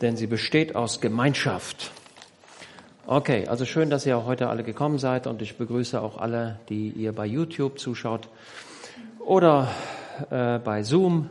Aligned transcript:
denn 0.00 0.16
sie 0.16 0.26
besteht 0.26 0.76
aus 0.76 1.00
Gemeinschaft. 1.00 1.90
Okay, 3.06 3.46
also 3.46 3.64
schön, 3.64 3.88
dass 3.90 4.04
ihr 4.04 4.24
heute 4.26 4.48
alle 4.48 4.62
gekommen 4.62 4.98
seid 4.98 5.26
und 5.26 5.40
ich 5.40 5.56
begrüße 5.56 6.00
auch 6.00 6.18
alle, 6.18 6.60
die 6.68 6.90
ihr 6.90 7.12
bei 7.12 7.24
YouTube 7.24 7.78
zuschaut 7.78 8.28
oder 9.18 9.68
äh, 10.30 10.58
bei 10.58 10.82
Zoom. 10.82 11.30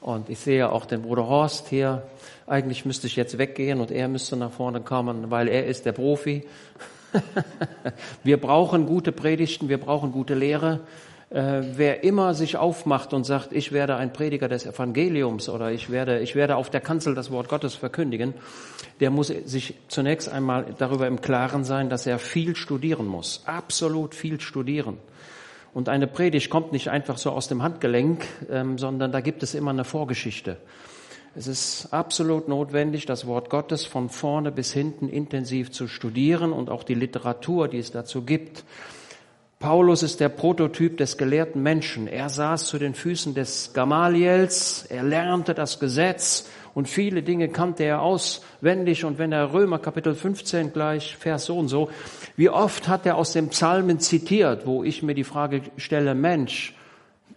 Und 0.00 0.30
ich 0.30 0.38
sehe 0.38 0.70
auch 0.70 0.86
den 0.86 1.02
Bruder 1.02 1.28
Horst 1.28 1.68
hier. 1.68 2.02
Eigentlich 2.46 2.84
müsste 2.86 3.08
ich 3.08 3.16
jetzt 3.16 3.36
weggehen 3.36 3.80
und 3.80 3.90
er 3.90 4.08
müsste 4.08 4.36
nach 4.36 4.52
vorne 4.52 4.80
kommen, 4.80 5.30
weil 5.30 5.48
er 5.48 5.66
ist 5.66 5.84
der 5.84 5.92
Profi. 5.92 6.46
wir 8.24 8.40
brauchen 8.40 8.86
gute 8.86 9.12
Predigten, 9.12 9.68
wir 9.68 9.78
brauchen 9.78 10.12
gute 10.12 10.34
Lehre. 10.34 10.80
Äh, 11.30 11.60
wer 11.76 12.04
immer 12.04 12.32
sich 12.32 12.56
aufmacht 12.56 13.12
und 13.12 13.24
sagt, 13.24 13.52
ich 13.52 13.70
werde 13.72 13.96
ein 13.96 14.14
Prediger 14.14 14.48
des 14.48 14.64
Evangeliums 14.64 15.50
oder 15.50 15.70
ich 15.70 15.90
werde, 15.90 16.20
ich 16.20 16.34
werde 16.34 16.56
auf 16.56 16.70
der 16.70 16.80
Kanzel 16.80 17.14
das 17.14 17.30
Wort 17.30 17.48
Gottes 17.48 17.74
verkündigen, 17.74 18.32
der 19.00 19.10
muss 19.10 19.28
sich 19.28 19.74
zunächst 19.88 20.30
einmal 20.30 20.74
darüber 20.78 21.06
im 21.06 21.20
Klaren 21.20 21.64
sein, 21.64 21.90
dass 21.90 22.06
er 22.06 22.18
viel 22.18 22.56
studieren 22.56 23.06
muss. 23.06 23.42
Absolut 23.44 24.14
viel 24.14 24.40
studieren. 24.40 24.96
Und 25.74 25.90
eine 25.90 26.06
Predigt 26.06 26.48
kommt 26.48 26.72
nicht 26.72 26.88
einfach 26.88 27.18
so 27.18 27.30
aus 27.30 27.46
dem 27.46 27.62
Handgelenk, 27.62 28.24
ähm, 28.50 28.78
sondern 28.78 29.12
da 29.12 29.20
gibt 29.20 29.42
es 29.42 29.54
immer 29.54 29.70
eine 29.70 29.84
Vorgeschichte. 29.84 30.56
Es 31.34 31.46
ist 31.46 31.92
absolut 31.92 32.48
notwendig, 32.48 33.04
das 33.04 33.26
Wort 33.26 33.50
Gottes 33.50 33.84
von 33.84 34.08
vorne 34.08 34.50
bis 34.50 34.72
hinten 34.72 35.10
intensiv 35.10 35.70
zu 35.70 35.86
studieren 35.88 36.52
und 36.52 36.70
auch 36.70 36.84
die 36.84 36.94
Literatur, 36.94 37.68
die 37.68 37.78
es 37.78 37.92
dazu 37.92 38.22
gibt. 38.22 38.64
Paulus 39.58 40.04
ist 40.04 40.20
der 40.20 40.28
Prototyp 40.28 40.98
des 40.98 41.16
gelehrten 41.16 41.62
Menschen. 41.62 42.06
Er 42.06 42.28
saß 42.28 42.66
zu 42.66 42.78
den 42.78 42.94
Füßen 42.94 43.34
des 43.34 43.72
Gamaliels, 43.72 44.86
er 44.88 45.02
lernte 45.02 45.52
das 45.52 45.80
Gesetz 45.80 46.48
und 46.74 46.88
viele 46.88 47.24
Dinge 47.24 47.48
kannte 47.48 47.82
er 47.82 48.00
auswendig. 48.00 49.04
Und 49.04 49.18
wenn 49.18 49.32
er 49.32 49.52
Römer 49.52 49.80
Kapitel 49.80 50.14
15 50.14 50.72
gleich, 50.72 51.16
Vers 51.16 51.46
so 51.46 51.58
und 51.58 51.66
so, 51.66 51.90
wie 52.36 52.48
oft 52.48 52.86
hat 52.86 53.04
er 53.04 53.16
aus 53.16 53.32
dem 53.32 53.48
Psalmen 53.48 53.98
zitiert, 53.98 54.64
wo 54.64 54.84
ich 54.84 55.02
mir 55.02 55.14
die 55.14 55.24
Frage 55.24 55.62
stelle, 55.76 56.14
Mensch, 56.14 56.76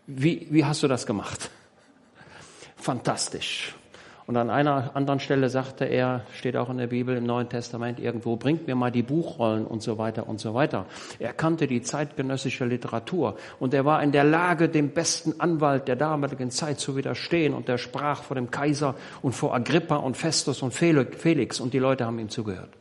wie, 0.06 0.46
wie 0.52 0.64
hast 0.64 0.84
du 0.84 0.88
das 0.88 1.08
gemacht? 1.08 1.50
Fantastisch. 2.76 3.74
Und 4.32 4.38
an 4.38 4.50
einer 4.50 4.96
anderen 4.96 5.20
Stelle 5.20 5.50
sagte 5.50 5.84
er, 5.84 6.22
steht 6.34 6.56
auch 6.56 6.70
in 6.70 6.78
der 6.78 6.88
Bibel 6.88 7.18
im 7.18 7.26
Neuen 7.26 7.50
Testament 7.50 8.00
irgendwo, 8.00 8.38
bringt 8.38 8.66
mir 8.66 8.76
mal 8.76 8.90
die 8.90 9.04
Buchrollen 9.04 9.68
und 9.68 9.84
so 9.84 9.98
weiter 9.98 10.30
und 10.30 10.40
so 10.40 10.54
weiter. 10.54 10.86
Er 11.20 11.34
kannte 11.34 11.68
die 11.68 11.82
zeitgenössische 11.82 12.64
Literatur 12.64 13.36
und 13.60 13.74
er 13.74 13.84
war 13.84 14.02
in 14.02 14.14
der 14.14 14.24
Lage, 14.24 14.70
dem 14.70 14.92
besten 14.92 15.42
Anwalt 15.42 15.90
der 15.90 15.98
damaligen 15.98 16.50
Zeit 16.50 16.80
zu 16.80 16.96
widerstehen 16.96 17.54
und 17.54 17.68
er 17.68 17.78
sprach 17.78 18.24
vor 18.24 18.36
dem 18.36 18.50
Kaiser 18.50 18.96
und 19.22 19.34
vor 19.34 19.54
Agrippa 19.54 19.98
und 19.98 20.16
Festus 20.16 20.62
und 20.62 20.74
Felix 20.74 21.60
und 21.60 21.74
die 21.74 21.80
Leute 21.80 22.06
haben 22.06 22.18
ihm 22.18 22.30
zugehört. 22.30 22.72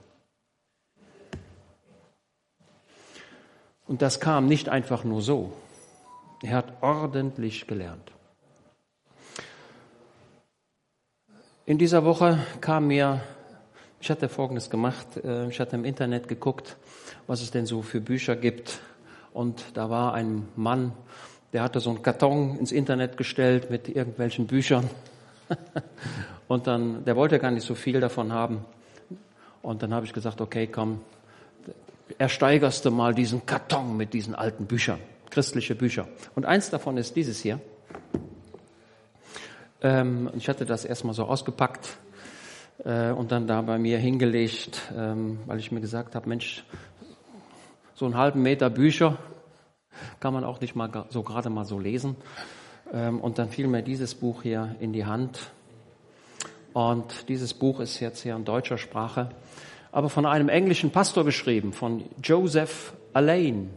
Und 3.89 4.03
das 4.03 4.21
kam 4.21 4.47
nicht 4.47 4.69
einfach 4.69 5.03
nur 5.03 5.21
so. 5.21 5.53
Er 6.45 6.59
hat 6.59 6.75
ordentlich 6.81 7.67
gelernt. 7.67 8.13
In 11.67 11.77
dieser 11.77 12.05
Woche 12.05 12.39
kam 12.63 12.87
mir, 12.87 13.21
ich 14.01 14.11
hatte 14.11 14.31
Folgendes 14.31 14.71
gemacht, 14.71 15.07
äh, 15.23 15.49
ich 15.49 15.61
hatte 15.61 15.77
im 15.77 15.85
Internet 15.85 16.27
geguckt, 16.27 16.77
was 17.27 17.43
es 17.43 17.51
denn 17.51 17.67
so 17.67 17.83
für 17.83 18.01
Bücher 18.01 18.35
gibt. 18.35 18.81
Und 19.35 19.63
da 19.75 19.91
war 19.91 20.15
ein 20.15 20.49
Mann, 20.57 20.93
der 21.53 21.63
hatte 21.63 21.81
so 21.81 21.91
einen 21.91 22.03
Karton 22.03 22.59
ins 22.59 22.73
Internet 22.73 23.19
gestellt 23.19 23.71
mit 23.71 23.89
irgendwelchen 23.89 24.47
Büchern. 24.47 24.89
Und 26.49 26.67
dann, 26.67 27.05
der 27.05 27.15
wollte 27.15 27.39
gar 27.39 27.51
nicht 27.51 27.67
so 27.67 27.75
viel 27.75 28.01
davon 28.01 28.33
haben. 28.33 28.65
Und 29.63 29.83
dann 29.83 29.93
habe 29.93 30.07
ich 30.07 30.15
gesagt, 30.15 30.41
okay, 30.41 30.67
komm, 30.67 31.03
ersteigerst 32.19 32.87
du 32.87 32.91
mal 32.91 33.15
diesen 33.15 33.45
Karton 33.45 33.97
mit 33.99 34.15
diesen 34.15 34.35
alten 34.35 34.65
Büchern, 34.65 34.99
christliche 35.29 35.75
Bücher. 35.75 36.09
Und 36.35 36.47
eins 36.47 36.71
davon 36.71 36.97
ist 36.97 37.15
dieses 37.17 37.41
hier. 37.41 37.61
Ähm, 39.83 40.31
ich 40.37 40.49
hatte 40.49 40.67
das 40.67 40.85
erstmal 40.85 41.15
so 41.15 41.25
ausgepackt 41.25 41.97
äh, 42.85 43.11
und 43.11 43.33
dann 43.33 43.47
da 43.47 43.63
bei 43.63 43.79
mir 43.79 43.99
hingelegt, 43.99 44.93
ähm, 44.97 45.41
weil 45.47 45.59
ich 45.59 45.73
mir 45.73 45.81
gesagt 45.81 46.15
habe, 46.15 46.29
Mensch, 46.29 46.65
so 47.95 48.05
einen 48.05 48.17
halben 48.17 48.43
Meter 48.43 48.71
Bücher 48.71 49.19
kann 50.21 50.33
man 50.35 50.45
auch 50.45 50.61
nicht 50.61 50.75
mal 50.75 51.07
so 51.11 51.23
gerade 51.23 51.51
mal 51.51 51.65
so 51.65 51.79
lesen. 51.79 52.17
Ähm, 52.93 53.21
und 53.21 53.39
dann 53.39 53.49
fiel 53.49 53.69
mir 53.69 53.83
dieses 53.83 54.15
Buch 54.15 54.43
hier 54.43 54.75
in 54.81 54.93
die 54.93 55.07
Hand. 55.07 55.51
Und 56.73 57.29
dieses 57.29 57.55
Buch 57.55 57.81
ist 57.81 58.01
jetzt 58.01 58.23
hier 58.23 58.37
in 58.37 58.45
deutscher 58.45 58.79
Sprache, 58.79 59.31
aber 59.93 60.09
von 60.09 60.25
einem 60.25 60.49
englischen 60.49 60.91
Pastor 60.91 61.25
geschrieben, 61.25 61.73
von 61.73 62.05
Joseph 62.23 62.93
Alain. 63.13 63.71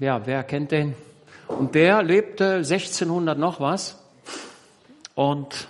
Ja, 0.00 0.26
wer 0.26 0.44
kennt 0.44 0.70
den? 0.70 0.94
Und 1.48 1.74
der 1.74 2.02
lebte 2.02 2.56
1600 2.56 3.38
noch 3.38 3.60
was 3.60 3.98
und 5.14 5.68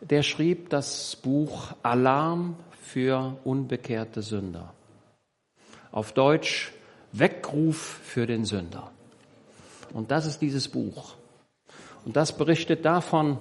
der 0.00 0.22
schrieb 0.22 0.70
das 0.70 1.16
Buch 1.16 1.72
Alarm 1.82 2.56
für 2.82 3.36
unbekehrte 3.44 4.22
Sünder. 4.22 4.74
Auf 5.92 6.12
Deutsch 6.12 6.72
Weckruf 7.12 8.00
für 8.04 8.26
den 8.26 8.44
Sünder. 8.44 8.90
Und 9.92 10.10
das 10.10 10.26
ist 10.26 10.40
dieses 10.40 10.68
Buch. 10.68 11.14
Und 12.04 12.16
das 12.16 12.36
berichtet 12.36 12.84
davon, 12.84 13.38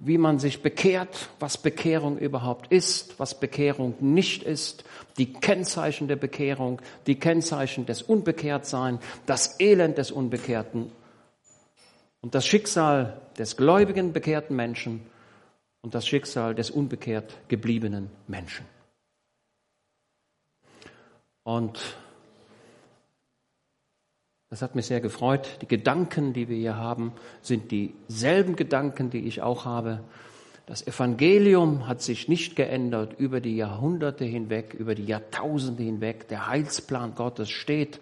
wie 0.00 0.16
man 0.16 0.38
sich 0.38 0.62
bekehrt, 0.62 1.28
was 1.40 1.58
Bekehrung 1.58 2.18
überhaupt 2.18 2.70
ist, 2.72 3.18
was 3.18 3.38
Bekehrung 3.38 3.94
nicht 4.00 4.44
ist, 4.44 4.84
die 5.18 5.32
Kennzeichen 5.32 6.06
der 6.06 6.16
Bekehrung, 6.16 6.80
die 7.06 7.18
Kennzeichen 7.18 7.84
des 7.84 8.02
Unbekehrtsein, 8.02 9.00
das 9.26 9.58
Elend 9.58 9.98
des 9.98 10.12
Unbekehrten 10.12 10.92
und 12.20 12.34
das 12.34 12.46
Schicksal 12.46 13.20
des 13.38 13.56
gläubigen 13.56 14.12
bekehrten 14.12 14.54
Menschen 14.54 15.00
und 15.82 15.94
das 15.94 16.06
Schicksal 16.06 16.54
des 16.54 16.70
unbekehrt 16.70 17.36
gebliebenen 17.48 18.10
Menschen. 18.28 18.66
Und 21.42 21.80
das 24.50 24.62
hat 24.62 24.74
mich 24.74 24.86
sehr 24.86 25.00
gefreut. 25.00 25.58
Die 25.60 25.68
Gedanken, 25.68 26.32
die 26.32 26.48
wir 26.48 26.56
hier 26.56 26.76
haben, 26.76 27.12
sind 27.42 27.70
dieselben 27.70 28.56
Gedanken, 28.56 29.10
die 29.10 29.26
ich 29.26 29.42
auch 29.42 29.64
habe. 29.64 30.00
Das 30.64 30.86
Evangelium 30.86 31.86
hat 31.86 32.02
sich 32.02 32.28
nicht 32.28 32.56
geändert 32.56 33.18
über 33.18 33.40
die 33.40 33.56
Jahrhunderte 33.56 34.24
hinweg, 34.24 34.74
über 34.74 34.94
die 34.94 35.04
Jahrtausende 35.04 35.82
hinweg. 35.82 36.28
Der 36.28 36.46
Heilsplan 36.46 37.14
Gottes 37.14 37.50
steht 37.50 38.00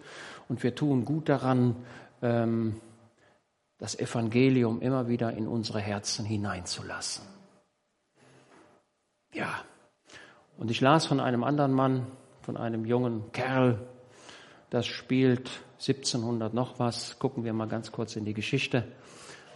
und 0.49 0.63
wir 0.63 0.75
tun 0.75 1.05
gut 1.05 1.29
daran, 1.29 1.77
ähm, 2.23 2.81
das 3.79 3.99
Evangelium 3.99 4.81
immer 4.81 5.09
wieder 5.09 5.33
in 5.33 5.47
unsere 5.47 5.81
Herzen 5.81 6.25
hineinzulassen. 6.25 7.25
Ja, 9.33 9.63
und 10.57 10.71
ich 10.71 10.81
las 10.81 11.07
von 11.07 11.21
einem 11.21 11.45
anderen 11.45 11.73
Mann, 11.73 12.07
von 12.41 12.57
einem 12.57 12.87
jungen 12.87 13.31
Kerl, 13.33 13.79
das 14.71 14.87
spielt 14.87 15.51
1700 15.79 16.55
noch 16.55 16.79
was. 16.79 17.19
Gucken 17.19 17.45
wir 17.45 17.53
mal 17.53 17.69
ganz 17.69 17.93
kurz 17.93 18.17
in 18.17 18.25
die 18.25 18.35
Geschichte. 18.35 18.85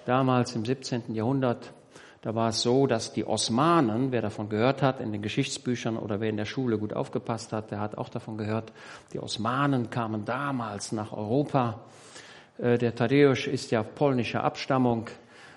Damals 0.07 0.55
im 0.55 0.65
17. 0.65 1.15
Jahrhundert, 1.15 1.73
da 2.23 2.35
war 2.35 2.51
es 2.51 2.63
so, 2.63 2.87
dass 2.87 3.13
die 3.13 3.27
Osmanen, 3.27 4.13
wer 4.13 4.23
davon 4.23 4.49
gehört 4.49 4.83
hat, 4.83 5.01
in 5.01 5.13
den 5.13 5.23
Geschichtsbüchern 5.23 5.97
oder 5.97 6.21
wer 6.21 6.29
in 6.29 6.37
der 6.37 6.45
Schule 6.45 6.79
gut 6.79 6.93
aufgepasst 6.93 7.53
hat, 7.53 7.71
der 7.71 7.81
hat 7.81 7.97
auch 7.97 8.09
davon 8.09 8.37
gehört, 8.37 8.73
die 9.13 9.19
Osmanen 9.19 9.91
kamen 9.91 10.25
damals 10.25 10.93
nach 10.93 11.13
Europa. 11.13 11.81
Äh, 12.59 12.79
der 12.79 12.95
Tadeusz 12.95 13.47
ist 13.47 13.71
ja 13.71 13.83
polnischer 13.83 14.45
Abstammung. 14.45 15.07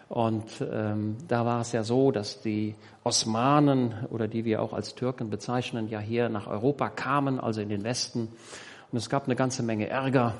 Und 0.09 0.63
ähm, 0.71 1.17
da 1.27 1.45
war 1.45 1.61
es 1.61 1.71
ja 1.71 1.83
so, 1.83 2.11
dass 2.11 2.41
die 2.41 2.75
Osmanen 3.03 4.05
oder 4.11 4.27
die 4.27 4.45
wir 4.45 4.61
auch 4.61 4.73
als 4.73 4.95
Türken 4.95 5.29
bezeichnen, 5.29 5.89
ja 5.89 5.99
hier 5.99 6.29
nach 6.29 6.47
Europa 6.47 6.89
kamen, 6.89 7.39
also 7.39 7.61
in 7.61 7.69
den 7.69 7.83
Westen. 7.83 8.29
Und 8.93 8.99
es 8.99 9.09
gab 9.09 9.25
eine 9.25 9.35
ganze 9.35 9.63
Menge 9.63 9.89
Ärger. 9.89 10.35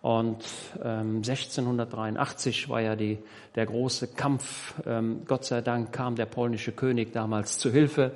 Und 0.00 0.42
ähm, 0.82 1.18
1683 1.18 2.70
war 2.70 2.80
ja 2.80 2.96
die, 2.96 3.18
der 3.54 3.66
große 3.66 4.14
Kampf. 4.14 4.72
Ähm, 4.86 5.24
Gott 5.26 5.44
sei 5.44 5.60
Dank 5.60 5.92
kam 5.92 6.16
der 6.16 6.24
polnische 6.24 6.72
König 6.72 7.12
damals 7.12 7.58
zu 7.58 7.70
Hilfe. 7.70 8.12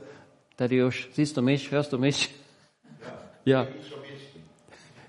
Tadeusz, 0.56 1.08
siehst 1.12 1.36
du 1.36 1.42
mich? 1.42 1.72
Hörst 1.72 1.92
du 1.92 1.98
mich? 1.98 2.34
Ja. 3.44 3.64
ja. 3.64 3.68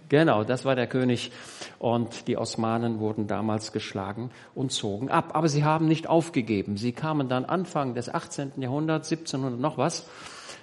Genau, 0.09 0.43
das 0.43 0.65
war 0.65 0.75
der 0.75 0.87
König. 0.87 1.31
Und 1.79 2.27
die 2.27 2.35
Osmanen 2.35 2.99
wurden 2.99 3.27
damals 3.27 3.71
geschlagen 3.71 4.31
und 4.53 4.73
zogen 4.73 5.09
ab. 5.09 5.29
Aber 5.31 5.47
sie 5.47 5.63
haben 5.63 5.87
nicht 5.87 6.07
aufgegeben. 6.07 6.75
Sie 6.75 6.91
kamen 6.91 7.29
dann 7.29 7.45
Anfang 7.45 7.93
des 7.93 8.13
18. 8.13 8.51
Jahrhunderts, 8.57 9.09
1700 9.11 9.61
noch 9.61 9.77
was, 9.77 10.09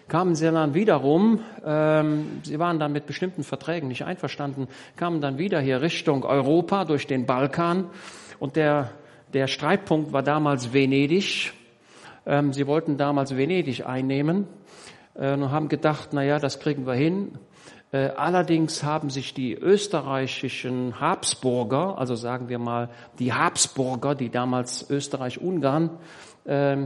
kamen 0.08 0.34
sie 0.34 0.50
dann 0.50 0.74
wiederum, 0.74 1.40
ähm, 1.64 2.40
sie 2.42 2.58
waren 2.58 2.78
dann 2.78 2.92
mit 2.92 3.06
bestimmten 3.06 3.44
Verträgen 3.44 3.88
nicht 3.88 4.04
einverstanden, 4.04 4.68
kamen 4.96 5.20
dann 5.20 5.38
wieder 5.38 5.60
hier 5.60 5.80
Richtung 5.80 6.24
Europa 6.24 6.84
durch 6.84 7.06
den 7.06 7.26
Balkan 7.26 7.86
und 8.38 8.56
der, 8.56 8.90
der 9.32 9.46
Streitpunkt 9.46 10.12
war 10.12 10.22
damals 10.22 10.72
Venedig 10.72 11.52
Ähm, 12.26 12.52
sie 12.52 12.66
wollten 12.66 12.96
damals 12.96 13.36
Venedig 13.36 13.86
einnehmen 13.86 14.46
äh, 15.14 15.34
und 15.34 15.50
haben 15.50 15.68
gedacht, 15.68 16.10
na 16.12 16.22
ja, 16.22 16.38
das 16.38 16.58
kriegen 16.58 16.86
wir 16.86 16.94
hin. 16.94 17.38
Äh, 17.92 18.08
allerdings 18.16 18.82
haben 18.82 19.10
sich 19.10 19.34
die 19.34 19.54
österreichischen 19.54 21.00
Habsburger, 21.00 21.98
also 21.98 22.14
sagen 22.14 22.48
wir 22.48 22.58
mal 22.58 22.88
die 23.18 23.32
Habsburger, 23.32 24.14
die 24.14 24.30
damals 24.30 24.88
Österreich-Ungarn 24.88 25.90
äh, 26.44 26.76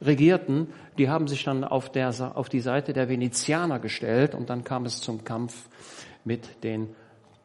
regierten, 0.00 0.68
die 0.98 1.08
haben 1.08 1.28
sich 1.28 1.44
dann 1.44 1.64
auf, 1.64 1.90
der, 1.90 2.12
auf 2.34 2.48
die 2.48 2.60
Seite 2.60 2.92
der 2.92 3.08
Venezianer 3.08 3.78
gestellt 3.78 4.34
und 4.34 4.50
dann 4.50 4.64
kam 4.64 4.86
es 4.86 5.00
zum 5.00 5.24
Kampf 5.24 5.68
mit 6.24 6.62
den 6.64 6.94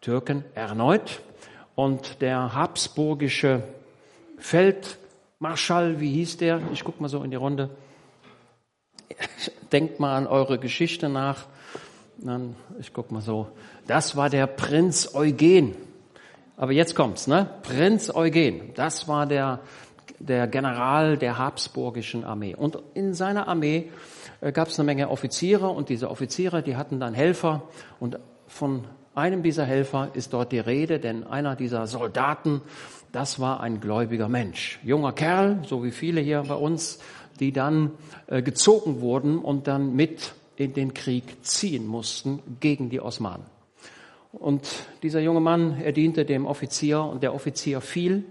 Türken 0.02 0.44
erneut. 0.56 1.22
Und 1.76 2.22
der 2.22 2.54
habsburgische 2.54 3.64
Feldmarschall, 4.38 6.00
wie 6.00 6.12
hieß 6.12 6.38
der? 6.38 6.62
Ich 6.74 6.84
guck 6.84 7.00
mal 7.00 7.08
so 7.08 7.24
in 7.24 7.32
die 7.32 7.38
Runde. 7.38 7.70
Denkt 9.72 10.00
mal 10.00 10.16
an 10.16 10.28
eure 10.28 10.60
Geschichte 10.60 11.10
nach. 11.10 11.46
Dann, 12.18 12.56
ich 12.80 12.92
guck 12.92 13.12
mal 13.12 13.22
so. 13.22 13.48
Das 13.88 14.16
war 14.18 14.30
der 14.30 14.46
Prinz 14.48 15.14
Eugen. 15.14 15.76
Aber 16.58 16.74
jetzt 16.74 16.96
kommt's, 16.96 17.28
ne? 17.28 17.50
Prinz 17.64 18.14
Eugen. 18.14 18.74
Das 18.76 19.08
war 19.08 19.26
der, 19.26 19.62
der 20.20 20.48
General 20.48 21.18
der 21.18 21.38
habsburgischen 21.38 22.24
Armee. 22.24 22.56
Und 22.56 22.78
in 22.94 23.14
seiner 23.14 23.48
Armee 23.48 23.90
äh, 24.42 24.52
gab 24.52 24.68
es 24.68 24.80
eine 24.80 24.86
Menge 24.86 25.10
Offiziere 25.10 25.70
und 25.70 25.90
diese 25.90 26.10
Offiziere, 26.10 26.62
die 26.62 26.76
hatten 26.76 27.00
dann 27.00 27.14
Helfer 27.14 27.64
und 28.00 28.20
von 28.48 28.84
einem 29.16 29.44
dieser 29.44 29.66
Helfer 29.66 30.10
ist 30.14 30.34
dort 30.34 30.52
die 30.52 30.60
Rede, 30.60 31.00
denn 31.00 31.26
einer 31.26 31.56
dieser 31.56 31.88
Soldaten, 31.88 32.62
das 33.12 33.40
war 33.40 33.60
ein 33.60 33.80
gläubiger 33.80 34.30
Mensch. 34.30 34.80
Junger 34.84 35.14
Kerl, 35.14 35.60
so 35.66 35.84
wie 35.84 35.92
viele 35.92 36.22
hier 36.22 36.44
bei 36.48 36.56
uns, 36.56 37.00
die 37.40 37.52
dann 37.52 37.92
äh, 38.28 38.42
gezogen 38.42 39.02
wurden 39.02 39.40
und 39.40 39.68
dann 39.68 39.96
mit 39.96 40.34
in 40.56 40.74
den 40.74 40.94
Krieg 40.94 41.46
ziehen 41.46 41.88
mussten 41.88 42.42
gegen 42.60 42.90
die 42.90 43.00
Osmanen. 43.00 43.46
Und 44.32 44.68
dieser 45.02 45.22
junge 45.22 45.40
Mann, 45.40 45.80
er 45.82 45.92
diente 45.92 46.26
dem 46.26 46.46
Offizier 46.46 47.02
und 47.02 47.24
der 47.24 47.34
Offizier 47.34 47.82
fiel, 47.82 48.26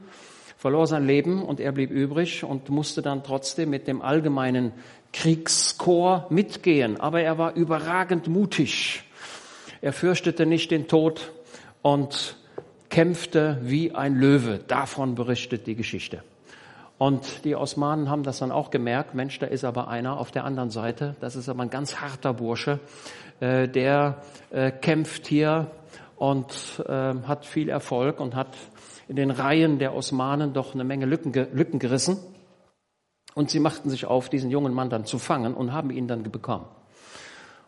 verlor 0.59 0.89
sein 0.89 1.07
Leben 1.07 1.43
und 1.43 1.61
er 1.61 1.71
blieb 1.71 1.91
übrig 1.91 2.43
und 2.43 2.69
musste 2.69 3.01
dann 3.01 3.23
trotzdem 3.23 3.71
mit 3.71 3.87
dem 3.87 4.03
allgemeinen 4.03 4.73
Kriegskorps 5.13 6.31
mitgehen. 6.31 7.01
Aber 7.01 7.23
er 7.23 7.39
war 7.39 7.55
überragend 7.55 8.27
mutig. 8.27 9.05
Er 9.81 9.93
fürchtete 9.93 10.47
nicht 10.47 10.73
den 10.73 10.89
Tod 10.89 11.33
und 11.81 12.37
kämpfte 12.91 13.59
wie 13.63 13.95
ein 13.95 14.17
Löwe. 14.17 14.59
Davon 14.67 15.15
berichtet 15.15 15.69
die 15.69 15.77
Geschichte. 15.77 16.25
Und 16.99 17.45
die 17.45 17.55
Osmanen 17.55 18.11
haben 18.11 18.25
das 18.25 18.41
dann 18.41 18.51
auch 18.51 18.71
gemerkt, 18.71 19.15
Mensch, 19.15 19.39
da 19.39 19.47
ist 19.47 19.63
aber 19.65 19.87
einer 19.87 20.19
auf 20.19 20.33
der 20.33 20.45
anderen 20.45 20.71
Seite, 20.71 21.15
das 21.21 21.37
ist 21.37 21.49
aber 21.49 21.63
ein 21.63 21.71
ganz 21.71 22.01
harter 22.01 22.35
Bursche, 22.35 22.81
äh, 23.39 23.69
der 23.69 24.23
äh, 24.51 24.73
kämpft 24.73 25.29
hier 25.29 25.71
und 26.17 26.83
äh, 26.89 27.15
hat 27.25 27.47
viel 27.47 27.69
Erfolg 27.69 28.19
und 28.19 28.35
hat 28.35 28.49
in 29.09 29.17
den 29.17 29.31
Reihen 29.31 29.79
der 29.79 29.95
Osmanen 29.95 30.53
doch 30.53 30.75
eine 30.75 30.85
Menge 30.85 31.07
Lücken, 31.07 31.33
Lücken 31.33 31.79
gerissen. 31.79 32.19
Und 33.35 33.51
sie 33.51 33.61
machten 33.61 33.91
sich 33.91 34.07
auf, 34.07 34.29
diesen 34.29 34.51
jungen 34.51 34.75
Mann 34.75 34.91
dann 34.91 35.05
zu 35.05 35.19
fangen 35.19 35.55
und 35.55 35.73
haben 35.73 35.91
ihn 35.91 36.09
dann 36.09 36.23
bekommen. 36.23 36.67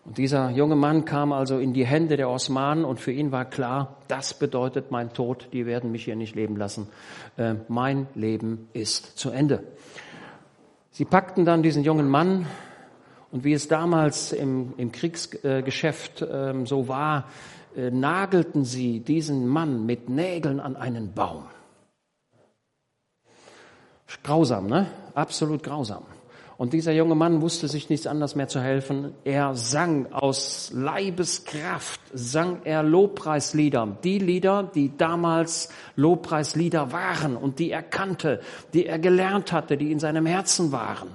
Und 0.04 0.18
dieser 0.18 0.50
junge 0.50 0.76
Mann 0.76 1.04
kam 1.04 1.32
also 1.32 1.58
in 1.58 1.72
die 1.72 1.84
Hände 1.84 2.16
der 2.16 2.30
Osmanen 2.30 2.84
und 2.84 3.00
für 3.00 3.12
ihn 3.12 3.32
war 3.32 3.44
klar, 3.44 3.98
das 4.08 4.34
bedeutet 4.34 4.90
mein 4.90 5.12
Tod, 5.12 5.48
die 5.52 5.66
werden 5.66 5.92
mich 5.92 6.04
hier 6.04 6.16
nicht 6.16 6.34
leben 6.34 6.56
lassen. 6.56 6.88
Äh, 7.36 7.56
mein 7.68 8.06
Leben 8.14 8.68
ist 8.72 9.18
zu 9.18 9.30
Ende. 9.30 9.62
Sie 10.90 11.04
packten 11.04 11.44
dann 11.44 11.62
diesen 11.62 11.84
jungen 11.84 12.08
Mann 12.08 12.46
und 13.30 13.44
wie 13.44 13.52
es 13.52 13.68
damals 13.68 14.32
im, 14.32 14.72
im 14.78 14.90
Kriegsgeschäft 14.90 16.22
äh, 16.22 16.54
so 16.64 16.88
war, 16.88 17.26
äh, 17.76 17.90
nagelten 17.90 18.64
sie 18.64 19.00
diesen 19.00 19.46
Mann 19.46 19.86
mit 19.86 20.08
Nägeln 20.08 20.60
an 20.60 20.76
einen 20.76 21.12
Baum. 21.12 21.44
Grausam, 24.24 24.66
ne? 24.66 24.86
Absolut 25.14 25.62
grausam. 25.62 26.02
Und 26.60 26.74
dieser 26.74 26.92
junge 26.92 27.14
Mann 27.14 27.40
wusste 27.40 27.68
sich 27.68 27.88
nichts 27.88 28.06
anderes 28.06 28.34
mehr 28.34 28.48
zu 28.48 28.60
helfen. 28.60 29.14
Er 29.24 29.54
sang 29.54 30.12
aus 30.12 30.70
Leibeskraft, 30.74 32.02
sang 32.12 32.60
er 32.64 32.82
Lobpreislieder. 32.82 33.96
Die 34.04 34.18
Lieder, 34.18 34.64
die 34.64 34.94
damals 34.94 35.70
Lobpreislieder 35.96 36.92
waren 36.92 37.34
und 37.36 37.60
die 37.60 37.70
er 37.70 37.82
kannte, 37.82 38.40
die 38.74 38.84
er 38.84 38.98
gelernt 38.98 39.52
hatte, 39.52 39.78
die 39.78 39.90
in 39.90 40.00
seinem 40.00 40.26
Herzen 40.26 40.70
waren. 40.70 41.08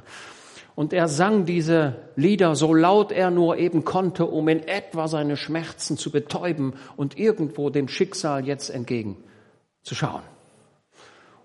Und 0.75 0.91
er 0.91 1.07
sang 1.07 1.45
diese 1.45 1.95
Lieder 2.15 2.55
so 2.55 2.73
laut 2.73 3.11
er 3.11 3.31
nur 3.31 3.57
eben 3.57 3.85
konnte, 3.85 4.25
um 4.25 4.47
in 4.49 4.67
etwa 4.67 5.07
seine 5.07 5.37
Schmerzen 5.37 5.97
zu 5.97 6.11
betäuben 6.11 6.73
und 6.97 7.17
irgendwo 7.17 7.69
dem 7.69 7.87
Schicksal 7.87 8.45
jetzt 8.45 8.69
entgegenzuschauen. 8.69 10.23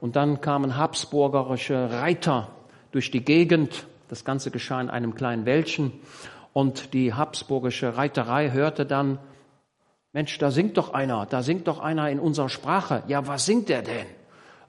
Und 0.01 0.17
dann 0.17 0.41
kamen 0.41 0.77
habsburgerische 0.77 1.91
Reiter 1.93 2.49
durch 2.91 3.11
die 3.11 3.25
Gegend 3.25 3.87
das 4.09 4.25
Ganze 4.25 4.51
geschah 4.51 4.81
in 4.81 4.91
einem 4.91 5.15
kleinen 5.15 5.47
Wäldchen 5.47 5.93
und 6.53 6.95
die 6.95 7.15
habsburgische 7.15 7.97
Reiterei 7.97 8.51
hörte 8.51 8.85
dann, 8.85 9.19
Mensch, 10.13 10.37
da 10.39 10.51
singt 10.51 10.77
doch 10.77 10.93
einer, 10.93 11.27
da 11.27 11.43
singt 11.43 11.69
doch 11.69 11.79
einer 11.79 12.11
in 12.11 12.19
unserer 12.19 12.49
Sprache. 12.49 13.05
Ja, 13.07 13.29
was 13.29 13.47
singt 13.47 13.71
er 13.71 13.83
denn? 13.83 14.07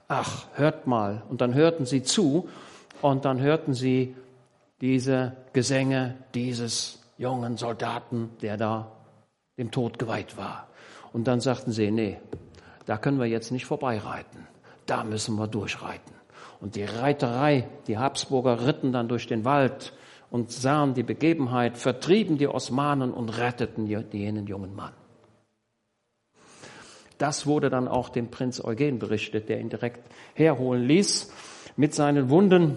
Ach, 0.06 0.46
hört 0.54 0.86
mal. 0.86 1.22
Und 1.28 1.40
dann 1.40 1.54
hörten 1.54 1.84
sie 1.84 2.04
zu 2.04 2.48
und 3.00 3.24
dann 3.24 3.40
hörten 3.40 3.74
sie 3.74 4.14
diese 4.82 5.36
Gesänge 5.52 6.16
dieses 6.34 7.00
jungen 7.16 7.56
Soldaten, 7.56 8.30
der 8.42 8.56
da 8.56 8.92
dem 9.56 9.70
Tod 9.70 9.98
geweiht 9.98 10.36
war. 10.36 10.68
Und 11.12 11.28
dann 11.28 11.40
sagten 11.40 11.70
sie, 11.70 11.90
nee, 11.90 12.18
da 12.84 12.98
können 12.98 13.20
wir 13.20 13.26
jetzt 13.26 13.52
nicht 13.52 13.64
vorbeireiten. 13.64 14.46
Da 14.86 15.04
müssen 15.04 15.36
wir 15.36 15.46
durchreiten. 15.46 16.12
Und 16.60 16.74
die 16.74 16.84
Reiterei, 16.84 17.68
die 17.86 17.96
Habsburger 17.96 18.66
ritten 18.66 18.92
dann 18.92 19.08
durch 19.08 19.28
den 19.28 19.44
Wald 19.44 19.92
und 20.30 20.50
sahen 20.50 20.94
die 20.94 21.04
Begebenheit, 21.04 21.78
vertrieben 21.78 22.36
die 22.36 22.48
Osmanen 22.48 23.12
und 23.12 23.28
retteten 23.28 23.86
jenen 23.86 24.46
jungen 24.46 24.74
Mann. 24.74 24.92
Das 27.18 27.46
wurde 27.46 27.70
dann 27.70 27.86
auch 27.86 28.08
dem 28.08 28.32
Prinz 28.32 28.62
Eugen 28.64 28.98
berichtet, 28.98 29.48
der 29.48 29.60
ihn 29.60 29.68
direkt 29.68 30.00
herholen 30.34 30.82
ließ 30.82 31.32
mit 31.76 31.94
seinen 31.94 32.30
Wunden. 32.30 32.76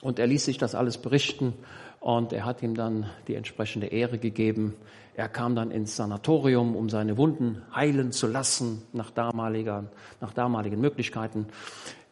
Und 0.00 0.18
er 0.18 0.26
ließ 0.26 0.44
sich 0.44 0.58
das 0.58 0.74
alles 0.74 0.98
berichten 0.98 1.54
und 2.00 2.32
er 2.32 2.46
hat 2.46 2.62
ihm 2.62 2.74
dann 2.74 3.10
die 3.28 3.34
entsprechende 3.34 3.88
Ehre 3.88 4.18
gegeben. 4.18 4.74
Er 5.14 5.28
kam 5.28 5.54
dann 5.54 5.70
ins 5.70 5.96
Sanatorium, 5.96 6.74
um 6.74 6.88
seine 6.88 7.18
Wunden 7.18 7.62
heilen 7.74 8.10
zu 8.10 8.26
lassen, 8.26 8.82
nach, 8.92 9.10
damaliger, 9.10 9.84
nach 10.20 10.32
damaligen 10.32 10.80
Möglichkeiten. 10.80 11.46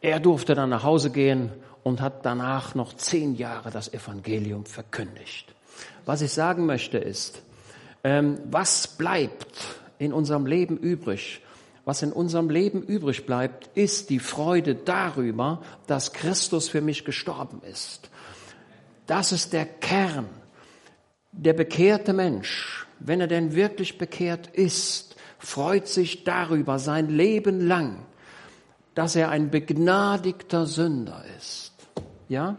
Er 0.00 0.20
durfte 0.20 0.54
dann 0.54 0.68
nach 0.68 0.84
Hause 0.84 1.10
gehen 1.10 1.50
und 1.82 2.02
hat 2.02 2.26
danach 2.26 2.74
noch 2.74 2.92
zehn 2.92 3.34
Jahre 3.34 3.70
das 3.70 3.92
Evangelium 3.92 4.66
verkündigt. 4.66 5.54
Was 6.04 6.20
ich 6.20 6.32
sagen 6.32 6.66
möchte 6.66 6.98
ist, 6.98 7.42
ähm, 8.04 8.38
was 8.50 8.86
bleibt 8.86 9.80
in 9.98 10.12
unserem 10.12 10.46
Leben 10.46 10.76
übrig? 10.76 11.40
Was 11.88 12.02
in 12.02 12.12
unserem 12.12 12.50
Leben 12.50 12.82
übrig 12.82 13.24
bleibt, 13.24 13.70
ist 13.74 14.10
die 14.10 14.18
Freude 14.18 14.74
darüber, 14.74 15.62
dass 15.86 16.12
Christus 16.12 16.68
für 16.68 16.82
mich 16.82 17.06
gestorben 17.06 17.62
ist. 17.62 18.10
Das 19.06 19.32
ist 19.32 19.54
der 19.54 19.64
Kern. 19.64 20.28
Der 21.32 21.54
bekehrte 21.54 22.12
Mensch, 22.12 22.86
wenn 22.98 23.22
er 23.22 23.26
denn 23.26 23.54
wirklich 23.54 23.96
bekehrt 23.96 24.48
ist, 24.48 25.16
freut 25.38 25.88
sich 25.88 26.24
darüber 26.24 26.78
sein 26.78 27.08
Leben 27.08 27.66
lang, 27.66 28.04
dass 28.94 29.16
er 29.16 29.30
ein 29.30 29.50
begnadigter 29.50 30.66
Sünder 30.66 31.24
ist. 31.38 31.72
Ja? 32.28 32.58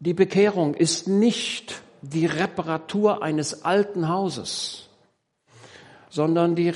Die 0.00 0.14
Bekehrung 0.14 0.74
ist 0.74 1.06
nicht 1.06 1.82
die 2.02 2.26
Reparatur 2.26 3.22
eines 3.22 3.62
alten 3.62 4.08
Hauses, 4.08 4.85
sondern 6.16 6.54
die, 6.54 6.72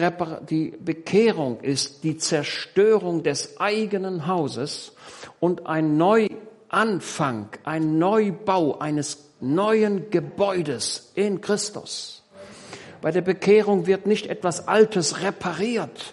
die 0.51 0.75
Bekehrung 0.79 1.61
ist 1.61 2.05
die 2.05 2.19
Zerstörung 2.19 3.23
des 3.23 3.59
eigenen 3.59 4.27
Hauses 4.27 4.93
und 5.41 5.67
ein 5.67 5.97
Neuanfang, 5.97 7.49
ein 7.65 7.99
Neubau 7.99 8.79
eines 8.81 9.31
neuen 9.41 10.11
Gebäudes 10.11 11.13
in 11.15 11.41
Christus. 11.41 12.23
Bei 13.01 13.13
der 13.13 13.23
Bekehrung 13.23 13.87
wird 13.87 14.07
nicht 14.07 14.27
etwas 14.27 14.69
Altes 14.69 15.23
repariert 15.23 16.13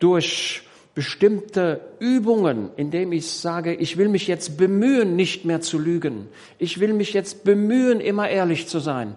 durch 0.00 0.62
bestimmte 0.96 1.80
Übungen, 2.00 2.70
indem 2.74 3.12
ich 3.12 3.30
sage, 3.30 3.72
ich 3.72 3.98
will 3.98 4.08
mich 4.08 4.26
jetzt 4.26 4.56
bemühen, 4.56 5.14
nicht 5.14 5.44
mehr 5.44 5.60
zu 5.60 5.78
lügen. 5.78 6.26
Ich 6.58 6.80
will 6.80 6.92
mich 6.92 7.12
jetzt 7.12 7.44
bemühen, 7.44 8.00
immer 8.00 8.28
ehrlich 8.28 8.66
zu 8.66 8.80
sein. 8.80 9.14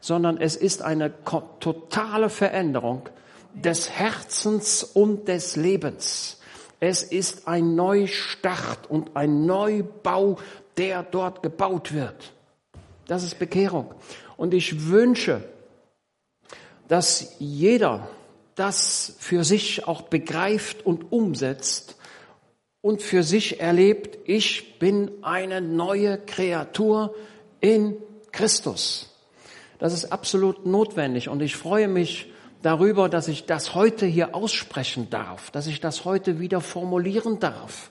Sondern 0.00 0.38
es 0.38 0.56
ist 0.56 0.82
eine 0.82 1.12
totale 1.60 2.30
Veränderung 2.30 3.08
des 3.54 3.90
Herzens 3.90 4.82
und 4.82 5.28
des 5.28 5.56
Lebens. 5.56 6.40
Es 6.78 7.02
ist 7.02 7.46
ein 7.46 7.74
Neustart 7.74 8.88
und 8.88 9.14
ein 9.14 9.44
Neubau, 9.44 10.38
der 10.76 11.02
dort 11.02 11.42
gebaut 11.42 11.92
wird. 11.92 12.32
Das 13.06 13.22
ist 13.22 13.38
Bekehrung. 13.38 13.94
Und 14.36 14.54
ich 14.54 14.88
wünsche, 14.88 15.42
dass 16.88 17.34
jeder 17.38 18.08
das 18.54 19.16
für 19.18 19.44
sich 19.44 19.86
auch 19.86 20.02
begreift 20.02 20.84
und 20.86 21.12
umsetzt 21.12 21.96
und 22.80 23.02
für 23.02 23.22
sich 23.22 23.60
erlebt, 23.60 24.18
ich 24.24 24.78
bin 24.78 25.10
eine 25.22 25.60
neue 25.60 26.18
Kreatur 26.18 27.14
in 27.60 27.96
Christus. 28.32 29.09
Das 29.80 29.94
ist 29.94 30.12
absolut 30.12 30.66
notwendig 30.66 31.28
und 31.28 31.40
ich 31.40 31.56
freue 31.56 31.88
mich 31.88 32.30
darüber, 32.62 33.08
dass 33.08 33.28
ich 33.28 33.46
das 33.46 33.74
heute 33.74 34.06
hier 34.06 34.34
aussprechen 34.34 35.08
darf, 35.10 35.50
dass 35.50 35.66
ich 35.66 35.80
das 35.80 36.04
heute 36.04 36.38
wieder 36.38 36.60
formulieren 36.60 37.40
darf. 37.40 37.90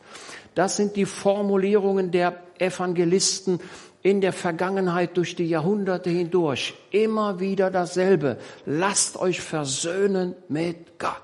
Das 0.56 0.78
sind 0.78 0.96
die 0.96 1.06
Formulierungen 1.06 2.12
der 2.12 2.42
Evangelisten 2.60 3.60
in 4.02 4.22
der 4.22 4.34
Vergangenheit 4.34 5.18
durch 5.18 5.36
die 5.36 5.48
Jahrhunderte 5.48 6.10
hindurch. 6.10 6.76
Immer 6.92 7.40
wieder 7.40 7.72
dasselbe. 7.72 8.38
Lasst 8.66 9.18
euch 9.18 9.42
versöhnen 9.42 10.36
mit 10.48 11.00
Gott. 11.00 11.16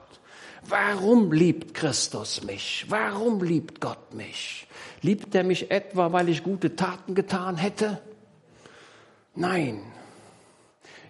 Warum 0.67 1.31
liebt 1.31 1.75
Christus 1.75 2.43
mich? 2.43 2.85
Warum 2.89 3.41
liebt 3.41 3.79
Gott 3.79 4.13
mich? 4.13 4.67
Liebt 5.01 5.35
er 5.35 5.43
mich 5.43 5.69
etwa, 5.69 6.11
weil 6.11 6.27
ich 6.29 6.43
gute 6.43 6.75
Taten 6.75 7.13
getan 7.13 7.55
hätte? 7.57 8.01
Nein. 9.35 9.94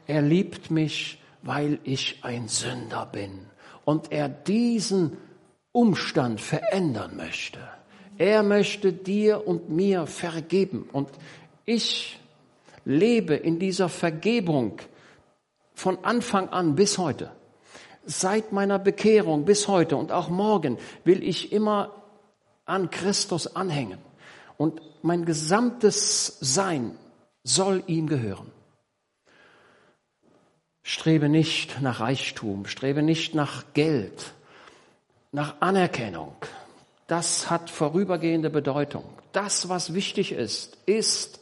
Er 0.07 0.21
liebt 0.21 0.71
mich, 0.71 1.21
weil 1.41 1.79
ich 1.83 2.19
ein 2.23 2.47
Sünder 2.47 3.05
bin 3.05 3.47
und 3.85 4.11
er 4.11 4.29
diesen 4.29 5.17
Umstand 5.71 6.41
verändern 6.41 7.15
möchte. 7.15 7.59
Er 8.17 8.43
möchte 8.43 8.93
dir 8.93 9.47
und 9.47 9.69
mir 9.69 10.07
vergeben 10.07 10.89
und 10.91 11.09
ich 11.65 12.19
lebe 12.85 13.35
in 13.35 13.59
dieser 13.59 13.89
Vergebung 13.89 14.79
von 15.73 16.03
Anfang 16.03 16.49
an 16.49 16.75
bis 16.75 16.97
heute. 16.97 17.31
Seit 18.05 18.51
meiner 18.51 18.79
Bekehrung 18.79 19.45
bis 19.45 19.67
heute 19.67 19.97
und 19.97 20.11
auch 20.11 20.29
morgen 20.29 20.77
will 21.03 21.23
ich 21.23 21.51
immer 21.51 22.03
an 22.65 22.89
Christus 22.89 23.55
anhängen. 23.55 23.99
Und 24.57 24.81
mein 25.01 25.25
gesamtes 25.25 26.37
Sein 26.39 26.97
soll 27.43 27.83
ihm 27.87 28.07
gehören. 28.07 28.54
Strebe 30.87 31.29
nicht 31.29 31.81
nach 31.81 31.99
Reichtum, 31.99 32.67
strebe 32.67 33.01
nicht 33.01 33.33
nach 33.33 33.63
Geld, 33.73 34.33
nach 35.31 35.55
Anerkennung. 35.59 36.35
Das 37.07 37.49
hat 37.49 37.71
vorübergehende 37.71 38.51
Bedeutung. 38.51 39.03
Das, 39.31 39.67
was 39.67 39.95
wichtig 39.95 40.31
ist, 40.31 40.77
ist, 40.85 41.39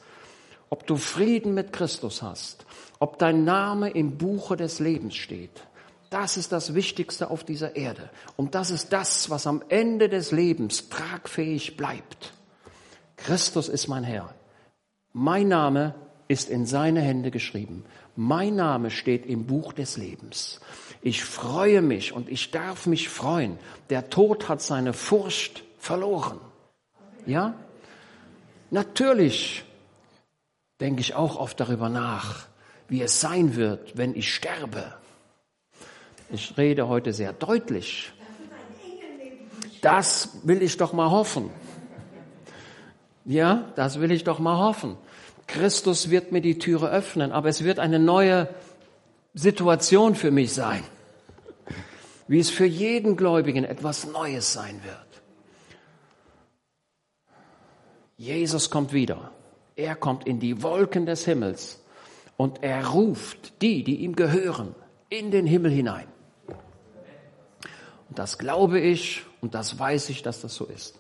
ob 0.70 0.88
du 0.88 0.96
Frieden 0.96 1.54
mit 1.54 1.74
Christus 1.74 2.22
hast, 2.22 2.66
ob 3.00 3.20
dein 3.20 3.44
Name 3.44 3.90
im 3.90 4.18
Buche 4.18 4.56
des 4.56 4.80
Lebens 4.80 5.16
steht. 5.16 5.68
Das 6.10 6.38
ist 6.38 6.54
das 6.54 6.74
Wichtigste 6.74 7.30
auf 7.30 7.44
dieser 7.44 7.76
Erde. 7.76 8.10
Und 8.38 8.56
das 8.56 8.72
ist 8.72 8.94
das, 8.94 9.30
was 9.30 9.46
am 9.46 9.62
Ende 9.68 10.08
des 10.08 10.32
Lebens 10.32 10.88
tragfähig 10.88 11.76
bleibt. 11.76 12.32
Christus 13.18 13.68
ist 13.68 13.90
mein 13.90 14.06
Herr. 14.06 14.34
Mein 15.12 15.50
Name 15.50 15.96
ist 16.30 16.50
in 16.50 16.66
seine 16.66 17.02
Hände 17.02 17.30
geschrieben. 17.30 17.84
Mein 18.16 18.56
Name 18.56 18.92
steht 18.92 19.26
im 19.26 19.46
Buch 19.46 19.74
des 19.74 19.98
Lebens. 19.98 20.60
Ich 21.02 21.24
freue 21.24 21.82
mich 21.82 22.14
und 22.14 22.30
ich 22.30 22.52
darf 22.52 22.86
mich 22.86 23.10
freuen. 23.10 23.58
Der 23.90 24.10
Tod 24.10 24.50
hat 24.50 24.62
seine 24.62 24.94
Furcht 24.94 25.64
verloren. 25.80 26.40
Ja? 27.26 27.56
Natürlich 28.70 29.64
denke 30.80 31.02
ich 31.02 31.16
auch 31.16 31.38
oft 31.38 31.60
darüber 31.60 31.90
nach, 31.90 32.48
wie 32.88 33.02
es 33.02 33.20
sein 33.20 33.56
wird, 33.56 33.98
wenn 33.98 34.16
ich 34.16 34.34
sterbe. 34.34 34.94
Ich 36.30 36.58
rede 36.58 36.88
heute 36.88 37.14
sehr 37.14 37.34
deutlich. 37.34 38.14
Das 39.82 40.30
will 40.44 40.62
ich 40.62 40.78
doch 40.78 40.94
mal 40.94 41.10
hoffen. 41.10 41.50
Ja, 43.26 43.72
das 43.76 44.00
will 44.00 44.12
ich 44.12 44.24
doch 44.24 44.40
mal 44.40 44.58
hoffen. 44.58 44.98
Christus 45.48 46.10
wird 46.10 46.32
mir 46.32 46.42
die 46.42 46.58
Türe 46.58 46.90
öffnen, 46.90 47.32
aber 47.32 47.50
es 47.50 47.64
wird 47.64 47.80
eine 47.80 48.00
neue 48.00 48.48
Situation 49.34 50.16
für 50.16 50.32
mich 50.32 50.54
sein, 50.54 50.84
wie 52.28 52.40
es 52.40 52.50
für 52.50 52.66
jeden 52.66 53.16
Gläubigen 53.18 53.64
etwas 53.64 54.08
Neues 54.08 54.54
sein 54.54 54.82
wird. 54.84 54.98
Jesus 58.18 58.70
kommt 58.70 58.94
wieder. 58.94 59.32
Er 59.76 59.96
kommt 59.96 60.28
in 60.28 60.40
die 60.40 60.62
Wolken 60.62 61.06
des 61.06 61.26
Himmels 61.26 61.84
und 62.38 62.64
er 62.64 62.88
ruft 62.88 63.62
die, 63.62 63.84
die 63.84 63.98
ihm 63.98 64.16
gehören, 64.16 64.76
in 65.10 65.32
den 65.32 65.48
Himmel 65.48 65.72
hinein. 65.72 66.08
Und 68.10 68.20
das 68.20 68.38
glaube 68.38 68.80
ich 68.80 69.24
und 69.42 69.56
das 69.56 69.80
weiß 69.80 70.10
ich, 70.10 70.22
dass 70.22 70.42
das 70.42 70.54
so 70.54 70.66
ist. 70.66 71.00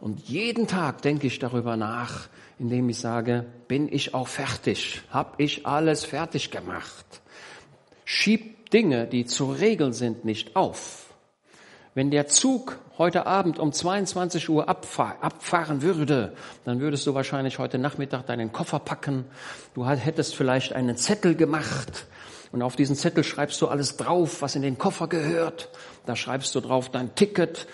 Und 0.00 0.28
jeden 0.28 0.66
Tag 0.66 1.02
denke 1.02 1.26
ich 1.26 1.38
darüber 1.38 1.76
nach, 1.76 2.28
indem 2.62 2.88
ich 2.88 3.00
sage, 3.00 3.44
bin 3.66 3.92
ich 3.92 4.14
auch 4.14 4.28
fertig? 4.28 5.02
Hab 5.10 5.40
ich 5.40 5.66
alles 5.66 6.04
fertig 6.04 6.52
gemacht? 6.52 7.04
Schieb 8.04 8.70
Dinge, 8.70 9.08
die 9.08 9.26
zu 9.26 9.50
regeln 9.50 9.92
sind, 9.92 10.24
nicht 10.24 10.54
auf. 10.54 11.12
Wenn 11.94 12.12
der 12.12 12.28
Zug 12.28 12.78
heute 12.98 13.26
Abend 13.26 13.58
um 13.58 13.72
22 13.72 14.48
Uhr 14.48 14.68
abfahr, 14.68 15.16
abfahren 15.22 15.82
würde, 15.82 16.34
dann 16.64 16.78
würdest 16.78 17.04
du 17.04 17.14
wahrscheinlich 17.14 17.58
heute 17.58 17.78
Nachmittag 17.78 18.26
deinen 18.26 18.52
Koffer 18.52 18.78
packen. 18.78 19.24
Du 19.74 19.84
hättest 19.84 20.36
vielleicht 20.36 20.72
einen 20.72 20.96
Zettel 20.96 21.34
gemacht 21.34 22.06
und 22.52 22.62
auf 22.62 22.76
diesen 22.76 22.94
Zettel 22.94 23.24
schreibst 23.24 23.60
du 23.60 23.66
alles 23.66 23.96
drauf, 23.96 24.40
was 24.40 24.54
in 24.54 24.62
den 24.62 24.78
Koffer 24.78 25.08
gehört. 25.08 25.68
Da 26.06 26.14
schreibst 26.14 26.54
du 26.54 26.60
drauf 26.60 26.90
dein 26.90 27.16
Ticket, 27.16 27.66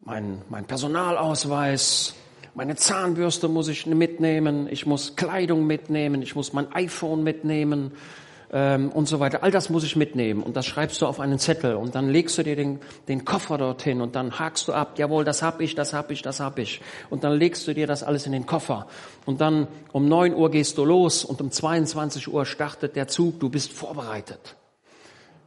mein, 0.00 0.42
mein 0.48 0.64
Personalausweis, 0.64 2.16
meine 2.54 2.76
Zahnbürste 2.76 3.48
muss 3.48 3.68
ich 3.68 3.86
mitnehmen, 3.86 4.68
ich 4.70 4.86
muss 4.86 5.16
Kleidung 5.16 5.66
mitnehmen, 5.66 6.22
ich 6.22 6.34
muss 6.34 6.52
mein 6.52 6.70
iPhone 6.72 7.22
mitnehmen 7.22 7.92
ähm, 8.52 8.90
und 8.90 9.08
so 9.08 9.20
weiter. 9.20 9.42
All 9.42 9.50
das 9.50 9.70
muss 9.70 9.84
ich 9.84 9.96
mitnehmen 9.96 10.42
und 10.42 10.54
das 10.54 10.66
schreibst 10.66 11.00
du 11.00 11.06
auf 11.06 11.18
einen 11.18 11.38
Zettel 11.38 11.76
und 11.76 11.94
dann 11.94 12.10
legst 12.10 12.36
du 12.36 12.42
dir 12.42 12.54
den, 12.54 12.80
den 13.08 13.24
Koffer 13.24 13.56
dorthin 13.56 14.02
und 14.02 14.14
dann 14.14 14.38
hakst 14.38 14.68
du 14.68 14.74
ab, 14.74 14.98
jawohl, 14.98 15.24
das 15.24 15.42
hab 15.42 15.62
ich, 15.62 15.74
das 15.74 15.94
hab 15.94 16.10
ich, 16.10 16.20
das 16.20 16.40
hab 16.40 16.58
ich. 16.58 16.82
Und 17.08 17.24
dann 17.24 17.32
legst 17.38 17.66
du 17.66 17.72
dir 17.72 17.86
das 17.86 18.02
alles 18.02 18.26
in 18.26 18.32
den 18.32 18.44
Koffer 18.44 18.86
und 19.24 19.40
dann 19.40 19.66
um 19.92 20.06
neun 20.06 20.34
Uhr 20.34 20.50
gehst 20.50 20.76
du 20.76 20.84
los 20.84 21.24
und 21.24 21.40
um 21.40 21.50
22 21.50 22.28
Uhr 22.28 22.44
startet 22.44 22.96
der 22.96 23.08
Zug, 23.08 23.40
du 23.40 23.48
bist 23.48 23.72
vorbereitet. 23.72 24.56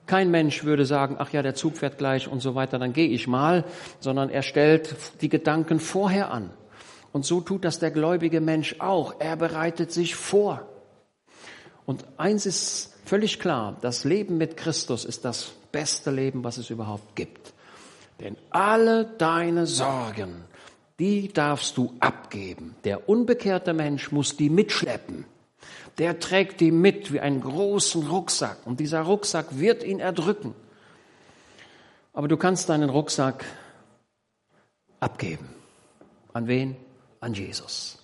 Kein 0.08 0.30
Mensch 0.30 0.64
würde 0.64 0.86
sagen, 0.86 1.16
ach 1.20 1.34
ja, 1.34 1.42
der 1.42 1.56
Zug 1.56 1.78
fährt 1.78 1.98
gleich 1.98 2.28
und 2.28 2.40
so 2.40 2.54
weiter, 2.54 2.78
dann 2.78 2.94
gehe 2.94 3.08
ich 3.08 3.28
mal, 3.28 3.64
sondern 4.00 4.30
er 4.30 4.44
stellt 4.44 4.96
die 5.22 5.30
Gedanken 5.30 5.80
vorher 5.80 6.32
an. 6.32 6.52
Und 7.16 7.26
so 7.26 7.40
tut 7.40 7.64
das 7.64 7.80
der 7.80 7.92
gläubige 7.92 8.42
Mensch 8.42 8.76
auch. 8.80 9.16
Er 9.20 9.38
bereitet 9.38 9.90
sich 9.90 10.16
vor. 10.16 10.68
Und 11.86 12.04
eins 12.18 12.46
ist 12.46 12.94
völlig 13.06 13.40
klar, 13.40 13.78
das 13.80 14.04
Leben 14.04 14.38
mit 14.38 14.58
Christus 14.58 15.06
ist 15.06 15.24
das 15.24 15.54
beste 15.72 16.12
Leben, 16.12 16.44
was 16.44 16.58
es 16.58 16.70
überhaupt 16.70 17.16
gibt. 17.16 17.54
Denn 18.20 18.36
alle 18.50 19.06
deine 19.06 19.66
Sorgen, 19.66 20.44
die 21.00 21.30
darfst 21.32 21.78
du 21.78 21.94
abgeben. 22.02 22.76
Der 22.84 23.08
unbekehrte 23.08 23.74
Mensch 23.74 24.12
muss 24.12 24.36
die 24.36 24.50
mitschleppen. 24.50 25.24
Der 25.98 26.20
trägt 26.20 26.60
die 26.60 26.72
mit 26.72 27.14
wie 27.14 27.22
einen 27.22 27.40
großen 27.40 28.08
Rucksack 28.08 28.58
und 28.66 28.82
dieser 28.82 29.04
Rucksack 29.04 29.58
wird 29.58 29.86
ihn 29.86 30.02
erdrücken. 30.02 30.54
Aber 32.12 32.28
du 32.28 32.36
kannst 32.36 32.68
deinen 32.68 32.90
Rucksack 32.90 33.46
abgeben. 35.00 35.48
An 36.34 36.50
wen? 36.50 36.76
An 37.26 37.34
Jesus. 37.34 37.98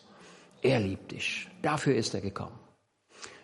Er 0.62 0.80
liebt 0.80 1.12
dich. 1.12 1.48
Dafür 1.62 1.96
ist 1.96 2.14
er 2.14 2.22
gekommen. 2.22 2.58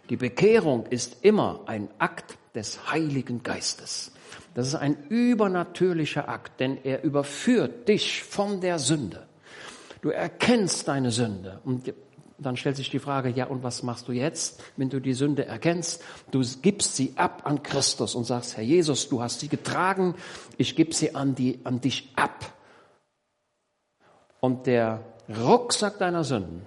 Die 0.10 0.18
Bekehrung 0.18 0.88
ist 0.88 1.24
immer 1.24 1.62
ein 1.68 1.88
Akt 2.00 2.38
des 2.56 2.92
Heiligen 2.92 3.44
Geistes. 3.44 4.12
Das 4.56 4.68
ist 4.68 4.76
ein 4.76 5.06
übernatürlicher 5.10 6.28
Akt, 6.28 6.60
denn 6.60 6.80
er 6.84 7.04
überführt 7.04 7.88
dich 7.88 8.24
von 8.24 8.60
der 8.60 8.80
Sünde. 8.80 9.28
Du 10.02 10.10
erkennst 10.10 10.88
deine 10.88 11.12
Sünde 11.12 11.60
und 11.64 11.94
dann 12.40 12.56
stellt 12.56 12.76
sich 12.76 12.90
die 12.90 13.00
Frage, 13.00 13.30
ja, 13.30 13.46
und 13.46 13.64
was 13.64 13.82
machst 13.84 14.08
du 14.08 14.12
jetzt, 14.12 14.64
wenn 14.78 14.90
du 14.90 15.00
die 15.00 15.14
Sünde 15.14 15.46
erkennst? 15.46 16.04
Du 16.32 16.42
gibst 16.62 16.96
sie 16.96 17.14
ab 17.16 17.42
an 17.46 17.64
Christus 17.64 18.16
und 18.16 18.26
sagst, 18.26 18.58
Herr 18.58 18.64
Jesus, 18.64 19.10
du 19.10 19.22
hast 19.22 19.40
sie 19.40 19.48
getragen, 19.48 20.16
ich 20.58 20.76
gebe 20.76 20.94
sie 20.94 21.16
an, 21.16 21.36
die, 21.36 21.60
an 21.64 21.82
dich 21.82 22.12
ab. 22.16 22.54
Und 24.40 24.68
der 24.68 25.04
Rucksack 25.30 26.00
deiner 26.00 26.24
Sünden 26.24 26.66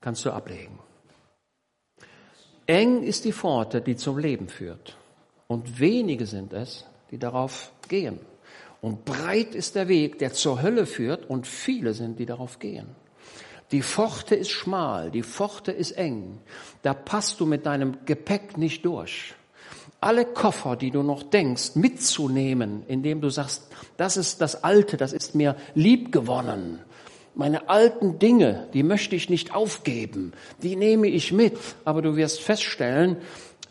kannst 0.00 0.24
du 0.24 0.30
ablegen. 0.30 0.78
Eng 2.66 3.02
ist 3.02 3.24
die 3.24 3.32
Pforte, 3.32 3.82
die 3.82 3.96
zum 3.96 4.18
Leben 4.18 4.48
führt. 4.48 4.96
Und 5.46 5.78
wenige 5.80 6.26
sind 6.26 6.52
es, 6.54 6.86
die 7.10 7.18
darauf 7.18 7.72
gehen. 7.88 8.18
Und 8.80 9.04
breit 9.04 9.54
ist 9.54 9.74
der 9.74 9.88
Weg, 9.88 10.18
der 10.18 10.32
zur 10.32 10.62
Hölle 10.62 10.86
führt, 10.86 11.28
und 11.28 11.46
viele 11.46 11.92
sind, 11.94 12.18
die 12.18 12.26
darauf 12.26 12.58
gehen. 12.58 12.86
Die 13.70 13.82
Pforte 13.82 14.34
ist 14.34 14.50
schmal, 14.50 15.10
die 15.10 15.22
Pforte 15.22 15.72
ist 15.72 15.92
eng. 15.92 16.40
Da 16.82 16.94
passt 16.94 17.40
du 17.40 17.46
mit 17.46 17.66
deinem 17.66 18.04
Gepäck 18.04 18.56
nicht 18.56 18.84
durch. 18.84 19.34
Alle 20.00 20.26
Koffer, 20.26 20.76
die 20.76 20.90
du 20.90 21.02
noch 21.02 21.22
denkst, 21.22 21.76
mitzunehmen, 21.76 22.84
indem 22.88 23.20
du 23.20 23.30
sagst, 23.30 23.70
das 23.96 24.16
ist 24.16 24.40
das 24.40 24.64
Alte, 24.64 24.96
das 24.96 25.12
ist 25.12 25.34
mir 25.34 25.56
lieb 25.74 26.12
gewonnen. 26.12 26.80
Meine 27.34 27.68
alten 27.68 28.18
Dinge, 28.18 28.68
die 28.74 28.84
möchte 28.84 29.16
ich 29.16 29.28
nicht 29.28 29.54
aufgeben, 29.54 30.32
die 30.62 30.76
nehme 30.76 31.08
ich 31.08 31.32
mit. 31.32 31.58
Aber 31.84 32.00
du 32.00 32.16
wirst 32.16 32.40
feststellen, 32.40 33.16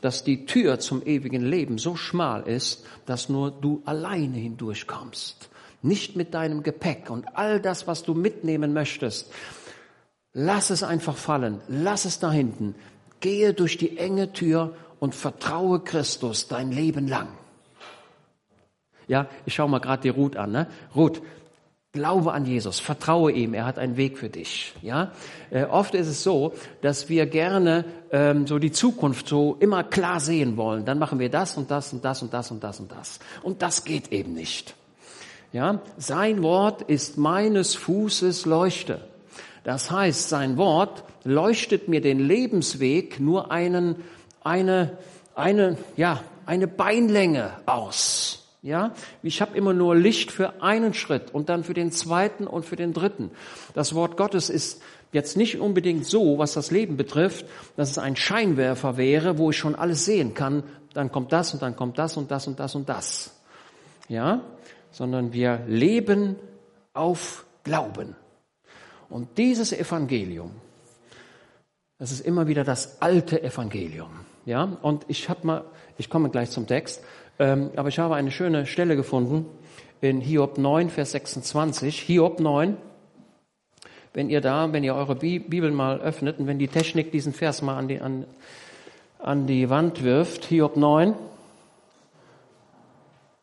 dass 0.02 0.26
die 0.26 0.46
Tür 0.46 0.80
zum 0.80 1.02
ewigen 1.06 1.42
Leben 1.44 1.78
so 1.78 1.96
schmal 1.96 2.44
ist, 2.44 2.86
dass 3.06 3.30
nur 3.30 3.52
du 3.52 3.82
alleine 3.86 4.38
hindurchkommst. 4.38 5.50
Nicht 5.82 6.18
mit 6.18 6.34
deinem 6.34 6.62
Gepäck 6.62 7.10
und 7.10 7.38
all 7.38 7.62
das, 7.62 7.88
was 7.88 8.04
du 8.04 8.14
mitnehmen 8.14 8.74
möchtest. 8.74 9.32
Lass 10.34 10.70
es 10.70 10.84
einfach 10.84 11.16
fallen. 11.16 11.62
Lass 11.70 12.04
es 12.04 12.20
da 12.20 12.32
hinten. 12.32 12.76
Gehe 13.22 13.54
durch 13.54 13.78
die 13.78 13.98
enge 13.98 14.34
Tür 14.34 14.76
und 15.00 15.16
vertraue 15.16 15.80
Christus 15.80 16.50
dein 16.50 16.72
Leben 16.72 17.08
lang. 17.08 17.30
Ja, 19.08 19.28
ich 19.46 19.54
schaue 19.54 19.70
mal 19.70 19.80
gerade 19.80 20.02
die 20.02 20.10
Ruth 20.10 20.36
an. 20.36 20.52
Ne? 20.52 20.68
Ruth, 20.96 21.22
Glaube 21.96 22.34
an 22.34 22.48
Jesus, 22.48 22.80
vertraue 22.80 23.32
ihm, 23.32 23.54
er 23.54 23.68
hat 23.68 23.78
einen 23.78 23.98
Weg 23.98 24.18
für 24.18 24.28
dich. 24.28 24.74
Ja, 24.82 25.12
äh, 25.52 25.66
oft 25.66 25.94
ist 25.94 26.08
es 26.08 26.24
so, 26.24 26.54
dass 26.82 27.08
wir 27.08 27.28
gerne 27.28 27.86
ähm, 28.12 28.48
so 28.48 28.58
die 28.58 28.72
Zukunft 28.72 29.28
so 29.28 29.58
immer 29.60 29.84
klar 29.84 30.20
sehen 30.20 30.58
wollen. 30.58 30.86
Dann 30.86 30.98
machen 30.98 31.20
wir 31.20 31.30
das 31.30 31.56
und 31.56 31.70
das 31.70 31.94
und 31.94 32.04
das 32.04 32.24
und 32.24 32.34
das 32.34 32.50
und 32.50 32.64
das 32.64 32.80
und 32.80 32.92
das. 32.92 33.20
Und 33.44 33.62
das 33.62 33.84
geht 33.84 34.12
eben 34.12 34.34
nicht. 34.34 34.74
Ja, 35.52 35.82
sein 35.96 36.42
Wort 36.42 36.82
ist 36.82 37.20
meines 37.20 37.76
Fußes 37.76 38.48
Leuchte. 38.48 39.08
Das 39.64 39.92
heißt, 39.92 40.30
sein 40.30 40.58
Wort 40.58 41.04
leuchtet 41.24 41.90
mir 41.90 42.02
den 42.02 42.20
Lebensweg 42.20 43.20
nur 43.20 43.52
einen, 43.52 43.98
eine, 44.44 44.98
eine, 45.36 45.78
ja, 45.96 46.24
eine 46.48 46.68
Beinlänge 46.68 47.52
aus. 47.68 48.43
Ja, 48.64 48.94
ich 49.22 49.42
habe 49.42 49.58
immer 49.58 49.74
nur 49.74 49.94
Licht 49.94 50.32
für 50.32 50.62
einen 50.62 50.94
Schritt 50.94 51.34
und 51.34 51.50
dann 51.50 51.66
für 51.66 51.74
den 51.74 51.92
zweiten 51.92 52.48
und 52.48 52.66
für 52.66 52.78
den 52.78 52.94
dritten. 52.94 53.30
Das 53.74 53.94
Wort 53.94 54.16
Gottes 54.16 54.50
ist 54.50 54.82
jetzt 55.12 55.36
nicht 55.36 55.60
unbedingt 55.60 56.06
so, 56.06 56.38
was 56.38 56.54
das 56.54 56.72
Leben 56.72 56.96
betrifft, 56.96 57.46
dass 57.76 57.92
es 57.92 57.98
ein 57.98 58.16
Scheinwerfer 58.16 58.96
wäre, 58.96 59.38
wo 59.38 59.50
ich 59.50 59.58
schon 59.58 59.76
alles 59.76 60.06
sehen 60.06 60.34
kann. 60.34 60.64
Dann 60.94 61.12
kommt 61.12 61.34
das 61.34 61.54
und 61.54 61.62
dann 61.62 61.76
kommt 61.76 61.98
das 61.98 62.16
und 62.16 62.32
das 62.32 62.48
und 62.48 62.58
das 62.58 62.74
und 62.74 62.88
das. 62.88 63.38
Ja, 64.08 64.40
sondern 64.92 65.34
wir 65.34 65.64
leben 65.68 66.38
auf 66.94 67.46
Glauben. 67.66 68.16
Und 69.10 69.38
dieses 69.38 69.74
Evangelium, 69.74 70.52
das 71.98 72.14
ist 72.14 72.26
immer 72.26 72.48
wieder 72.48 72.64
das 72.64 73.02
alte 73.02 73.44
Evangelium. 73.44 74.12
Ja, 74.46 74.78
und 74.82 75.06
ich 75.08 75.30
habe 75.30 75.46
mal, 75.48 75.66
ich 75.98 76.10
komme 76.10 76.30
gleich 76.30 76.50
zum 76.50 76.68
Text. 76.68 77.02
Ähm, 77.40 77.72
aber 77.76 77.90
ich 77.90 78.00
habe 78.00 78.16
eine 78.16 78.32
schöne 78.32 78.66
Stelle 78.66 78.96
gefunden 78.96 79.46
in 80.02 80.22
Hiob 80.22 80.58
9, 80.58 80.90
Vers 80.90 81.12
26. 81.12 82.00
Hiob 82.00 82.40
9. 82.40 82.78
Wenn 84.14 84.30
ihr 84.30 84.42
da, 84.42 84.72
wenn 84.72 84.84
ihr 84.84 84.94
eure 84.94 85.16
Bibel 85.16 85.72
mal 85.72 86.00
öffnet 86.00 86.40
und 86.40 86.46
wenn 86.46 86.60
die 86.60 86.68
Technik 86.68 87.12
diesen 87.12 87.34
Vers 87.34 87.62
mal 87.62 87.78
an 87.78 87.88
die, 87.88 88.00
an, 88.00 88.26
an 89.18 89.48
die 89.48 89.70
Wand 89.70 90.04
wirft, 90.04 90.46
Hiob 90.46 90.78
9, 90.78 91.16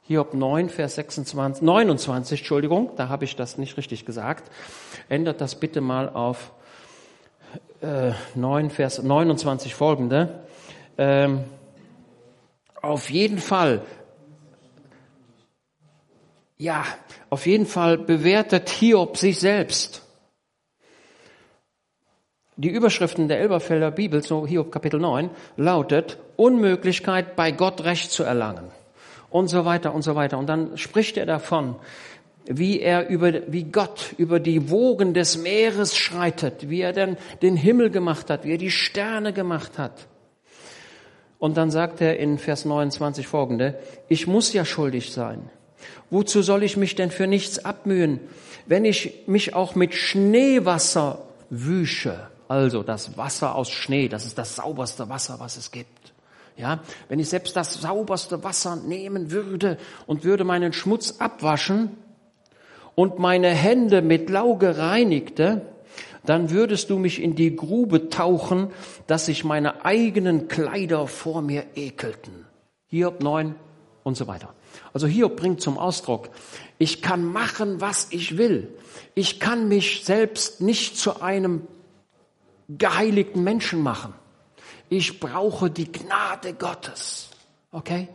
Hiob 0.06 0.34
9, 0.34 0.68
Vers 0.68 0.96
26, 0.96 1.62
29, 1.62 2.40
Entschuldigung, 2.40 2.90
da 2.96 3.08
habe 3.08 3.24
ich 3.24 3.36
das 3.36 3.58
nicht 3.58 3.76
richtig 3.76 4.06
gesagt. 4.06 4.50
Ändert 5.08 5.40
das 5.40 5.54
bitte 5.54 5.80
mal 5.80 6.08
auf 6.08 6.52
äh, 7.80 8.12
9, 8.34 8.70
Vers 8.70 9.02
29 9.02 9.74
folgende. 9.74 10.40
Ähm, 10.98 11.44
auf 12.82 13.10
jeden 13.10 13.38
Fall, 13.38 13.82
ja, 16.58 16.84
auf 17.30 17.46
jeden 17.46 17.66
Fall 17.66 17.98
bewertet 17.98 18.68
Hiob 18.68 19.16
sich 19.16 19.38
selbst. 19.38 20.02
Die 22.56 22.68
Überschriften 22.68 23.28
der 23.28 23.40
Elberfelder 23.40 23.90
Bibel, 23.90 24.22
so 24.22 24.46
Hiob 24.46 24.70
Kapitel 24.70 25.00
9, 25.00 25.30
lautet 25.56 26.18
Unmöglichkeit, 26.36 27.34
bei 27.34 27.52
Gott 27.52 27.84
Recht 27.84 28.10
zu 28.10 28.22
erlangen. 28.22 28.70
Und 29.30 29.48
so 29.48 29.64
weiter 29.64 29.94
und 29.94 30.02
so 30.02 30.14
weiter. 30.14 30.36
Und 30.36 30.48
dann 30.48 30.76
spricht 30.76 31.16
er 31.16 31.24
davon, 31.24 31.76
wie 32.44 32.80
er 32.80 33.08
über, 33.08 33.32
wie 33.50 33.64
Gott 33.64 34.14
über 34.18 34.40
die 34.40 34.68
Wogen 34.68 35.14
des 35.14 35.38
Meeres 35.38 35.96
schreitet, 35.96 36.68
wie 36.68 36.80
er 36.82 36.92
denn 36.92 37.16
den 37.40 37.56
Himmel 37.56 37.90
gemacht 37.90 38.28
hat, 38.28 38.44
wie 38.44 38.52
er 38.52 38.58
die 38.58 38.70
Sterne 38.70 39.32
gemacht 39.32 39.78
hat. 39.78 40.08
Und 41.40 41.56
dann 41.56 41.70
sagt 41.70 42.02
er 42.02 42.18
in 42.18 42.38
Vers 42.38 42.66
29 42.66 43.26
folgende, 43.26 43.78
ich 44.08 44.26
muss 44.26 44.52
ja 44.52 44.64
schuldig 44.64 45.10
sein. 45.10 45.50
Wozu 46.10 46.42
soll 46.42 46.62
ich 46.62 46.76
mich 46.76 46.94
denn 46.94 47.10
für 47.10 47.26
nichts 47.26 47.64
abmühen, 47.64 48.20
wenn 48.66 48.84
ich 48.84 49.24
mich 49.26 49.54
auch 49.54 49.74
mit 49.74 49.94
Schneewasser 49.94 51.22
wüsche? 51.48 52.28
Also 52.46 52.82
das 52.82 53.16
Wasser 53.16 53.54
aus 53.54 53.70
Schnee, 53.70 54.08
das 54.08 54.26
ist 54.26 54.36
das 54.36 54.56
sauberste 54.56 55.08
Wasser, 55.08 55.40
was 55.40 55.56
es 55.56 55.70
gibt. 55.70 56.12
Ja, 56.56 56.80
wenn 57.08 57.18
ich 57.18 57.30
selbst 57.30 57.56
das 57.56 57.80
sauberste 57.80 58.44
Wasser 58.44 58.76
nehmen 58.76 59.30
würde 59.30 59.78
und 60.06 60.24
würde 60.24 60.44
meinen 60.44 60.74
Schmutz 60.74 61.16
abwaschen 61.20 61.96
und 62.94 63.18
meine 63.18 63.48
Hände 63.48 64.02
mit 64.02 64.28
Lauge 64.28 64.76
reinigte, 64.76 65.62
dann 66.24 66.50
würdest 66.50 66.90
du 66.90 66.98
mich 66.98 67.22
in 67.22 67.34
die 67.34 67.56
Grube 67.56 68.08
tauchen, 68.08 68.70
dass 69.06 69.26
sich 69.26 69.44
meine 69.44 69.84
eigenen 69.84 70.48
Kleider 70.48 71.06
vor 71.06 71.42
mir 71.42 71.64
ekelten. 71.74 72.46
Hiob 72.86 73.22
9 73.22 73.54
und 74.02 74.16
so 74.16 74.26
weiter. 74.26 74.52
Also 74.92 75.06
Hiob 75.06 75.36
bringt 75.36 75.60
zum 75.60 75.78
Ausdruck, 75.78 76.30
ich 76.78 77.02
kann 77.02 77.24
machen, 77.24 77.80
was 77.80 78.08
ich 78.10 78.36
will. 78.36 78.68
Ich 79.14 79.40
kann 79.40 79.68
mich 79.68 80.04
selbst 80.04 80.60
nicht 80.60 80.96
zu 80.96 81.20
einem 81.20 81.66
geheiligten 82.68 83.42
Menschen 83.42 83.82
machen. 83.82 84.14
Ich 84.88 85.20
brauche 85.20 85.70
die 85.70 85.90
Gnade 85.90 86.54
Gottes. 86.54 87.30
Okay? 87.72 88.08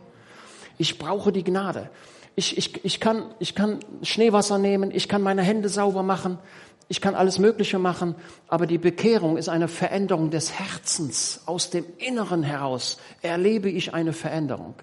Ich 0.78 0.98
brauche 0.98 1.32
die 1.32 1.44
Gnade. 1.44 1.90
Ich, 2.34 2.58
ich, 2.58 2.84
ich, 2.84 3.00
kann, 3.00 3.34
ich 3.38 3.54
kann 3.54 3.80
Schneewasser 4.02 4.58
nehmen, 4.58 4.90
ich 4.90 5.08
kann 5.08 5.22
meine 5.22 5.42
Hände 5.42 5.70
sauber 5.70 6.02
machen, 6.02 6.38
ich 6.88 7.00
kann 7.00 7.16
alles 7.16 7.38
Mögliche 7.38 7.78
machen, 7.78 8.14
aber 8.46 8.66
die 8.66 8.78
Bekehrung 8.78 9.36
ist 9.36 9.48
eine 9.48 9.66
Veränderung 9.66 10.30
des 10.30 10.52
Herzens. 10.52 11.40
Aus 11.46 11.70
dem 11.70 11.84
Inneren 11.98 12.44
heraus 12.44 12.98
erlebe 13.22 13.68
ich 13.68 13.92
eine 13.92 14.12
Veränderung. 14.12 14.74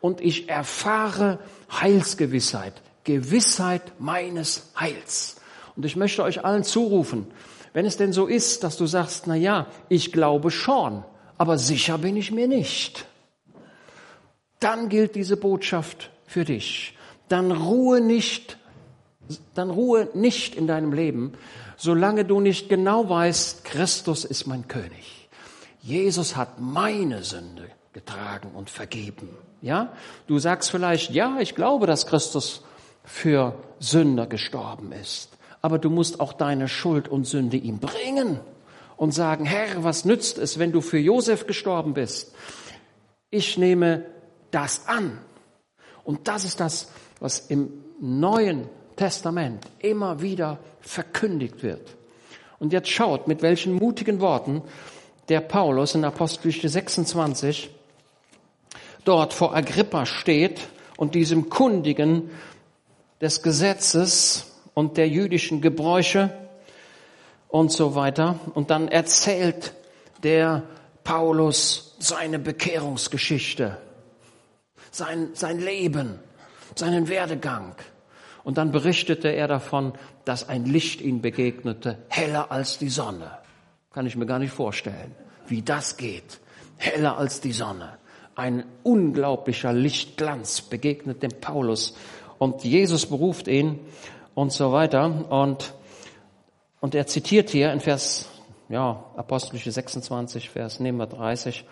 Und 0.00 0.20
ich 0.20 0.48
erfahre 0.48 1.38
Heilsgewissheit, 1.70 2.72
Gewissheit 3.04 3.92
meines 3.98 4.72
Heils. 4.78 5.36
Und 5.76 5.84
ich 5.84 5.94
möchte 5.96 6.22
euch 6.22 6.44
allen 6.44 6.64
zurufen, 6.64 7.26
wenn 7.74 7.86
es 7.86 7.96
denn 7.96 8.12
so 8.12 8.26
ist, 8.26 8.64
dass 8.64 8.76
du 8.76 8.86
sagst, 8.86 9.26
na 9.26 9.34
ja, 9.34 9.66
ich 9.88 10.12
glaube 10.12 10.50
schon, 10.50 11.04
aber 11.36 11.58
sicher 11.58 11.98
bin 11.98 12.16
ich 12.16 12.32
mir 12.32 12.48
nicht. 12.48 13.06
Dann 14.58 14.88
gilt 14.88 15.16
diese 15.16 15.36
Botschaft 15.36 16.10
für 16.26 16.44
dich. 16.44 16.96
Dann 17.28 17.52
ruhe 17.52 18.00
nicht 18.00 18.58
dann 19.54 19.70
ruhe 19.70 20.08
nicht 20.14 20.54
in 20.54 20.66
deinem 20.66 20.92
Leben, 20.92 21.32
solange 21.76 22.24
du 22.24 22.40
nicht 22.40 22.68
genau 22.68 23.08
weißt, 23.08 23.64
Christus 23.64 24.24
ist 24.24 24.46
mein 24.46 24.68
König. 24.68 25.28
Jesus 25.80 26.36
hat 26.36 26.60
meine 26.60 27.24
Sünde 27.24 27.68
getragen 27.92 28.52
und 28.54 28.70
vergeben. 28.70 29.28
Ja? 29.60 29.92
Du 30.26 30.38
sagst 30.38 30.70
vielleicht, 30.70 31.10
ja, 31.10 31.38
ich 31.40 31.54
glaube, 31.54 31.86
dass 31.86 32.06
Christus 32.06 32.62
für 33.04 33.56
Sünder 33.78 34.26
gestorben 34.26 34.92
ist. 34.92 35.30
Aber 35.60 35.78
du 35.78 35.90
musst 35.90 36.20
auch 36.20 36.32
deine 36.32 36.68
Schuld 36.68 37.08
und 37.08 37.26
Sünde 37.26 37.56
ihm 37.56 37.78
bringen 37.78 38.40
und 38.96 39.12
sagen, 39.12 39.44
Herr, 39.44 39.84
was 39.84 40.04
nützt 40.04 40.38
es, 40.38 40.58
wenn 40.58 40.72
du 40.72 40.80
für 40.80 40.98
Josef 40.98 41.46
gestorben 41.46 41.94
bist? 41.94 42.34
Ich 43.30 43.58
nehme 43.58 44.06
das 44.50 44.86
an. 44.86 45.18
Und 46.04 46.28
das 46.28 46.44
ist 46.44 46.60
das, 46.60 46.88
was 47.20 47.40
im 47.40 47.70
neuen 48.00 48.68
Testament 49.02 49.66
immer 49.80 50.22
wieder 50.22 50.60
verkündigt 50.80 51.64
wird. 51.64 51.96
Und 52.60 52.72
jetzt 52.72 52.88
schaut, 52.88 53.26
mit 53.26 53.42
welchen 53.42 53.72
mutigen 53.72 54.20
Worten 54.20 54.62
der 55.28 55.40
Paulus 55.40 55.96
in 55.96 56.04
Apostelgeschichte 56.04 56.68
26 56.68 57.70
dort 59.04 59.32
vor 59.34 59.56
Agrippa 59.56 60.06
steht 60.06 60.60
und 60.96 61.16
diesem 61.16 61.50
Kundigen 61.50 62.30
des 63.20 63.42
Gesetzes 63.42 64.52
und 64.72 64.96
der 64.96 65.08
jüdischen 65.08 65.60
Gebräuche 65.60 66.32
und 67.48 67.72
so 67.72 67.96
weiter. 67.96 68.38
Und 68.54 68.70
dann 68.70 68.86
erzählt 68.86 69.72
der 70.22 70.62
Paulus 71.02 71.96
seine 71.98 72.38
Bekehrungsgeschichte, 72.38 73.78
sein, 74.92 75.30
sein 75.34 75.58
Leben, 75.58 76.20
seinen 76.76 77.08
Werdegang. 77.08 77.74
Und 78.44 78.58
dann 78.58 78.72
berichtete 78.72 79.28
er 79.28 79.48
davon, 79.48 79.92
dass 80.24 80.48
ein 80.48 80.64
Licht 80.64 81.00
ihm 81.00 81.20
begegnete, 81.20 81.98
heller 82.08 82.50
als 82.50 82.78
die 82.78 82.88
Sonne. 82.88 83.30
Kann 83.92 84.06
ich 84.06 84.16
mir 84.16 84.26
gar 84.26 84.38
nicht 84.38 84.52
vorstellen, 84.52 85.14
wie 85.46 85.62
das 85.62 85.96
geht. 85.96 86.40
Heller 86.76 87.18
als 87.18 87.40
die 87.40 87.52
Sonne. 87.52 87.98
Ein 88.34 88.64
unglaublicher 88.82 89.72
Lichtglanz 89.72 90.62
begegnet 90.62 91.22
dem 91.22 91.32
Paulus. 91.40 91.94
Und 92.38 92.64
Jesus 92.64 93.06
beruft 93.06 93.46
ihn 93.46 93.78
und 94.34 94.52
so 94.52 94.72
weiter. 94.72 95.04
Und, 95.30 95.74
und 96.80 96.94
er 96.94 97.06
zitiert 97.06 97.50
hier 97.50 97.72
in 97.72 97.80
Vers, 97.80 98.28
ja, 98.68 99.04
Apostelische 99.16 99.70
26, 99.70 100.50
Vers, 100.50 100.80
nehmen 100.80 100.98
wir 100.98 101.06
30. 101.06 101.64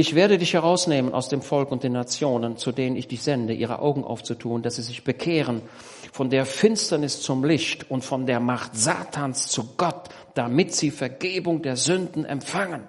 Ich 0.00 0.14
werde 0.14 0.38
dich 0.38 0.54
herausnehmen 0.54 1.12
aus 1.12 1.28
dem 1.28 1.42
Volk 1.42 1.72
und 1.72 1.82
den 1.82 1.90
Nationen, 1.90 2.56
zu 2.56 2.70
denen 2.70 2.94
ich 2.94 3.08
dich 3.08 3.20
sende, 3.20 3.52
ihre 3.52 3.80
Augen 3.80 4.04
aufzutun, 4.04 4.62
dass 4.62 4.76
sie 4.76 4.82
sich 4.82 5.02
bekehren 5.02 5.60
von 6.12 6.30
der 6.30 6.46
Finsternis 6.46 7.20
zum 7.20 7.42
Licht 7.42 7.90
und 7.90 8.04
von 8.04 8.24
der 8.24 8.38
Macht 8.38 8.76
Satans 8.76 9.48
zu 9.48 9.74
Gott, 9.76 10.08
damit 10.34 10.72
sie 10.72 10.92
Vergebung 10.92 11.62
der 11.62 11.74
Sünden 11.74 12.24
empfangen 12.24 12.84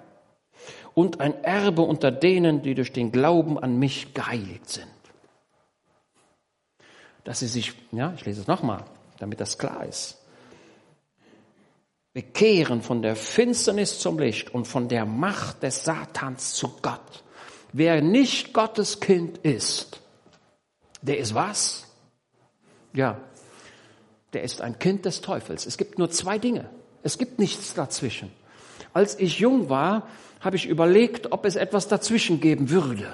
und 0.94 1.20
ein 1.20 1.42
Erbe 1.42 1.82
unter 1.82 2.12
denen, 2.12 2.62
die 2.62 2.76
durch 2.76 2.92
den 2.92 3.10
Glauben 3.10 3.58
an 3.58 3.76
mich 3.76 4.14
geheiligt 4.14 4.68
sind. 4.68 4.86
Dass 7.24 7.40
sie 7.40 7.48
sich, 7.48 7.72
ja, 7.90 8.12
ich 8.14 8.24
lese 8.24 8.42
es 8.42 8.46
nochmal, 8.46 8.84
damit 9.18 9.40
das 9.40 9.58
klar 9.58 9.84
ist 9.84 10.19
bekehren 12.12 12.82
von 12.82 13.02
der 13.02 13.16
Finsternis 13.16 13.98
zum 14.00 14.18
Licht 14.18 14.52
und 14.52 14.66
von 14.66 14.88
der 14.88 15.06
Macht 15.06 15.62
des 15.62 15.84
Satans 15.84 16.54
zu 16.54 16.68
Gott. 16.82 17.22
Wer 17.72 18.02
nicht 18.02 18.52
Gottes 18.52 19.00
Kind 19.00 19.38
ist, 19.38 20.00
der 21.02 21.18
ist 21.18 21.34
was? 21.34 21.86
Ja, 22.92 23.20
der 24.32 24.42
ist 24.42 24.60
ein 24.60 24.78
Kind 24.78 25.04
des 25.04 25.20
Teufels. 25.20 25.66
Es 25.66 25.76
gibt 25.76 25.98
nur 25.98 26.10
zwei 26.10 26.38
Dinge. 26.38 26.68
Es 27.02 27.18
gibt 27.18 27.38
nichts 27.38 27.74
dazwischen. 27.74 28.30
Als 28.92 29.18
ich 29.18 29.38
jung 29.38 29.68
war, 29.68 30.08
habe 30.40 30.56
ich 30.56 30.66
überlegt, 30.66 31.32
ob 31.32 31.44
es 31.44 31.56
etwas 31.56 31.88
dazwischen 31.88 32.40
geben 32.40 32.70
würde. 32.70 33.12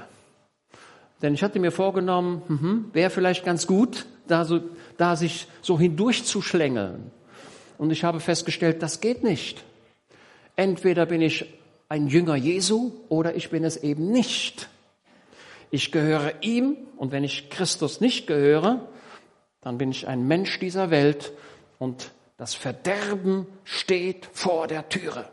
Denn 1.22 1.35
ich 1.35 1.42
hatte 1.42 1.59
mir 1.59 1.70
vorgenommen, 1.70 2.42
hm, 2.46 2.90
wäre 2.92 3.11
vielleicht 3.11 3.44
ganz 3.44 3.66
gut, 3.66 4.06
da, 4.26 4.44
so, 4.44 4.61
da 4.96 5.16
sich 5.16 5.48
so 5.62 5.78
hindurchzuschlängeln. 5.78 7.11
Und 7.78 7.90
ich 7.90 8.04
habe 8.04 8.20
festgestellt, 8.20 8.82
das 8.82 9.00
geht 9.00 9.22
nicht. 9.22 9.64
Entweder 10.56 11.06
bin 11.06 11.20
ich 11.20 11.54
ein 11.88 12.08
Jünger 12.08 12.36
Jesu 12.36 12.92
oder 13.08 13.34
ich 13.34 13.50
bin 13.50 13.64
es 13.64 13.76
eben 13.76 14.10
nicht. 14.10 14.68
Ich 15.70 15.92
gehöre 15.92 16.42
ihm 16.42 16.76
und 16.96 17.12
wenn 17.12 17.24
ich 17.24 17.50
Christus 17.50 18.00
nicht 18.00 18.26
gehöre, 18.26 18.88
dann 19.60 19.78
bin 19.78 19.90
ich 19.90 20.06
ein 20.06 20.26
Mensch 20.26 20.58
dieser 20.58 20.90
Welt 20.90 21.32
und 21.78 22.12
das 22.36 22.54
Verderben 22.54 23.46
steht 23.64 24.26
vor 24.32 24.66
der 24.68 24.88
Türe. 24.88 25.28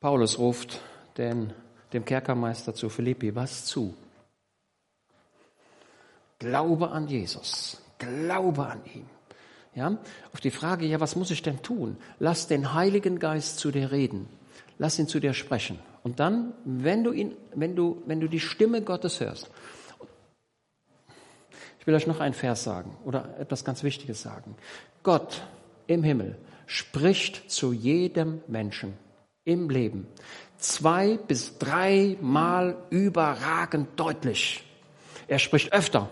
Paulus 0.00 0.38
ruft 0.38 0.80
den, 1.16 1.52
dem 1.92 2.04
Kerkermeister 2.04 2.74
zu 2.74 2.88
Philippi 2.88 3.34
was 3.34 3.64
zu? 3.64 3.94
Glaube 6.38 6.90
an 6.90 7.08
Jesus. 7.08 7.82
Glaube 7.98 8.66
an 8.66 8.80
ihn. 8.94 9.06
Ja? 9.74 9.98
Auf 10.32 10.40
die 10.40 10.50
Frage, 10.50 10.86
ja, 10.86 11.00
was 11.00 11.16
muss 11.16 11.30
ich 11.30 11.42
denn 11.42 11.62
tun? 11.62 11.96
Lass 12.18 12.46
den 12.46 12.74
Heiligen 12.74 13.18
Geist 13.18 13.58
zu 13.58 13.70
dir 13.70 13.92
reden. 13.92 14.28
Lass 14.78 14.98
ihn 14.98 15.08
zu 15.08 15.20
dir 15.20 15.34
sprechen. 15.34 15.78
Und 16.02 16.20
dann, 16.20 16.52
wenn 16.64 17.04
du 17.04 17.12
ihn, 17.12 17.36
wenn 17.54 17.76
du, 17.76 18.02
wenn 18.06 18.20
du 18.20 18.28
die 18.28 18.40
Stimme 18.40 18.82
Gottes 18.82 19.20
hörst, 19.20 19.50
ich 21.78 21.86
will 21.86 21.94
euch 21.94 22.06
noch 22.06 22.20
einen 22.20 22.34
Vers 22.34 22.64
sagen 22.64 22.96
oder 23.04 23.38
etwas 23.38 23.64
ganz 23.64 23.82
Wichtiges 23.82 24.22
sagen. 24.22 24.56
Gott 25.02 25.42
im 25.86 26.02
Himmel 26.02 26.36
spricht 26.66 27.50
zu 27.50 27.72
jedem 27.72 28.40
Menschen 28.48 28.94
im 29.44 29.70
Leben 29.70 30.08
zwei 30.58 31.16
bis 31.16 31.58
dreimal 31.58 32.76
überragend 32.90 33.88
deutlich. 33.98 34.64
Er 35.28 35.38
spricht 35.38 35.72
öfter 35.72 36.08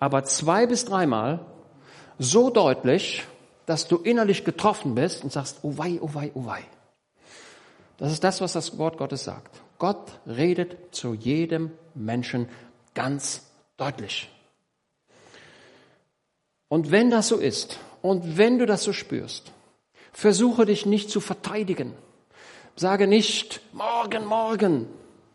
aber 0.00 0.24
zwei 0.24 0.66
bis 0.66 0.84
dreimal 0.84 1.40
so 2.18 2.50
deutlich, 2.50 3.24
dass 3.66 3.86
du 3.88 3.96
innerlich 3.96 4.44
getroffen 4.44 4.94
bist 4.94 5.24
und 5.24 5.32
sagst, 5.32 5.58
oh 5.62 5.76
wei, 5.76 5.98
oh 6.00 6.10
wei, 6.14 6.30
oh 6.34 6.46
wei. 6.46 6.62
Das 7.98 8.12
ist 8.12 8.24
das, 8.24 8.40
was 8.40 8.52
das 8.52 8.78
Wort 8.78 8.96
Gottes 8.96 9.24
sagt. 9.24 9.60
Gott 9.78 10.12
redet 10.26 10.94
zu 10.94 11.14
jedem 11.14 11.72
Menschen 11.94 12.48
ganz 12.94 13.42
deutlich. 13.76 14.30
Und 16.68 16.90
wenn 16.90 17.10
das 17.10 17.28
so 17.28 17.36
ist 17.36 17.78
und 18.02 18.36
wenn 18.36 18.58
du 18.58 18.66
das 18.66 18.84
so 18.84 18.92
spürst, 18.92 19.52
versuche 20.12 20.66
dich 20.66 20.86
nicht 20.86 21.10
zu 21.10 21.20
verteidigen. 21.20 21.94
Sage 22.76 23.06
nicht, 23.06 23.60
morgen, 23.72 24.24
morgen, 24.24 24.86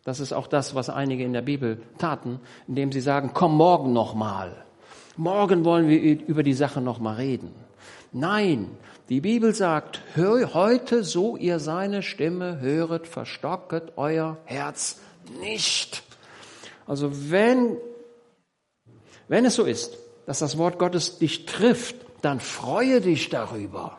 das 0.04 0.20
ist 0.20 0.34
auch 0.34 0.48
das, 0.48 0.76
was 0.76 0.89
einige 0.89 1.24
in 1.24 1.34
der 1.34 1.42
Bibel 1.42 1.82
taten, 1.98 2.39
indem 2.68 2.92
sie 2.92 3.02
sagen, 3.02 3.32
komm 3.34 3.56
morgen 3.56 3.94
nochmal. 3.94 4.63
Morgen 5.16 5.63
wollen 5.63 5.88
wir 5.88 6.00
über 6.02 6.44
die 6.44 6.54
Sache 6.54 6.82
nochmal 6.82 7.16
reden. 7.16 7.54
Nein, 8.12 8.78
die 9.10 9.22
Bibel 9.22 9.54
sagt, 9.54 10.02
heute, 10.16 11.04
so 11.04 11.38
ihr 11.38 11.60
seine 11.60 12.04
Stimme 12.04 12.60
höret, 12.60 13.08
verstocket 13.08 13.94
euer 13.96 14.38
Herz 14.46 15.00
nicht. 15.39 16.04
Also 16.86 17.32
wenn, 17.32 17.78
wenn 19.28 19.46
es 19.46 19.56
so 19.56 19.63
ist, 19.63 19.98
dass 20.26 20.39
das 20.39 20.58
Wort 20.58 20.80
Gottes 20.80 21.18
dich 21.18 21.46
trifft, 21.46 21.96
dann 22.22 22.39
freue 22.39 23.02
dich 23.02 23.30
darüber. 23.30 23.98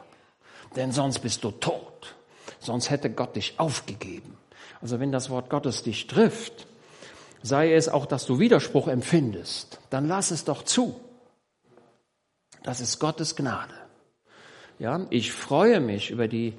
Denn 0.77 0.93
sonst 0.93 1.21
bist 1.21 1.45
du 1.45 1.51
tot. 1.51 2.15
Sonst 2.59 2.91
hätte 2.91 3.11
Gott 3.11 3.37
dich 3.37 3.55
aufgegeben. 3.59 4.37
Also 4.85 5.01
wenn 5.01 5.13
das 5.13 5.31
Wort 5.31 5.49
Gottes 5.49 5.83
dich 5.83 6.09
trifft, 6.09 6.67
sei 7.43 7.73
es 7.73 7.89
auch, 7.89 8.05
dass 8.05 8.27
du 8.27 8.39
Widerspruch 8.39 8.87
empfindest, 8.87 9.79
dann 9.89 10.07
lass 10.07 10.31
es 10.31 10.45
doch 10.45 10.63
zu. 10.63 11.01
Das 12.63 12.81
ist 12.81 12.99
Gottes 12.99 13.35
Gnade. 13.35 13.73
Ja, 14.79 15.07
ich 15.09 15.33
freue 15.33 15.81
mich 15.81 16.11
über 16.11 16.29
die, 16.29 16.53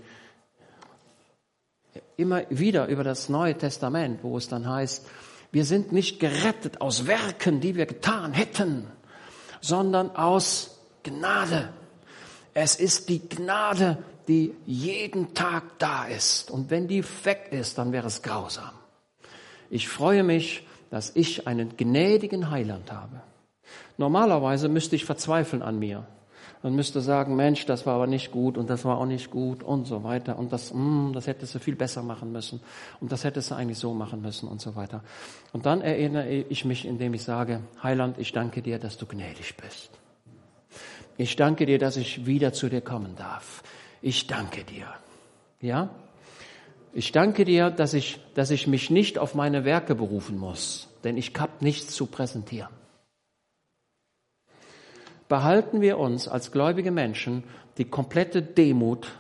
immer 2.18 2.50
wieder 2.50 2.88
über 2.88 3.04
das 3.04 3.30
Neue 3.30 3.56
Testament, 3.60 4.24
wo 4.24 4.40
es 4.40 4.48
dann 4.48 4.68
heißt, 4.68 5.06
wir 5.52 5.64
sind 5.64 5.92
nicht 5.92 6.20
gerettet 6.20 6.82
aus 6.82 7.06
Werken, 7.06 7.62
die 7.62 7.76
wir 7.76 7.86
getan 7.86 8.34
hätten, 8.34 8.88
sondern 9.62 10.16
aus 10.16 10.80
Gnade. 11.04 11.70
Es 12.56 12.76
ist 12.76 13.08
die 13.08 13.30
Gnade 13.30 14.00
die 14.28 14.54
jeden 14.66 15.34
Tag 15.34 15.64
da 15.80 16.06
ist. 16.06 16.52
Und 16.52 16.70
wenn 16.70 16.88
die 16.88 17.04
weg 17.24 17.50
ist, 17.52 17.78
dann 17.78 17.92
wäre 17.92 18.08
es 18.08 18.22
grausam. 18.22 18.72
Ich 19.70 19.88
freue 19.88 20.24
mich, 20.24 20.66
dass 20.90 21.16
ich 21.16 21.48
einen 21.48 21.78
gnädigen 21.78 22.52
Heiland 22.52 22.92
habe. 22.92 23.22
Normalerweise 23.98 24.70
müsste 24.70 24.96
ich 24.96 25.06
verzweifeln 25.06 25.62
an 25.62 25.80
mir 25.80 26.06
und 26.62 26.76
müsste 26.76 27.02
sagen, 27.02 27.36
Mensch, 27.36 27.66
das 27.66 27.86
war 27.86 27.96
aber 27.96 28.08
nicht 28.08 28.32
gut 28.32 28.58
und 28.58 28.70
das 28.70 28.86
war 28.86 28.98
auch 28.98 29.06
nicht 29.06 29.32
gut 29.32 29.64
und 29.64 29.86
so 29.86 30.04
weiter 30.04 30.38
und 30.38 30.52
das, 30.52 30.74
mm, 30.74 31.14
das 31.14 31.28
hättest 31.28 31.56
du 31.56 31.60
viel 31.60 31.76
besser 31.76 32.04
machen 32.04 32.32
müssen 32.32 32.62
und 33.02 33.12
das 33.12 33.24
hättest 33.24 33.52
du 33.52 33.56
eigentlich 33.56 33.78
so 33.78 33.94
machen 33.94 34.22
müssen 34.22 34.48
und 34.48 34.62
so 34.62 34.76
weiter. 34.76 35.04
Und 35.54 35.66
dann 35.66 35.82
erinnere 35.82 36.32
ich 36.32 36.66
mich, 36.66 36.86
indem 36.86 37.14
ich 37.14 37.24
sage, 37.24 37.62
Heiland, 37.82 38.18
ich 38.20 38.32
danke 38.32 38.62
dir, 38.62 38.80
dass 38.80 38.98
du 38.98 39.06
gnädig 39.06 39.56
bist. 39.58 39.92
Ich 41.18 41.36
danke 41.36 41.66
dir, 41.66 41.80
dass 41.80 41.98
ich 41.98 42.26
wieder 42.26 42.52
zu 42.52 42.70
dir 42.70 42.82
kommen 42.82 43.16
darf 43.16 43.64
ich 44.06 44.28
danke 44.28 44.64
dir. 44.64 44.86
Ja? 45.62 45.90
Ich 46.94 47.12
danke 47.12 47.44
dir, 47.44 47.72
dass 47.72 47.96
ich, 47.96 48.20
dass 48.36 48.52
ich 48.52 48.68
mich 48.68 48.92
nicht 48.92 49.18
auf 49.18 49.34
meine 49.34 49.66
Werke 49.66 49.96
berufen 49.96 50.38
muss, 50.38 50.90
denn 51.04 51.18
ich 51.18 51.34
habe 51.40 51.52
nichts 51.60 51.96
zu 51.96 52.06
präsentieren. 52.06 52.70
Behalten 55.28 55.82
wir 55.82 55.98
uns 55.98 56.28
als 56.28 56.52
gläubige 56.52 56.92
Menschen 56.92 57.44
die 57.80 57.86
komplette 57.86 58.44
Demut 58.44 59.12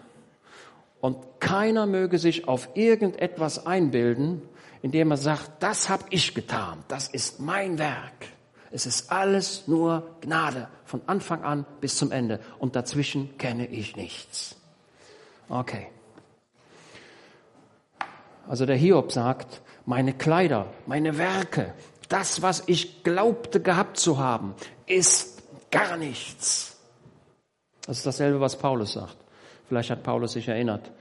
und 1.01 1.17
keiner 1.39 1.87
möge 1.87 2.19
sich 2.19 2.47
auf 2.47 2.69
irgendetwas 2.75 3.65
einbilden, 3.65 4.43
indem 4.83 5.09
er 5.09 5.17
sagt, 5.17 5.63
das 5.63 5.89
habe 5.89 6.05
ich 6.11 6.35
getan, 6.35 6.83
das 6.89 7.07
ist 7.07 7.39
mein 7.39 7.79
Werk. 7.79 8.27
Es 8.69 8.85
ist 8.85 9.11
alles 9.11 9.67
nur 9.67 10.15
Gnade 10.21 10.67
von 10.83 11.01
Anfang 11.07 11.43
an 11.43 11.65
bis 11.81 11.97
zum 11.97 12.11
Ende 12.11 12.39
und 12.59 12.75
dazwischen 12.75 13.35
kenne 13.39 13.65
ich 13.65 13.95
nichts. 13.95 14.55
Okay. 15.49 15.87
Also 18.47 18.65
der 18.65 18.75
Hiob 18.75 19.11
sagt, 19.11 19.61
meine 19.85 20.13
Kleider, 20.13 20.67
meine 20.85 21.17
Werke, 21.17 21.73
das, 22.09 22.41
was 22.41 22.63
ich 22.67 23.03
glaubte 23.03 23.61
gehabt 23.61 23.97
zu 23.97 24.17
haben, 24.19 24.53
ist 24.85 25.41
gar 25.71 25.97
nichts. 25.97 26.77
Das 27.85 27.97
ist 27.97 28.05
dasselbe, 28.05 28.39
was 28.39 28.57
Paulus 28.57 28.93
sagt. 28.93 29.17
Vielleicht 29.67 29.89
hat 29.89 30.03
Paulus 30.03 30.33
sich 30.33 30.47
erinnert 30.47 30.91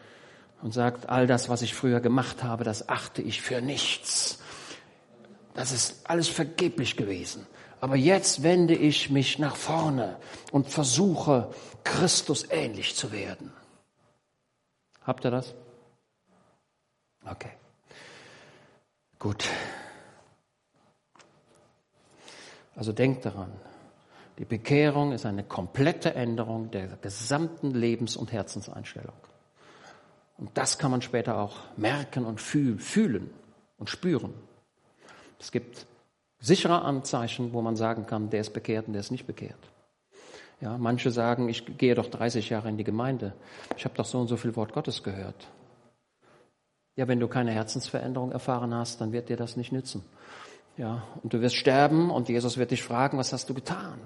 und 0.63 0.73
sagt, 0.73 1.09
all 1.09 1.27
das, 1.27 1.49
was 1.49 1.63
ich 1.63 1.75
früher 1.75 2.01
gemacht 2.01 2.43
habe, 2.43 2.65
das 2.65 2.89
achte 2.89 3.21
ich 3.21 3.43
für 3.43 3.61
nichts. 3.61 4.39
Das 5.55 5.73
ist 5.73 6.09
alles 6.09 6.29
vergeblich 6.29 6.97
gewesen. 6.97 7.47
Aber 7.81 7.97
jetzt 7.97 8.43
wende 8.43 8.75
ich 8.75 9.11
mich 9.11 9.39
nach 9.39 9.57
vorne 9.57 10.17
und 10.53 10.69
versuche, 10.69 11.51
Christus 11.85 12.47
ähnlich 12.51 12.97
zu 12.97 13.13
werden. 13.13 13.53
Habt 15.05 15.25
ihr 15.25 15.31
das? 15.31 15.55
Okay. 17.25 17.53
Gut. 19.19 19.45
Also 22.75 22.93
denkt 22.93 23.25
daran, 23.25 23.53
die 24.39 24.45
Bekehrung 24.45 25.13
ist 25.13 25.27
eine 25.27 25.45
komplette 25.45 26.15
Änderung 26.15 26.71
der 26.71 26.89
gesamten 26.97 27.71
Lebens- 27.71 28.17
und 28.17 28.33
Herzenseinstellung. 28.33 29.15
Und 30.39 30.51
das 30.59 30.79
kann 30.79 30.91
man 30.91 31.03
später 31.03 31.39
auch 31.39 31.57
merken 31.77 32.25
und 32.25 32.41
fühlen 32.41 33.31
und 33.79 33.91
spüren. 33.91 34.35
Es 35.39 35.53
gibt 35.53 35.87
sichere 36.41 36.83
Anzeichen, 36.83 37.53
wo 37.53 37.63
man 37.63 37.77
sagen 37.77 38.07
kann, 38.07 38.31
der 38.31 38.41
ist 38.41 38.53
bekehrt 38.53 38.89
und 38.89 38.95
der 38.95 39.01
ist 39.01 39.13
nicht 39.13 39.27
bekehrt. 39.27 39.71
Ja, 40.65 40.79
manche 40.79 41.11
sagen, 41.11 41.51
ich 41.51 41.77
gehe 41.77 41.95
doch 41.95 42.07
30 42.07 42.49
Jahre 42.49 42.71
in 42.71 42.79
die 42.79 42.85
Gemeinde. 42.85 43.35
Ich 43.77 43.85
habe 43.85 43.95
doch 43.95 44.07
so 44.07 44.19
und 44.19 44.29
so 44.29 44.39
viel 44.39 44.57
Wort 44.57 44.73
Gottes 44.73 45.03
gehört. 45.03 45.47
Ja, 46.97 47.07
wenn 47.07 47.21
du 47.21 47.29
keine 47.29 47.51
Herzensveränderung 47.51 48.33
erfahren 48.33 48.73
hast, 48.73 48.99
dann 49.03 49.13
wird 49.13 49.29
dir 49.29 49.37
das 49.37 49.59
nicht 49.59 49.73
nützen. 49.73 50.03
Ja, 50.79 51.07
und 51.23 51.35
du 51.35 51.43
wirst 51.43 51.57
sterben 51.57 52.11
und 52.11 52.31
Jesus 52.31 52.57
wird 52.57 52.71
dich 52.71 52.83
fragen, 52.83 53.19
was 53.19 53.35
hast 53.35 53.51
du 53.51 53.53
getan? 53.53 53.99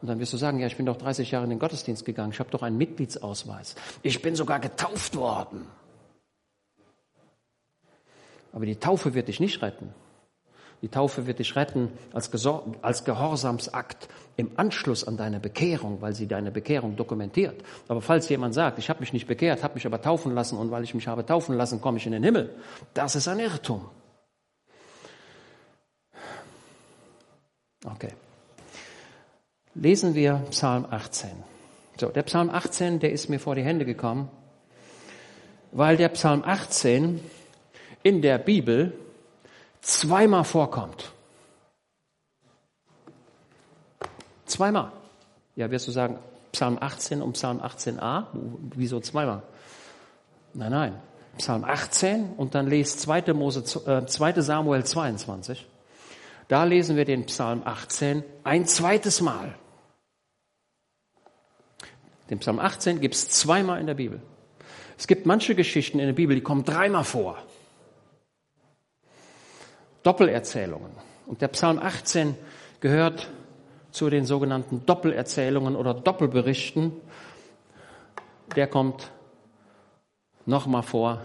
Und 0.00 0.08
dann 0.08 0.18
wirst 0.18 0.32
du 0.32 0.36
sagen, 0.36 0.58
ja, 0.58 0.66
ich 0.66 0.76
bin 0.76 0.86
doch 0.86 0.96
30 0.96 1.30
Jahre 1.30 1.44
in 1.44 1.50
den 1.50 1.60
Gottesdienst 1.60 2.04
gegangen, 2.04 2.32
ich 2.32 2.40
habe 2.40 2.50
doch 2.50 2.64
einen 2.64 2.76
Mitgliedsausweis. 2.76 3.76
Ich 4.02 4.20
bin 4.20 4.34
sogar 4.34 4.58
getauft 4.58 5.14
worden. 5.14 5.68
Aber 8.52 8.66
die 8.66 8.80
Taufe 8.80 9.14
wird 9.14 9.28
dich 9.28 9.38
nicht 9.38 9.62
retten. 9.62 9.94
Die 10.82 10.88
Taufe 10.88 11.28
wird 11.28 11.38
dich 11.38 11.54
retten 11.54 11.92
als, 12.12 12.28
als 12.82 13.04
Gehorsamsakt 13.04 14.08
im 14.36 14.50
Anschluss 14.56 15.06
an 15.06 15.16
deine 15.16 15.38
Bekehrung, 15.38 16.00
weil 16.00 16.12
sie 16.12 16.26
deine 16.26 16.50
Bekehrung 16.50 16.96
dokumentiert. 16.96 17.62
Aber 17.86 18.02
falls 18.02 18.28
jemand 18.28 18.54
sagt, 18.54 18.80
ich 18.80 18.90
habe 18.90 18.98
mich 18.98 19.12
nicht 19.12 19.28
bekehrt, 19.28 19.62
habe 19.62 19.74
mich 19.74 19.86
aber 19.86 20.02
taufen 20.02 20.34
lassen 20.34 20.58
und 20.58 20.72
weil 20.72 20.82
ich 20.82 20.92
mich 20.92 21.06
habe 21.06 21.24
taufen 21.24 21.56
lassen, 21.56 21.80
komme 21.80 21.98
ich 21.98 22.06
in 22.06 22.12
den 22.12 22.24
Himmel, 22.24 22.54
das 22.94 23.14
ist 23.14 23.28
ein 23.28 23.38
Irrtum. 23.38 23.88
Okay. 27.84 28.12
Lesen 29.74 30.14
wir 30.14 30.42
Psalm 30.50 30.86
18. 30.90 31.30
So, 31.98 32.08
der 32.08 32.22
Psalm 32.24 32.50
18, 32.50 32.98
der 32.98 33.12
ist 33.12 33.28
mir 33.28 33.38
vor 33.38 33.54
die 33.54 33.62
Hände 33.62 33.84
gekommen, 33.84 34.28
weil 35.70 35.96
der 35.96 36.08
Psalm 36.08 36.42
18 36.44 37.20
in 38.02 38.20
der 38.20 38.38
Bibel 38.38 38.92
zweimal 39.82 40.44
vorkommt. 40.44 41.12
Zweimal. 44.46 44.92
Ja, 45.56 45.70
wirst 45.70 45.88
du 45.88 45.92
sagen, 45.92 46.18
Psalm 46.52 46.78
18 46.80 47.20
und 47.20 47.32
Psalm 47.34 47.60
18a? 47.60 48.26
Wieso 48.74 49.00
zweimal? 49.00 49.42
Nein, 50.54 50.70
nein. 50.70 51.02
Psalm 51.38 51.64
18 51.64 52.34
und 52.36 52.54
dann 52.54 52.66
lest 52.66 53.00
2. 53.00 53.32
Mose, 53.32 53.60
äh, 53.86 54.06
2. 54.06 54.40
Samuel 54.42 54.84
22. 54.84 55.66
Da 56.48 56.64
lesen 56.64 56.96
wir 56.96 57.06
den 57.06 57.24
Psalm 57.26 57.62
18 57.64 58.22
ein 58.44 58.66
zweites 58.66 59.22
Mal. 59.22 59.54
Den 62.28 62.38
Psalm 62.40 62.58
18 62.58 63.00
gibt 63.00 63.14
es 63.14 63.30
zweimal 63.30 63.80
in 63.80 63.86
der 63.86 63.94
Bibel. 63.94 64.20
Es 64.98 65.06
gibt 65.06 65.24
manche 65.24 65.54
Geschichten 65.54 65.98
in 65.98 66.06
der 66.06 66.12
Bibel, 66.12 66.36
die 66.36 66.42
kommen 66.42 66.64
dreimal 66.64 67.04
vor. 67.04 67.38
Doppelerzählungen. 70.02 70.90
Und 71.26 71.40
der 71.40 71.48
Psalm 71.48 71.78
18 71.78 72.34
gehört 72.80 73.28
zu 73.90 74.10
den 74.10 74.24
sogenannten 74.24 74.84
Doppelerzählungen 74.86 75.76
oder 75.76 75.94
Doppelberichten. 75.94 76.92
Der 78.56 78.66
kommt 78.66 79.10
nochmal 80.46 80.82
vor 80.82 81.20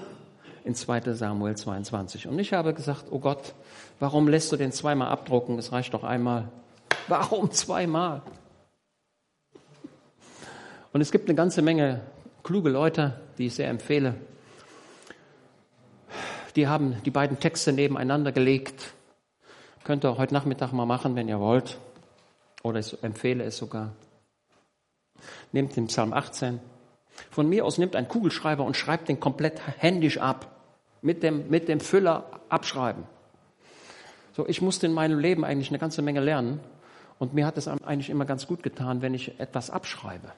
in 0.63 0.76
2 0.76 1.13
Samuel 1.13 1.56
22. 1.56 2.28
Und 2.28 2.38
ich 2.40 2.54
habe 2.54 2.74
gesagt, 2.74 3.06
oh 3.10 3.20
Gott, 3.20 3.54
warum 4.00 4.28
lässt 4.28 4.52
du 4.52 4.58
den 4.58 4.72
zweimal 4.72 5.08
abdrucken? 5.08 5.58
Es 5.58 5.72
reicht 5.72 5.94
doch 5.94 6.04
einmal. 6.04 6.50
Warum 7.08 7.52
zweimal? 7.52 8.22
Und 10.92 11.02
es 11.02 11.12
gibt 11.12 11.30
eine 11.30 11.36
ganze 11.36 11.62
Menge 11.62 12.02
kluge 12.44 12.70
Leute, 12.70 13.20
die 13.38 13.48
ich 13.48 13.56
sehr 13.56 13.70
empfehle, 13.70 14.16
die 16.58 16.67
haben 16.67 17.02
die 17.04 17.12
beiden 17.12 17.39
Texte 17.39 17.72
nebeneinander 17.72 18.32
gelegt. 18.32 18.93
Könnt 19.84 20.04
ihr 20.04 20.17
heute 20.17 20.34
Nachmittag 20.34 20.74
mal 20.74 20.88
machen, 20.88 21.15
wenn 21.15 21.30
ihr 21.30 21.39
wollt. 21.39 21.78
Oder 22.63 22.80
ich 22.80 23.02
empfehle 23.04 23.43
es 23.43 23.58
sogar. 23.58 23.91
Nehmt 25.52 25.76
den 25.76 25.86
Psalm 25.86 26.13
18. 26.13 26.60
Von 27.30 27.48
mir 27.48 27.63
aus 27.63 27.78
nimmt 27.78 27.96
ein 27.96 28.08
Kugelschreiber 28.08 28.65
und 28.65 28.76
schreibt 28.76 29.08
den 29.08 29.20
komplett 29.20 29.62
händisch 29.78 30.17
ab. 30.17 30.52
Mit 31.04 31.22
dem, 31.22 31.48
mit 31.48 31.67
dem 31.67 31.80
Füller 31.80 32.26
abschreiben. 32.50 33.04
So, 34.36 34.48
ich 34.48 34.60
musste 34.60 34.88
in 34.88 34.93
meinem 34.93 35.20
Leben 35.20 35.46
eigentlich 35.46 35.70
eine 35.70 35.80
ganze 35.80 36.02
Menge 36.02 36.22
lernen. 36.22 36.60
Und 37.20 37.36
mir 37.36 37.46
hat 37.46 37.58
es 37.60 37.67
eigentlich 37.67 38.10
immer 38.10 38.26
ganz 38.26 38.48
gut 38.48 38.63
getan, 38.63 39.04
wenn 39.04 39.13
ich 39.13 39.39
etwas 39.39 39.70
abschreibe. 39.70 40.32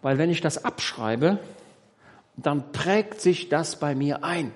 Weil 0.00 0.16
wenn 0.16 0.30
ich 0.30 0.40
das 0.40 0.64
abschreibe, 0.64 1.38
dann 2.36 2.72
prägt 2.72 3.20
sich 3.20 3.50
das 3.50 3.78
bei 3.78 3.94
mir 3.94 4.24
ein. 4.24 4.50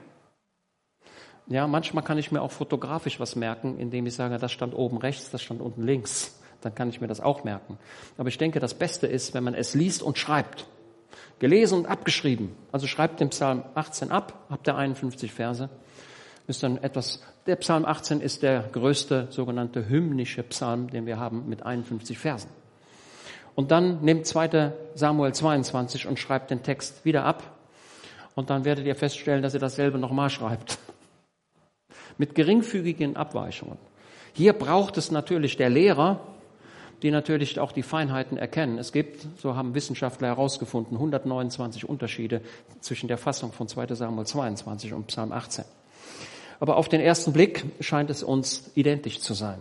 Ja, 1.49 1.67
manchmal 1.67 2.05
kann 2.05 2.19
ich 2.19 2.31
mir 2.31 2.41
auch 2.41 2.53
fotografisch 2.53 3.19
was 3.19 3.37
merken, 3.37 3.79
indem 3.79 4.07
ich 4.07 4.15
sage, 4.15 4.39
das 4.39 4.53
stand 4.53 4.75
oben 4.75 4.99
rechts, 4.99 5.31
das 5.31 5.43
stand 5.43 5.61
unten 5.61 5.83
links. 5.83 6.39
Dann 6.61 6.75
kann 6.75 6.89
ich 6.89 7.01
mir 7.01 7.09
das 7.09 7.21
auch 7.21 7.43
merken. 7.43 7.79
Aber 8.17 8.29
ich 8.29 8.39
denke, 8.39 8.61
das 8.61 8.75
Beste 8.75 9.09
ist, 9.09 9.35
wenn 9.35 9.43
man 9.43 9.55
es 9.55 9.75
liest 9.75 10.03
und 10.03 10.17
schreibt. 10.17 10.67
Gelesen 11.41 11.79
und 11.79 11.87
abgeschrieben. 11.87 12.55
Also 12.71 12.87
schreibt 12.87 13.19
den 13.19 13.31
Psalm 13.31 13.65
18 13.75 14.13
ab, 14.13 14.47
habt 14.49 14.69
ihr 14.69 14.77
51 14.77 15.33
Verse. 15.33 15.69
Ist 16.47 16.63
dann 16.63 16.79
etwas, 16.79 17.21
der 17.47 17.57
Psalm 17.57 17.85
18 17.85 18.21
ist 18.21 18.45
der 18.45 18.63
größte 18.63 19.27
sogenannte 19.31 19.89
hymnische 19.89 20.45
Psalm, 20.45 20.89
den 20.91 21.07
wir 21.07 21.19
haben 21.19 21.49
mit 21.49 21.65
51 21.65 22.19
Versen. 22.19 22.51
Und 23.57 23.73
dann 23.73 24.03
nehmt 24.03 24.27
2. 24.27 24.73
Samuel 24.95 25.35
22 25.35 26.07
und 26.07 26.21
schreibt 26.21 26.53
den 26.53 26.63
Text 26.63 27.05
wieder 27.05 27.25
ab. 27.25 27.43
Und 28.37 28.49
dann 28.51 28.65
werdet 28.65 28.87
ihr 28.87 28.95
feststellen, 28.95 29.43
dass 29.43 29.55
ihr 29.55 29.61
dasselbe 29.61 29.99
nochmal 29.99 30.31
schreibt 30.31 30.79
mit 32.18 32.35
geringfügigen 32.35 33.16
Abweichungen. 33.16 33.79
Hier 34.33 34.53
braucht 34.53 34.96
es 34.96 35.11
natürlich 35.11 35.57
der 35.57 35.70
Lehrer, 35.70 36.20
die 37.03 37.11
natürlich 37.11 37.59
auch 37.59 37.72
die 37.72 37.83
Feinheiten 37.83 38.38
erkennen. 38.38 38.79
Es 38.79 38.92
gibt, 38.92 39.27
so 39.37 39.57
haben 39.57 39.75
Wissenschaftler 39.75 40.29
herausgefunden, 40.29 40.96
129 40.96 41.88
Unterschiede 41.88 42.40
zwischen 42.81 43.09
der 43.09 43.18
Fassung 43.18 43.53
von 43.53 43.68
2 43.68 43.94
Samuel 43.94 44.27
22 44.27 44.92
und 44.92 45.09
Psalm 45.09 45.33
18. 45.33 45.64
Aber 46.61 46.77
auf 46.77 46.88
den 46.88 47.01
ersten 47.01 47.33
Blick 47.33 47.64
scheint 47.81 48.09
es 48.09 48.22
uns 48.22 48.70
identisch 48.77 49.18
zu 49.18 49.35
sein. 49.35 49.59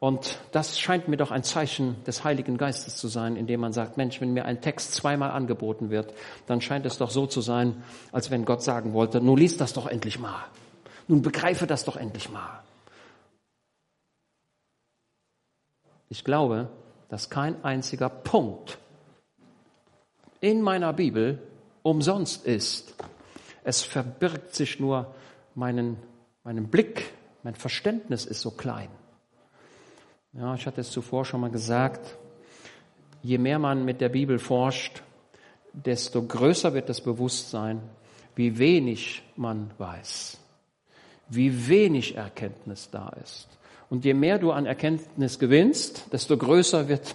Und 0.00 0.38
das 0.50 0.80
scheint 0.80 1.06
mir 1.06 1.16
doch 1.16 1.30
ein 1.30 1.44
Zeichen 1.44 2.02
des 2.06 2.24
Heiligen 2.24 2.56
Geistes 2.56 2.96
zu 2.96 3.06
sein, 3.06 3.36
indem 3.36 3.60
man 3.60 3.72
sagt, 3.72 3.98
Mensch, 3.98 4.20
wenn 4.20 4.32
mir 4.32 4.46
ein 4.46 4.60
Text 4.60 4.94
zweimal 4.94 5.30
angeboten 5.30 5.90
wird, 5.90 6.12
dann 6.46 6.60
scheint 6.60 6.86
es 6.86 6.98
doch 6.98 7.10
so 7.10 7.26
zu 7.26 7.40
sein, 7.40 7.84
als 8.10 8.30
wenn 8.30 8.44
Gott 8.44 8.64
sagen 8.64 8.94
wollte, 8.94 9.20
nun 9.20 9.38
liest 9.38 9.60
das 9.60 9.74
doch 9.74 9.86
endlich 9.86 10.18
mal. 10.18 10.42
Nun 11.08 11.22
begreife 11.22 11.66
das 11.66 11.84
doch 11.84 11.96
endlich 11.96 12.30
mal. 12.30 12.62
Ich 16.08 16.24
glaube, 16.24 16.68
dass 17.08 17.30
kein 17.30 17.64
einziger 17.64 18.08
Punkt 18.08 18.78
in 20.40 20.60
meiner 20.60 20.92
Bibel 20.92 21.38
umsonst 21.82 22.44
ist. 22.44 22.94
Es 23.64 23.82
verbirgt 23.82 24.54
sich 24.54 24.78
nur 24.78 25.14
meinen, 25.54 25.96
meinen 26.44 26.68
Blick, 26.68 27.12
mein 27.42 27.54
Verständnis 27.54 28.26
ist 28.26 28.40
so 28.40 28.50
klein. 28.50 28.88
Ja, 30.32 30.54
ich 30.54 30.66
hatte 30.66 30.80
es 30.80 30.90
zuvor 30.90 31.24
schon 31.24 31.40
mal 31.40 31.50
gesagt. 31.50 32.16
Je 33.22 33.38
mehr 33.38 33.58
man 33.58 33.84
mit 33.84 34.00
der 34.00 34.08
Bibel 34.08 34.38
forscht, 34.38 35.02
desto 35.72 36.22
größer 36.22 36.74
wird 36.74 36.88
das 36.88 37.00
Bewusstsein, 37.00 37.80
wie 38.34 38.58
wenig 38.58 39.22
man 39.36 39.70
weiß 39.78 40.41
wie 41.28 41.68
wenig 41.68 42.16
Erkenntnis 42.16 42.90
da 42.90 43.10
ist. 43.22 43.48
Und 43.90 44.04
je 44.04 44.14
mehr 44.14 44.38
du 44.38 44.52
an 44.52 44.66
Erkenntnis 44.66 45.38
gewinnst, 45.38 46.12
desto 46.12 46.36
größer 46.36 46.88
wird 46.88 47.14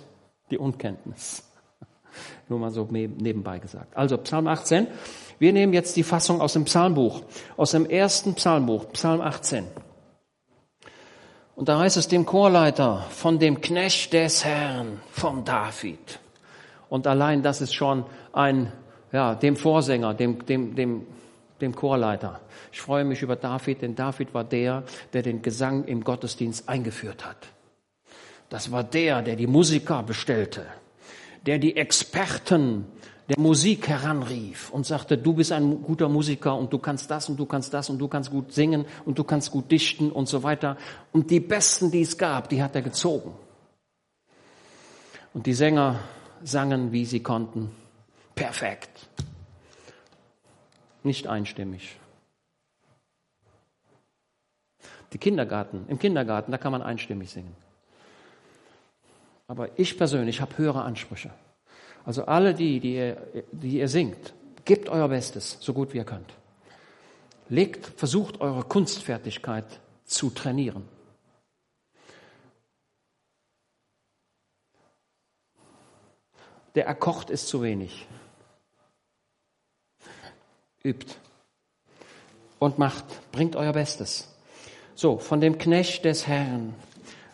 die 0.51 0.57
Unkenntnis. 0.57 1.43
Nur 2.49 2.59
mal 2.59 2.71
so 2.71 2.87
nebenbei 2.91 3.59
gesagt. 3.59 3.97
Also 3.97 4.17
Psalm 4.19 4.47
18. 4.47 4.87
Wir 5.39 5.53
nehmen 5.53 5.73
jetzt 5.73 5.95
die 5.95 6.03
Fassung 6.03 6.41
aus 6.41 6.53
dem 6.53 6.65
Psalmbuch, 6.65 7.21
aus 7.57 7.71
dem 7.71 7.85
ersten 7.85 8.33
Psalmbuch, 8.35 8.91
Psalm 8.93 9.21
18. 9.21 9.65
Und 11.55 11.69
da 11.69 11.79
heißt 11.79 11.97
es 11.97 12.07
dem 12.07 12.25
Chorleiter 12.25 13.05
von 13.09 13.39
dem 13.39 13.61
Knecht 13.61 14.13
des 14.13 14.45
Herrn, 14.45 15.01
vom 15.11 15.43
David. 15.43 16.19
Und 16.89 17.07
allein 17.07 17.41
das 17.41 17.61
ist 17.61 17.73
schon 17.73 18.05
ein, 18.31 18.71
ja, 19.11 19.33
dem 19.33 19.55
Vorsänger, 19.55 20.13
dem, 20.13 20.45
dem, 20.45 20.75
dem 20.75 21.07
dem 21.61 21.75
Chorleiter. 21.75 22.41
Ich 22.71 22.81
freue 22.81 23.05
mich 23.05 23.21
über 23.21 23.35
David, 23.35 23.81
denn 23.81 23.95
David 23.95 24.33
war 24.33 24.43
der, 24.43 24.83
der 25.13 25.23
den 25.23 25.41
Gesang 25.41 25.85
im 25.85 26.03
Gottesdienst 26.03 26.67
eingeführt 26.69 27.25
hat. 27.25 27.47
Das 28.49 28.71
war 28.71 28.83
der, 28.83 29.21
der 29.21 29.35
die 29.35 29.47
Musiker 29.47 30.03
bestellte, 30.03 30.65
der 31.45 31.59
die 31.59 31.75
Experten 31.75 32.85
der 33.29 33.39
Musik 33.39 33.89
heranrief 33.89 34.69
und 34.69 34.85
sagte, 34.85 35.17
du 35.17 35.33
bist 35.33 35.51
ein 35.51 35.81
guter 35.81 36.07
Musiker 36.07 36.55
und 36.55 36.71
du 36.71 36.77
kannst 36.77 37.11
das 37.11 37.27
und 37.27 37.37
du 37.37 37.45
kannst 37.45 37.73
das 37.73 37.89
und 37.89 37.99
du 37.99 38.07
kannst 38.07 38.31
gut 38.31 38.53
singen 38.53 38.85
und 39.05 39.19
du 39.19 39.23
kannst 39.25 39.51
gut 39.51 39.69
dichten 39.69 40.11
und 40.11 40.29
so 40.29 40.43
weiter. 40.43 40.77
Und 41.11 41.29
die 41.29 41.41
Besten, 41.41 41.91
die 41.91 42.01
es 42.01 42.17
gab, 42.17 42.47
die 42.47 42.63
hat 42.63 42.75
er 42.75 42.81
gezogen. 42.81 43.33
Und 45.33 45.45
die 45.45 45.53
Sänger 45.53 45.99
sangen, 46.41 46.93
wie 46.93 47.05
sie 47.05 47.21
konnten. 47.21 47.69
Perfekt. 48.33 49.09
Nicht 51.07 51.25
einstimmig. 51.25 51.97
Die 55.13 55.17
Kindergarten, 55.17 55.85
im 55.87 55.99
Kindergarten, 55.99 56.51
da 56.51 56.57
kann 56.57 56.73
man 56.73 56.81
einstimmig 56.81 57.29
singen. 57.29 57.55
Aber 59.47 59.79
ich 59.79 59.97
persönlich 59.97 60.41
habe 60.41 60.57
höhere 60.57 60.81
Ansprüche. 60.81 61.31
Also 62.05 62.25
alle 62.25 62.53
die, 62.53 62.81
die 62.81 62.95
ihr, 62.95 63.15
die 63.53 63.77
ihr 63.79 63.87
singt, 63.87 64.33
gebt 64.65 64.89
euer 64.89 65.07
Bestes, 65.07 65.57
so 65.61 65.73
gut 65.73 65.93
wie 65.93 65.97
ihr 65.99 66.03
könnt. 66.03 66.33
Legt, 67.47 67.85
versucht 67.85 68.41
eure 68.41 68.65
Kunstfertigkeit 68.65 69.79
zu 70.03 70.29
trainieren. 70.29 70.83
Der 76.75 76.85
erkocht 76.85 77.29
ist 77.29 77.47
zu 77.47 77.61
wenig. 77.61 78.09
Übt 80.87 81.15
und 82.59 82.77
macht, 82.77 83.05
bringt 83.31 83.55
euer 83.55 83.73
Bestes. 83.73 84.33
So, 84.95 85.17
von 85.17 85.41
dem 85.41 85.57
Knecht 85.57 86.05
des 86.05 86.27
Herrn, 86.27 86.73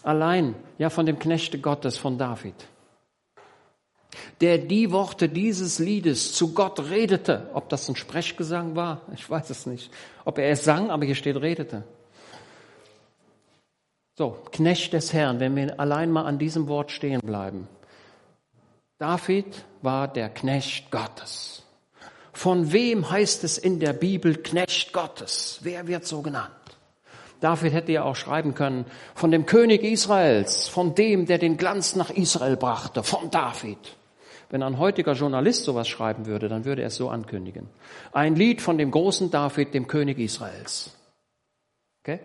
allein, 0.01 0.55
ja, 0.77 0.89
von 0.89 1.05
dem 1.05 1.19
Knechte 1.19 1.59
Gottes, 1.59 1.97
von 1.97 2.17
David 2.17 2.55
der 4.41 4.57
die 4.57 4.91
Worte 4.91 5.29
dieses 5.29 5.79
Liedes 5.79 6.33
zu 6.33 6.53
Gott 6.53 6.89
redete. 6.89 7.49
Ob 7.53 7.69
das 7.69 7.87
ein 7.89 7.95
Sprechgesang 7.95 8.75
war, 8.75 9.01
ich 9.13 9.29
weiß 9.29 9.49
es 9.49 9.65
nicht. 9.65 9.91
Ob 10.25 10.37
er 10.37 10.49
es 10.49 10.63
sang, 10.63 10.91
aber 10.91 11.05
hier 11.05 11.15
steht 11.15 11.37
redete. 11.37 11.83
So, 14.15 14.37
Knecht 14.51 14.93
des 14.93 15.13
Herrn, 15.13 15.39
wenn 15.39 15.55
wir 15.55 15.79
allein 15.79 16.11
mal 16.11 16.25
an 16.25 16.37
diesem 16.37 16.67
Wort 16.67 16.91
stehen 16.91 17.21
bleiben. 17.21 17.67
David 18.99 19.65
war 19.81 20.07
der 20.07 20.29
Knecht 20.29 20.91
Gottes. 20.91 21.62
Von 22.33 22.73
wem 22.73 23.09
heißt 23.09 23.43
es 23.43 23.57
in 23.57 23.79
der 23.79 23.93
Bibel 23.93 24.35
Knecht 24.35 24.91
Gottes? 24.91 25.59
Wer 25.61 25.87
wird 25.87 26.05
so 26.05 26.21
genannt? 26.21 26.51
David 27.39 27.73
hätte 27.73 27.91
ja 27.91 28.03
auch 28.03 28.15
schreiben 28.15 28.55
können, 28.55 28.85
von 29.15 29.29
dem 29.29 29.45
König 29.45 29.83
Israels, 29.83 30.67
von 30.67 30.95
dem, 30.95 31.25
der 31.25 31.37
den 31.37 31.57
Glanz 31.57 31.95
nach 31.95 32.09
Israel 32.09 32.57
brachte, 32.57 33.03
von 33.03 33.29
David. 33.29 33.77
Wenn 34.49 34.63
ein 34.63 34.77
heutiger 34.77 35.13
Journalist 35.13 35.63
sowas 35.63 35.87
schreiben 35.87 36.25
würde, 36.25 36.47
dann 36.47 36.63
würde 36.63 36.83
er 36.83 36.87
es 36.87 36.95
so 36.95 37.09
ankündigen. 37.09 37.67
Ein 38.11 38.35
Lied 38.35 38.61
von 38.61 38.77
dem 38.77 38.91
großen 38.91 39.29
David, 39.29 39.73
dem 39.73 39.87
König 39.87 40.19
Israels. 40.19 40.95
Okay? 42.01 42.19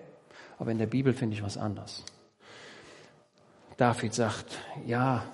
Aber 0.58 0.70
in 0.70 0.78
der 0.78 0.86
Bibel 0.86 1.12
finde 1.14 1.34
ich 1.34 1.42
was 1.42 1.56
anderes. 1.56 2.04
David 3.76 4.14
sagt, 4.14 4.58
ja, 4.86 5.24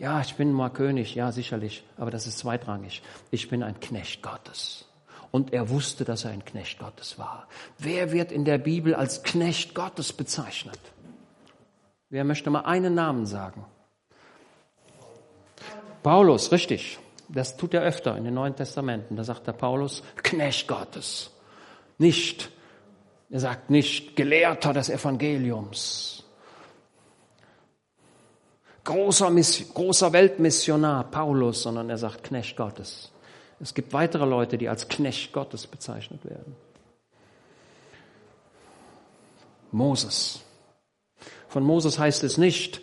ja, 0.00 0.22
ich 0.22 0.34
bin 0.34 0.50
mal 0.52 0.70
König, 0.70 1.14
ja, 1.14 1.30
sicherlich, 1.30 1.84
aber 1.98 2.10
das 2.10 2.26
ist 2.26 2.38
zweitrangig. 2.38 3.02
Ich 3.30 3.50
bin 3.50 3.62
ein 3.62 3.78
Knecht 3.80 4.22
Gottes. 4.22 4.86
Und 5.30 5.52
er 5.52 5.68
wusste, 5.68 6.06
dass 6.06 6.24
er 6.24 6.30
ein 6.30 6.42
Knecht 6.44 6.78
Gottes 6.78 7.18
war. 7.18 7.46
Wer 7.78 8.10
wird 8.10 8.32
in 8.32 8.46
der 8.46 8.56
Bibel 8.56 8.94
als 8.94 9.22
Knecht 9.22 9.74
Gottes 9.74 10.14
bezeichnet? 10.14 10.80
Wer 12.08 12.24
möchte 12.24 12.48
mal 12.48 12.62
einen 12.62 12.94
Namen 12.94 13.26
sagen? 13.26 13.66
Paulus, 16.02 16.50
richtig. 16.50 16.98
Das 17.28 17.58
tut 17.58 17.74
er 17.74 17.82
öfter 17.82 18.16
in 18.16 18.24
den 18.24 18.34
Neuen 18.34 18.56
Testamenten. 18.56 19.16
Da 19.16 19.22
sagt 19.22 19.46
der 19.46 19.52
Paulus, 19.52 20.02
Knecht 20.22 20.66
Gottes. 20.66 21.30
Nicht, 21.98 22.50
er 23.28 23.40
sagt 23.40 23.68
nicht 23.68 24.16
Gelehrter 24.16 24.72
des 24.72 24.88
Evangeliums. 24.88 26.24
Großer, 28.84 29.30
großer 29.74 30.12
Weltmissionar 30.12 31.04
Paulus, 31.04 31.62
sondern 31.62 31.90
er 31.90 31.98
sagt 31.98 32.24
Knecht 32.24 32.56
Gottes. 32.56 33.10
Es 33.60 33.74
gibt 33.74 33.92
weitere 33.92 34.24
Leute, 34.24 34.56
die 34.56 34.68
als 34.68 34.88
Knecht 34.88 35.32
Gottes 35.32 35.66
bezeichnet 35.66 36.24
werden. 36.24 36.56
Moses. 39.70 40.40
Von 41.48 41.62
Moses 41.62 41.98
heißt 41.98 42.24
es 42.24 42.38
nicht, 42.38 42.80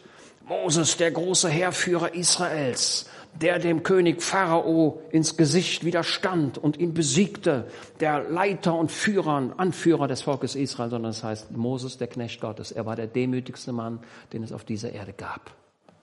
Moses, 0.47 0.97
der 0.97 1.12
große 1.12 1.49
Heerführer 1.49 2.13
Israels, 2.13 3.10
der 3.41 3.60
dem 3.60 3.83
König 3.83 4.21
Pharao 4.21 5.01
ins 5.12 5.36
Gesicht 5.36 5.83
widerstand 5.83 6.57
und 6.57 6.77
ihn 6.77 6.93
besiegte, 6.93 7.67
der 7.99 8.29
Leiter 8.29 8.73
und 8.75 8.91
Führer 8.91 9.38
und 9.38 9.60
Anführer 9.60 10.07
des 10.07 10.21
Volkes 10.21 10.55
Israel, 10.55 10.89
sondern 10.89 11.12
es 11.12 11.23
heißt 11.23 11.51
Moses, 11.51 11.97
der 11.97 12.07
Knecht 12.07 12.39
Gottes. 12.39 12.71
Er 12.71 12.86
war 12.86 12.95
der 12.95 13.07
demütigste 13.07 13.73
Mann, 13.73 13.99
den 14.31 14.43
es 14.43 14.53
auf 14.53 14.63
dieser 14.63 14.91
Erde 14.93 15.13
gab. 15.13 15.51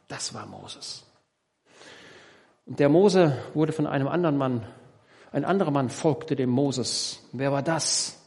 Das 0.08 0.34
war 0.34 0.46
Moses. 0.46 1.04
Und 2.66 2.80
der 2.80 2.88
Mose 2.88 3.36
wurde 3.54 3.72
von 3.72 3.86
einem 3.86 4.08
anderen 4.08 4.36
Mann, 4.36 4.66
ein 5.32 5.44
anderer 5.44 5.70
Mann 5.70 5.90
folgte 5.90 6.36
dem 6.36 6.50
Moses. 6.50 7.20
Wer 7.32 7.50
war 7.52 7.62
das? 7.62 8.18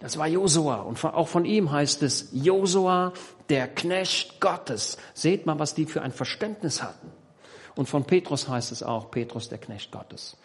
Das 0.00 0.18
war 0.18 0.26
Josua. 0.26 0.80
Und 0.80 1.02
auch 1.04 1.28
von 1.28 1.44
ihm 1.44 1.70
heißt 1.70 2.02
es 2.02 2.30
Josua, 2.32 3.12
der 3.48 3.68
Knecht 3.68 4.40
Gottes. 4.40 4.98
Seht 5.14 5.46
mal, 5.46 5.58
was 5.58 5.74
die 5.74 5.86
für 5.86 6.02
ein 6.02 6.12
Verständnis 6.12 6.82
hatten. 6.82 7.10
Und 7.76 7.88
von 7.88 8.04
Petrus 8.04 8.48
heißt 8.48 8.72
es 8.72 8.82
auch 8.82 9.10
Petrus, 9.10 9.48
der 9.48 9.58
Knecht 9.58 9.92
Gottes. 9.92 10.36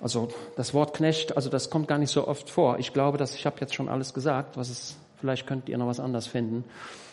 Also 0.00 0.28
das 0.56 0.74
Wort 0.74 0.94
Knecht, 0.94 1.36
also 1.36 1.48
das 1.48 1.70
kommt 1.70 1.88
gar 1.88 1.98
nicht 1.98 2.10
so 2.10 2.26
oft 2.26 2.50
vor. 2.50 2.78
Ich 2.78 2.92
glaube, 2.92 3.18
dass 3.18 3.34
ich 3.34 3.46
habe 3.46 3.56
jetzt 3.60 3.74
schon 3.74 3.88
alles 3.88 4.14
gesagt, 4.14 4.56
was 4.56 4.70
es, 4.70 4.96
vielleicht 5.18 5.46
könnt 5.46 5.68
ihr 5.68 5.78
noch 5.78 5.86
was 5.86 6.00
anderes 6.00 6.26
finden. 6.26 6.64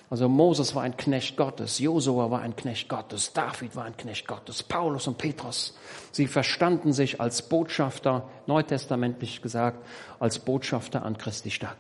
Also 0.10 0.30
Moses 0.30 0.76
war 0.76 0.84
ein 0.84 0.96
Knecht 0.96 1.38
Gottes, 1.38 1.80
Josua 1.80 2.30
war 2.30 2.42
ein 2.42 2.56
Knecht 2.56 2.88
Gottes, 2.88 3.34
David 3.34 3.76
war 3.76 3.86
ein 3.86 3.98
Knecht 3.98 4.28
Gottes, 4.28 4.62
Paulus 4.62 5.08
und 5.08 5.18
Petrus. 5.18 5.76
Sie 6.12 6.28
verstanden 6.28 6.94
sich 6.94 7.20
als 7.20 7.50
Botschafter, 7.50 8.30
neutestamentlich 8.46 9.42
gesagt, 9.42 9.84
als 10.20 10.38
Botschafter 10.40 11.04
an 11.04 11.18
Christi 11.18 11.50
Stadt. 11.50 11.78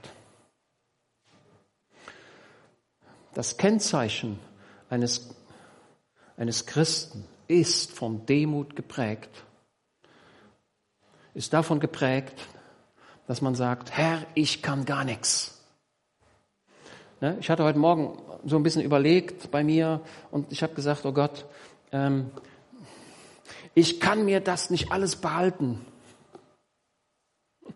Das 3.33 3.57
Kennzeichen 3.57 4.39
eines, 4.89 5.29
eines 6.37 6.65
Christen 6.65 7.25
ist 7.47 7.91
von 7.91 8.25
Demut 8.25 8.75
geprägt, 8.75 9.43
ist 11.33 11.53
davon 11.53 11.79
geprägt, 11.79 12.39
dass 13.27 13.41
man 13.41 13.55
sagt, 13.55 13.91
Herr, 13.91 14.25
ich 14.35 14.61
kann 14.61 14.85
gar 14.85 15.03
nichts. 15.03 15.52
Ne? 17.23 17.37
Ich 17.39 17.49
hatte 17.49 17.63
heute 17.63 17.79
Morgen 17.79 18.17
so 18.43 18.57
ein 18.57 18.63
bisschen 18.63 18.81
überlegt 18.81 19.49
bei 19.49 19.63
mir 19.63 20.01
und 20.29 20.51
ich 20.51 20.61
habe 20.61 20.73
gesagt, 20.73 21.05
oh 21.05 21.13
Gott, 21.13 21.45
ähm, 21.93 22.31
ich 23.73 24.01
kann 24.01 24.25
mir 24.25 24.41
das 24.41 24.69
nicht 24.69 24.91
alles 24.91 25.15
behalten. 25.15 25.85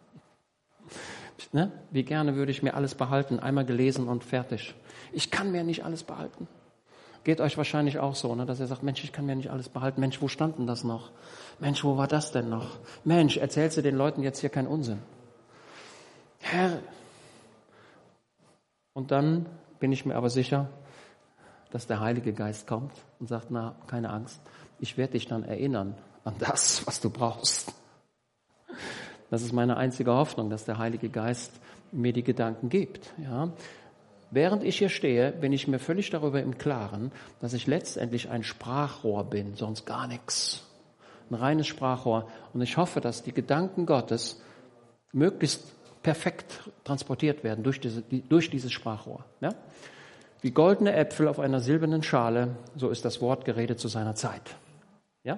Ne? 1.53 1.71
Wie 1.91 2.03
gerne 2.03 2.36
würde 2.36 2.51
ich 2.51 2.62
mir 2.62 2.73
alles 2.73 2.93
behalten, 2.93 3.39
einmal 3.39 3.63
gelesen 3.63 4.10
und 4.10 4.25
fertig. 4.25 4.75
Ich 5.13 5.31
kann 5.31 5.49
mir 5.49 5.63
nicht 5.63 5.86
alles 5.86 6.03
behalten. 6.03 6.49
Geht 7.23 7.39
euch 7.39 7.55
wahrscheinlich 7.55 7.99
auch 7.99 8.15
so, 8.15 8.36
ne? 8.36 8.45
dass 8.45 8.60
ihr 8.60 8.67
sagt, 8.67 8.83
Mensch, 8.83 9.01
ich 9.05 9.13
kann 9.13 9.25
mir 9.25 9.33
nicht 9.38 9.49
alles 9.49 9.69
behalten. 9.69 10.01
Mensch, 10.01 10.21
wo 10.21 10.27
stand 10.27 10.60
denn 10.60 10.67
das 10.67 10.83
noch? 10.83 11.10
Mensch, 11.60 11.86
wo 11.86 11.95
war 11.95 12.10
das 12.10 12.33
denn 12.33 12.49
noch? 12.49 12.79
Mensch, 13.05 13.38
erzählst 13.38 13.77
du 13.77 13.81
den 13.81 13.95
Leuten 13.95 14.23
jetzt 14.23 14.39
hier 14.39 14.50
keinen 14.50 14.67
Unsinn? 14.67 15.00
Herr, 16.39 16.81
und 18.98 19.12
dann 19.12 19.45
bin 19.79 19.91
ich 19.91 20.08
mir 20.08 20.15
aber 20.15 20.31
sicher, 20.31 20.71
dass 21.69 21.85
der 21.85 22.00
Heilige 22.00 22.33
Geist 22.33 22.65
kommt 22.65 22.93
und 23.19 23.27
sagt, 23.29 23.52
na, 23.52 23.75
keine 23.85 24.10
Angst, 24.10 24.41
ich 24.79 24.98
werde 24.98 25.13
dich 25.13 25.27
dann 25.27 25.43
erinnern 25.43 25.93
an 26.23 26.33
das, 26.39 26.87
was 26.87 27.00
du 27.00 27.12
brauchst. 27.12 27.75
Das 29.29 29.43
ist 29.43 29.54
meine 29.54 29.77
einzige 29.77 30.15
Hoffnung, 30.15 30.50
dass 30.50 30.65
der 30.65 30.79
Heilige 30.79 31.10
Geist 31.10 31.52
mir 31.91 32.12
die 32.12 32.23
Gedanken 32.23 32.69
gibt. 32.69 33.13
Ja. 33.23 33.52
Während 34.31 34.63
ich 34.63 34.79
hier 34.79 34.89
stehe, 34.89 35.31
bin 35.31 35.54
ich 35.54 35.67
mir 35.67 35.77
völlig 35.77 36.10
darüber 36.10 36.41
im 36.41 36.58
Klaren, 36.58 37.12
dass 37.39 37.54
ich 37.54 37.67
letztendlich 37.67 38.31
ein 38.31 38.41
Sprachrohr 38.41 39.25
bin, 39.25 39.54
sonst 39.54 39.85
gar 39.85 40.08
nichts. 40.08 40.65
Ein 41.29 41.35
reines 41.35 41.67
Sprachrohr. 41.67 42.27
Und 42.52 42.62
ich 42.62 42.77
hoffe, 42.77 43.00
dass 43.00 43.21
die 43.21 43.33
Gedanken 43.33 43.85
Gottes 43.85 44.41
möglichst 45.13 45.77
perfekt 46.08 46.62
transportiert 46.85 47.43
werden 47.43 47.65
durch, 47.65 47.81
diese, 47.81 48.01
durch 48.01 48.49
dieses 48.49 48.71
Sprachrohr. 48.71 49.25
Ja? 49.41 49.49
Wie 50.39 50.51
goldene 50.51 50.93
Äpfel 50.93 51.27
auf 51.27 51.37
einer 51.37 51.60
silbernen 51.60 52.01
Schale, 52.01 52.55
so 52.77 52.89
ist 52.89 53.03
das 53.03 53.19
Wort 53.19 53.43
geredet 53.43 53.81
zu 53.81 53.89
seiner 53.89 54.15
Zeit. 54.15 54.55
Ja? 55.25 55.37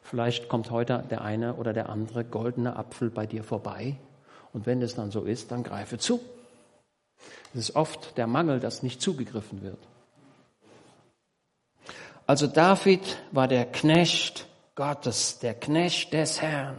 Vielleicht 0.00 0.48
kommt 0.48 0.70
heute 0.70 1.02
der 1.10 1.22
eine 1.22 1.54
oder 1.54 1.72
der 1.72 1.88
andere 1.88 2.24
goldene 2.24 2.76
Apfel 2.76 3.10
bei 3.10 3.26
dir 3.26 3.42
vorbei. 3.42 3.96
Und 4.52 4.64
wenn 4.64 4.80
es 4.80 4.94
dann 4.94 5.10
so 5.10 5.24
ist, 5.24 5.50
dann 5.50 5.64
greife 5.64 5.98
zu. 5.98 6.20
Es 7.52 7.58
ist 7.58 7.74
oft 7.74 8.16
der 8.16 8.28
Mangel, 8.28 8.60
dass 8.60 8.84
nicht 8.84 9.02
zugegriffen 9.02 9.62
wird. 9.62 9.80
Also 12.28 12.46
David 12.46 13.18
war 13.32 13.48
der 13.48 13.64
Knecht 13.64 14.46
Gottes, 14.76 15.40
der 15.40 15.54
Knecht 15.54 16.12
des 16.12 16.40
Herrn, 16.40 16.76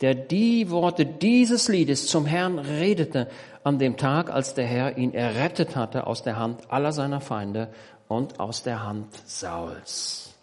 der 0.00 0.14
die 0.14 0.70
Worte 0.70 1.06
dieses 1.06 1.68
Liedes 1.68 2.06
zum 2.06 2.26
Herrn 2.26 2.58
redete 2.58 3.28
an 3.64 3.78
dem 3.78 3.96
Tag, 3.96 4.30
als 4.30 4.54
der 4.54 4.66
Herr 4.66 4.96
ihn 4.96 5.14
errettet 5.14 5.76
hatte 5.76 6.06
aus 6.06 6.22
der 6.22 6.36
Hand 6.36 6.70
aller 6.70 6.92
seiner 6.92 7.20
Feinde 7.20 7.68
und 8.08 8.38
aus 8.38 8.62
der 8.62 8.82
Hand 8.82 9.14
Sauls. 9.26 10.34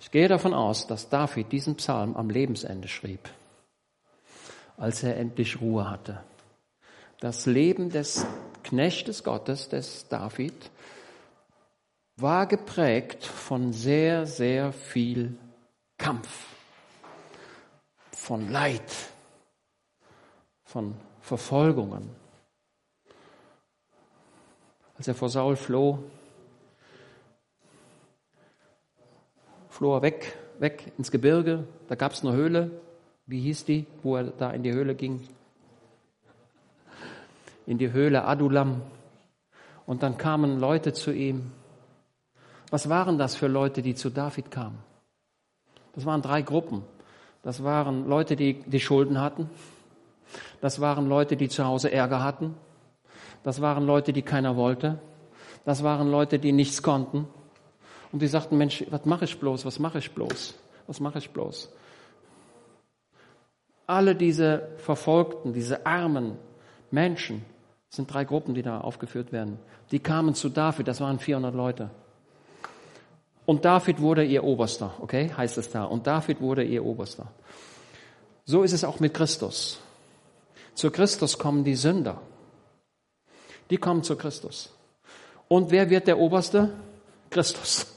Ich 0.00 0.10
gehe 0.10 0.28
davon 0.28 0.54
aus, 0.54 0.86
dass 0.86 1.08
David 1.08 1.52
diesen 1.52 1.76
Psalm 1.76 2.16
am 2.16 2.30
Lebensende 2.30 2.88
schrieb, 2.88 3.28
als 4.76 5.02
er 5.02 5.16
endlich 5.16 5.60
Ruhe 5.60 5.88
hatte. 5.88 6.20
Das 7.20 7.46
Leben 7.46 7.90
des 7.90 8.26
Knechtes 8.64 9.22
Gottes, 9.22 9.68
des 9.68 10.08
David, 10.08 10.70
war 12.16 12.46
geprägt 12.46 13.24
von 13.24 13.72
sehr, 13.72 14.26
sehr 14.26 14.72
viel 14.72 15.36
Kampf, 15.96 16.46
von 18.20 18.50
Leid, 18.50 18.82
von 20.64 20.94
Verfolgungen. 21.20 22.10
Als 24.96 25.08
er 25.08 25.14
vor 25.14 25.28
Saul 25.28 25.56
floh, 25.56 25.98
floh 29.68 29.96
er 29.96 30.02
weg, 30.02 30.36
weg 30.58 30.92
ins 30.98 31.10
Gebirge. 31.10 31.64
Da 31.88 31.94
gab 31.94 32.12
es 32.12 32.24
eine 32.24 32.34
Höhle. 32.34 32.70
Wie 33.26 33.40
hieß 33.40 33.64
die, 33.64 33.86
wo 34.02 34.16
er 34.16 34.24
da 34.24 34.50
in 34.50 34.62
die 34.62 34.72
Höhle 34.72 34.94
ging? 34.94 35.26
In 37.66 37.78
die 37.78 37.92
Höhle 37.92 38.24
Adulam. 38.24 38.82
Und 39.86 40.02
dann 40.02 40.18
kamen 40.18 40.60
Leute 40.60 40.92
zu 40.92 41.12
ihm 41.12 41.52
was 42.70 42.88
waren 42.88 43.18
das 43.18 43.34
für 43.34 43.48
Leute, 43.48 43.82
die 43.82 43.94
zu 43.96 44.10
David 44.10 44.50
kamen? 44.50 44.78
Das 45.92 46.06
waren 46.06 46.22
drei 46.22 46.42
Gruppen. 46.42 46.84
Das 47.42 47.64
waren 47.64 48.08
Leute, 48.08 48.36
die 48.36 48.54
die 48.62 48.80
Schulden 48.80 49.20
hatten. 49.20 49.48
Das 50.60 50.80
waren 50.80 51.08
Leute, 51.08 51.36
die 51.36 51.48
zu 51.48 51.64
Hause 51.64 51.90
Ärger 51.90 52.22
hatten. 52.22 52.54
Das 53.42 53.60
waren 53.60 53.86
Leute, 53.86 54.12
die 54.12 54.22
keiner 54.22 54.56
wollte. 54.56 54.98
Das 55.64 55.82
waren 55.82 56.10
Leute, 56.10 56.38
die 56.38 56.52
nichts 56.52 56.82
konnten. 56.82 57.26
Und 58.12 58.22
die 58.22 58.26
sagten, 58.26 58.58
Mensch, 58.58 58.84
was 58.90 59.04
mache 59.04 59.24
ich 59.24 59.38
bloß? 59.38 59.64
Was 59.64 59.78
mache 59.78 59.98
ich 59.98 60.10
bloß? 60.12 60.58
Was 60.86 61.00
mache 61.00 61.18
ich 61.18 61.30
bloß? 61.30 61.72
Alle 63.86 64.14
diese 64.14 64.68
Verfolgten, 64.78 65.52
diese 65.52 65.86
armen 65.86 66.36
Menschen, 66.90 67.44
sind 67.88 68.12
drei 68.12 68.24
Gruppen, 68.24 68.54
die 68.54 68.62
da 68.62 68.80
aufgeführt 68.80 69.32
werden. 69.32 69.58
Die 69.90 69.98
kamen 69.98 70.34
zu 70.34 70.48
David, 70.48 70.86
das 70.86 71.00
waren 71.00 71.18
400 71.18 71.54
Leute. 71.54 71.90
Und 73.50 73.64
David 73.64 74.00
wurde 74.00 74.22
ihr 74.22 74.44
Oberster, 74.44 74.94
okay, 75.00 75.32
heißt 75.36 75.58
es 75.58 75.68
da. 75.68 75.82
Und 75.82 76.06
David 76.06 76.40
wurde 76.40 76.62
ihr 76.62 76.84
Oberster. 76.84 77.32
So 78.44 78.62
ist 78.62 78.72
es 78.72 78.84
auch 78.84 79.00
mit 79.00 79.12
Christus. 79.12 79.80
Zu 80.74 80.92
Christus 80.92 81.36
kommen 81.36 81.64
die 81.64 81.74
Sünder. 81.74 82.22
Die 83.68 83.76
kommen 83.76 84.04
zu 84.04 84.14
Christus. 84.14 84.72
Und 85.48 85.72
wer 85.72 85.90
wird 85.90 86.06
der 86.06 86.20
Oberste? 86.20 86.70
Christus. 87.28 87.92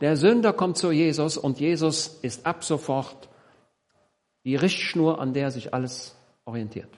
Der 0.00 0.16
Sünder 0.16 0.52
kommt 0.52 0.78
zu 0.78 0.90
Jesus 0.90 1.38
und 1.38 1.60
Jesus 1.60 2.18
ist 2.20 2.44
ab 2.44 2.64
sofort 2.64 3.28
die 4.42 4.56
Richtschnur, 4.56 5.20
an 5.20 5.32
der 5.32 5.52
sich 5.52 5.72
alles 5.72 6.16
orientiert. 6.44 6.90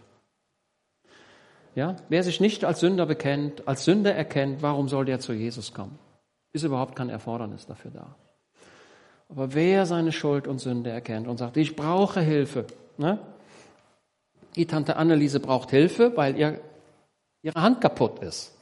Ja, 1.74 1.96
wer 2.08 2.22
sich 2.22 2.40
nicht 2.40 2.64
als 2.64 2.80
Sünder 2.80 3.04
bekennt, 3.04 3.68
als 3.68 3.84
Sünder 3.84 4.14
erkennt, 4.14 4.62
warum 4.62 4.88
soll 4.88 5.04
der 5.04 5.20
zu 5.20 5.34
Jesus 5.34 5.74
kommen? 5.74 5.98
Ist 6.52 6.64
überhaupt 6.64 6.96
kein 6.96 7.08
Erfordernis 7.08 7.66
dafür 7.66 7.90
da. 7.92 8.14
Aber 9.28 9.54
wer 9.54 9.86
seine 9.86 10.10
Schuld 10.10 10.48
und 10.48 10.58
Sünde 10.58 10.90
erkennt 10.90 11.28
und 11.28 11.38
sagt, 11.38 11.56
ich 11.56 11.76
brauche 11.76 12.20
Hilfe, 12.20 12.66
ne? 12.98 13.18
Die 14.56 14.66
Tante 14.66 14.96
Anneliese 14.96 15.38
braucht 15.38 15.70
Hilfe, 15.70 16.16
weil 16.16 16.36
ihr, 16.36 16.60
ihre 17.42 17.62
Hand 17.62 17.80
kaputt 17.80 18.18
ist. 18.20 18.52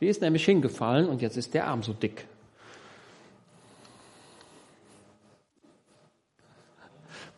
Die 0.00 0.06
ist 0.06 0.20
nämlich 0.20 0.44
hingefallen 0.44 1.08
und 1.08 1.22
jetzt 1.22 1.38
ist 1.38 1.54
der 1.54 1.66
Arm 1.66 1.82
so 1.82 1.94
dick. 1.94 2.26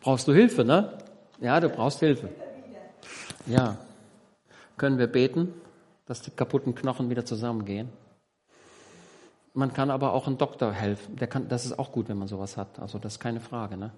Brauchst 0.01 0.27
du 0.27 0.33
Hilfe, 0.33 0.65
ne? 0.65 0.97
Ja, 1.39 1.59
du 1.59 1.69
brauchst 1.69 1.99
Hilfe. 1.99 2.29
Ja. 3.45 3.77
Können 4.77 4.97
wir 4.97 5.07
beten, 5.07 5.53
dass 6.05 6.21
die 6.21 6.31
kaputten 6.31 6.75
Knochen 6.75 7.09
wieder 7.09 7.23
zusammengehen? 7.23 7.89
Man 9.55 9.71
kann 9.71 9.89
aber 9.89 10.11
auch 10.11 10.27
einem 10.27 10.37
Doktor 10.37 10.73
helfen. 10.73 11.15
Der 11.15 11.27
kann, 11.27 11.47
das 11.47 11.65
ist 11.65 11.79
auch 11.79 11.93
gut, 11.93 12.09
wenn 12.09 12.17
man 12.17 12.27
sowas 12.27 12.57
hat. 12.57 12.77
Also 12.77 12.99
das 12.99 13.13
ist 13.13 13.19
keine 13.19 13.39
Frage. 13.39 13.77
Ne? 13.77 13.91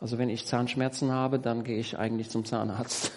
Also 0.00 0.18
wenn 0.18 0.28
ich 0.28 0.44
Zahnschmerzen 0.44 1.12
habe, 1.12 1.38
dann 1.38 1.62
gehe 1.62 1.78
ich 1.78 1.96
eigentlich 1.96 2.30
zum 2.30 2.44
Zahnarzt. 2.44 3.12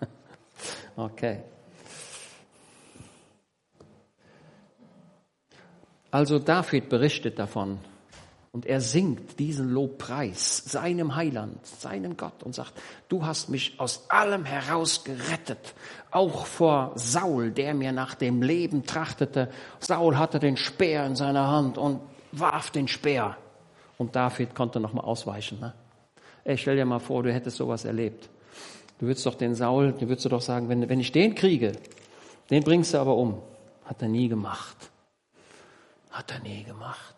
okay. 0.96 1.42
Also 6.12 6.38
David 6.38 6.88
berichtet 6.88 7.40
davon, 7.40 7.78
und 8.52 8.66
er 8.66 8.80
singt 8.80 9.38
diesen 9.38 9.70
Lobpreis 9.70 10.64
seinem 10.64 11.14
Heiland, 11.16 11.64
seinem 11.66 12.16
Gott 12.16 12.42
und 12.42 12.54
sagt, 12.54 12.72
du 13.08 13.24
hast 13.26 13.50
mich 13.50 13.78
aus 13.78 14.08
allem 14.10 14.44
heraus 14.44 15.04
gerettet, 15.04 15.74
auch 16.10 16.46
vor 16.46 16.92
Saul, 16.94 17.50
der 17.50 17.74
mir 17.74 17.92
nach 17.92 18.14
dem 18.14 18.42
Leben 18.42 18.84
trachtete. 18.84 19.50
Saul 19.80 20.16
hatte 20.16 20.38
den 20.38 20.56
Speer 20.56 21.04
in 21.06 21.14
seiner 21.14 21.48
Hand 21.48 21.76
und 21.76 22.00
warf 22.32 22.70
den 22.70 22.88
Speer. 22.88 23.36
Und 23.98 24.16
David 24.16 24.54
konnte 24.54 24.80
nochmal 24.80 25.04
ausweichen. 25.04 25.60
Ne? 25.60 25.74
Ey, 26.44 26.56
stell 26.56 26.76
dir 26.76 26.86
mal 26.86 27.00
vor, 27.00 27.22
du 27.22 27.32
hättest 27.32 27.58
sowas 27.58 27.84
erlebt. 27.84 28.30
Du 28.98 29.06
würdest 29.06 29.26
doch 29.26 29.34
den 29.34 29.54
Saul, 29.54 29.92
du 29.92 30.08
würdest 30.08 30.30
doch 30.30 30.40
sagen, 30.40 30.68
wenn, 30.68 30.88
wenn 30.88 31.00
ich 31.00 31.12
den 31.12 31.34
kriege, 31.34 31.72
den 32.50 32.64
bringst 32.64 32.94
du 32.94 32.98
aber 32.98 33.16
um. 33.16 33.42
Hat 33.84 34.02
er 34.02 34.08
nie 34.08 34.28
gemacht. 34.28 34.76
Hat 36.10 36.30
er 36.30 36.40
nie 36.40 36.64
gemacht. 36.64 37.14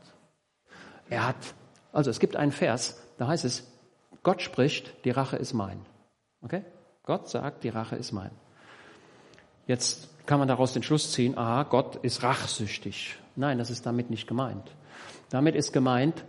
Er 1.10 1.26
hat, 1.26 1.54
also 1.92 2.10
es 2.10 2.20
gibt 2.20 2.36
einen 2.36 2.52
Vers, 2.52 3.02
da 3.18 3.28
heißt 3.28 3.44
es, 3.44 3.70
Gott 4.22 4.40
spricht, 4.42 5.04
die 5.04 5.10
Rache 5.10 5.36
ist 5.36 5.52
mein. 5.52 5.80
Okay? 6.42 6.64
Gott 7.04 7.28
sagt, 7.28 7.64
die 7.64 7.68
Rache 7.68 7.96
ist 7.96 8.12
mein. 8.12 8.30
Jetzt 9.66 10.08
kann 10.26 10.38
man 10.38 10.48
daraus 10.48 10.72
den 10.72 10.82
Schluss 10.82 11.12
ziehen, 11.12 11.36
aha, 11.36 11.64
Gott 11.64 11.96
ist 11.96 12.22
rachsüchtig. 12.22 13.18
Nein, 13.36 13.58
das 13.58 13.70
ist 13.70 13.86
damit 13.86 14.10
nicht 14.10 14.26
gemeint. 14.26 14.70
Damit 15.30 15.54
ist 15.54 15.72
gemeint, 15.72 16.24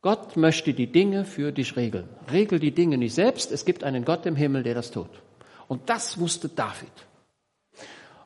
Gott 0.00 0.36
möchte 0.36 0.74
die 0.74 0.90
Dinge 0.90 1.24
für 1.24 1.52
dich 1.52 1.76
regeln. 1.76 2.08
Regel 2.30 2.58
die 2.58 2.72
Dinge 2.72 2.98
nicht 2.98 3.14
selbst, 3.14 3.52
es 3.52 3.64
gibt 3.64 3.84
einen 3.84 4.04
Gott 4.04 4.26
im 4.26 4.36
Himmel, 4.36 4.62
der 4.62 4.74
das 4.74 4.90
tut. 4.90 5.10
Und 5.68 5.88
das 5.88 6.18
wusste 6.18 6.48
David. 6.48 6.92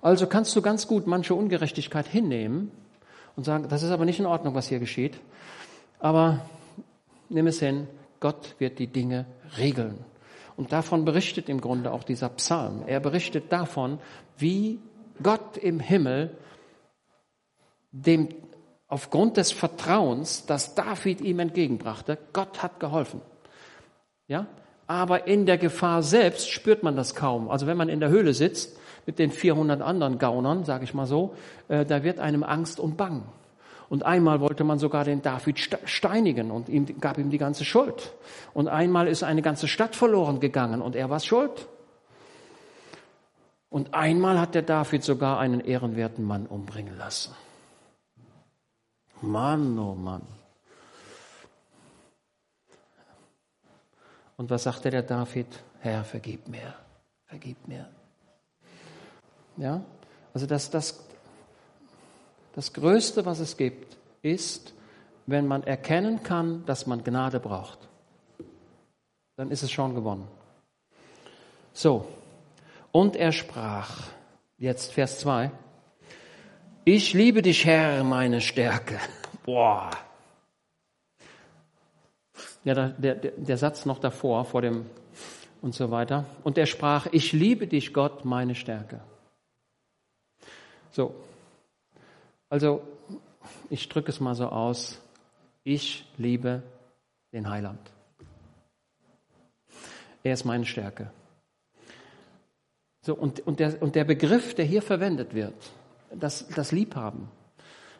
Also 0.01 0.27
kannst 0.27 0.55
du 0.57 0.63
ganz 0.63 0.87
gut 0.87 1.07
manche 1.07 1.35
Ungerechtigkeit 1.35 2.07
hinnehmen 2.07 2.71
und 3.35 3.45
sagen, 3.45 3.69
das 3.69 3.83
ist 3.83 3.91
aber 3.91 4.05
nicht 4.05 4.19
in 4.19 4.27
Ordnung, 4.27 4.55
was 4.55 4.69
hier 4.69 4.79
geschieht. 4.79 5.19
Aber 5.99 6.41
nimm 7.29 7.47
es 7.47 7.61
hin, 7.61 7.89
Gott 8.21 8.55
wird 8.59 8.79
die 8.79 8.87
Dinge 8.87 9.27
regeln. 9.59 9.99
Und 10.57 10.73
davon 10.73 11.05
berichtet 11.05 11.49
im 11.49 11.61
Grunde 11.61 11.93
auch 11.93 12.03
dieser 12.03 12.31
Psalm. 12.31 12.83
Er 12.87 13.01
berichtet 13.01 13.53
davon, 13.53 13.99
wie 14.39 14.79
Gott 15.23 15.57
im 15.57 15.81
Himmel 15.81 16.37
dem 17.93 18.29
aufgrund 18.89 19.37
des 19.37 19.53
Vertrauens, 19.53 20.47
das 20.47 20.75
David 20.75 21.21
ihm 21.21 21.41
entgegenbrachte, 21.41 22.19
Gott 22.33 22.63
hat 22.63 22.79
geholfen. 22.79 23.21
Ja? 24.29 24.47
Aber 24.87 25.27
in 25.27 25.47
der 25.47 25.59
Gefahr 25.59 26.03
selbst 26.03 26.51
spürt 26.51 26.83
man 26.83 26.95
das 26.95 27.15
kaum. 27.15 27.51
Also 27.51 27.67
wenn 27.67 27.77
man 27.77 27.89
in 27.89 28.01
der 28.01 28.11
Höhle 28.11 28.33
sitzt 28.33 28.79
mit 29.05 29.19
den 29.19 29.31
400 29.31 29.83
anderen 29.83 30.19
Gaunern, 30.19 30.65
sage 30.65 30.85
ich 30.85 30.95
mal 30.95 31.07
so, 31.07 31.35
äh, 31.69 31.85
da 31.85 32.05
wird 32.05 32.21
einem 32.21 32.45
Angst 32.45 32.79
und 32.79 32.97
Bang. 32.97 33.25
Und 33.89 34.05
einmal 34.05 34.41
wollte 34.41 34.65
man 34.65 34.79
sogar 34.79 35.05
den 35.05 35.23
David 35.23 35.59
steinigen 35.85 36.51
und 36.51 36.69
ihm, 36.69 36.87
gab 37.01 37.19
ihm 37.19 37.31
die 37.31 37.39
ganze 37.39 37.65
Schuld. 37.65 38.13
Und 38.53 38.69
einmal 38.69 39.07
ist 39.07 39.23
eine 39.23 39.43
ganze 39.43 39.69
Stadt 39.69 39.95
verloren 39.95 40.41
gegangen 40.41 40.83
und 40.83 40.97
er 40.97 41.09
war 41.09 41.21
schuld. 41.21 41.69
Und 43.69 43.95
einmal 43.95 44.41
hat 44.41 44.55
der 44.55 44.63
David 44.63 45.05
sogar 45.05 45.39
einen 45.39 45.61
ehrenwerten 45.61 46.25
Mann 46.25 46.47
umbringen 46.47 46.97
lassen. 46.97 47.35
Mann, 49.21 49.79
oh 49.79 49.95
Mann. 49.95 50.23
Und 54.37 54.51
was 54.51 54.65
sagte 54.65 54.91
der 54.91 55.03
David? 55.03 55.47
Herr, 55.81 56.05
vergib 56.05 56.49
mir, 56.49 56.75
vergib 57.25 57.67
mir. 57.67 57.89
Ja, 59.57 59.81
also 60.35 60.47
das, 60.47 60.71
das, 60.71 61.06
das 62.57 62.73
Größte, 62.73 63.25
was 63.25 63.39
es 63.39 63.57
gibt, 63.57 63.97
ist 64.23 64.73
wenn 65.27 65.47
man 65.47 65.65
erkennen 65.65 66.23
kann, 66.23 66.65
dass 66.67 66.87
man 66.87 67.03
Gnade 67.03 67.41
braucht. 67.41 67.79
Dann 69.37 69.51
ist 69.51 69.63
es 69.63 69.71
schon 69.71 69.95
gewonnen. 69.95 70.27
So, 71.73 72.07
und 72.93 73.17
er 73.17 73.33
sprach, 73.33 74.09
jetzt 74.57 74.93
Vers 74.93 75.19
2, 75.21 75.51
ich 76.85 77.13
liebe 77.13 77.43
dich, 77.43 77.67
Herr, 77.67 78.03
meine 78.05 78.41
Stärke. 78.41 78.99
Boah. 79.45 79.91
Ja, 82.65 82.75
der, 82.75 83.15
der, 83.15 83.33
der 83.33 83.57
Satz 83.59 83.85
noch 83.85 83.99
davor, 83.99 84.45
vor 84.45 84.63
dem 84.63 84.87
und 85.61 85.75
so 85.75 85.91
weiter. 85.91 86.25
Und 86.45 86.57
er 86.57 86.67
sprach, 86.67 87.07
ich 87.11 87.33
liebe 87.33 87.67
dich, 87.67 87.93
Gott, 87.93 88.25
meine 88.25 88.55
Stärke. 88.55 89.01
So, 90.93 91.15
also 92.49 92.83
ich 93.71 93.89
drücke 93.89 94.11
es 94.11 94.21
mal 94.21 94.35
so 94.35 94.49
aus, 94.49 95.01
ich 95.65 96.07
liebe 96.17 96.63
den 97.33 97.49
Heiland. 97.49 97.81
Er 100.23 100.35
ist 100.35 100.45
meine 100.45 100.65
Stärke. 100.65 101.11
So, 103.03 103.15
und, 103.15 103.41
und, 103.47 103.61
der, 103.61 103.81
und 103.81 103.95
der 103.95 104.05
Begriff, 104.05 104.55
der 104.55 104.65
hier 104.65 104.83
verwendet 104.83 105.35
wird, 105.35 105.55
das, 106.13 106.49
das 106.49 106.73
Liebhaben. 106.73 107.29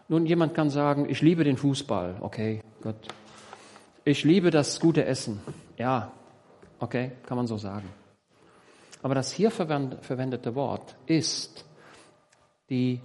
Nun, 0.09 0.27
jemand 0.27 0.55
kann 0.55 0.71
sagen, 0.71 1.09
ich 1.09 1.23
liebe 1.23 1.45
den 1.45 1.57
Fußball. 1.57 2.17
Okay, 2.21 2.63
Gott. 2.83 2.97
Ich 4.05 4.25
liebe 4.25 4.51
das 4.51 4.81
gute 4.81 5.05
Essen. 5.05 5.41
Ja, 5.77 6.13
okay, 6.79 7.13
kann 7.27 7.37
man 7.37 7.47
so 7.47 7.57
sagen. 7.57 7.89
Aber 9.03 9.15
das 9.15 9.33
hier 9.33 9.51
verwendete 9.51 10.55
Wort 10.55 10.97
ist 11.07 11.65
die 12.71 13.01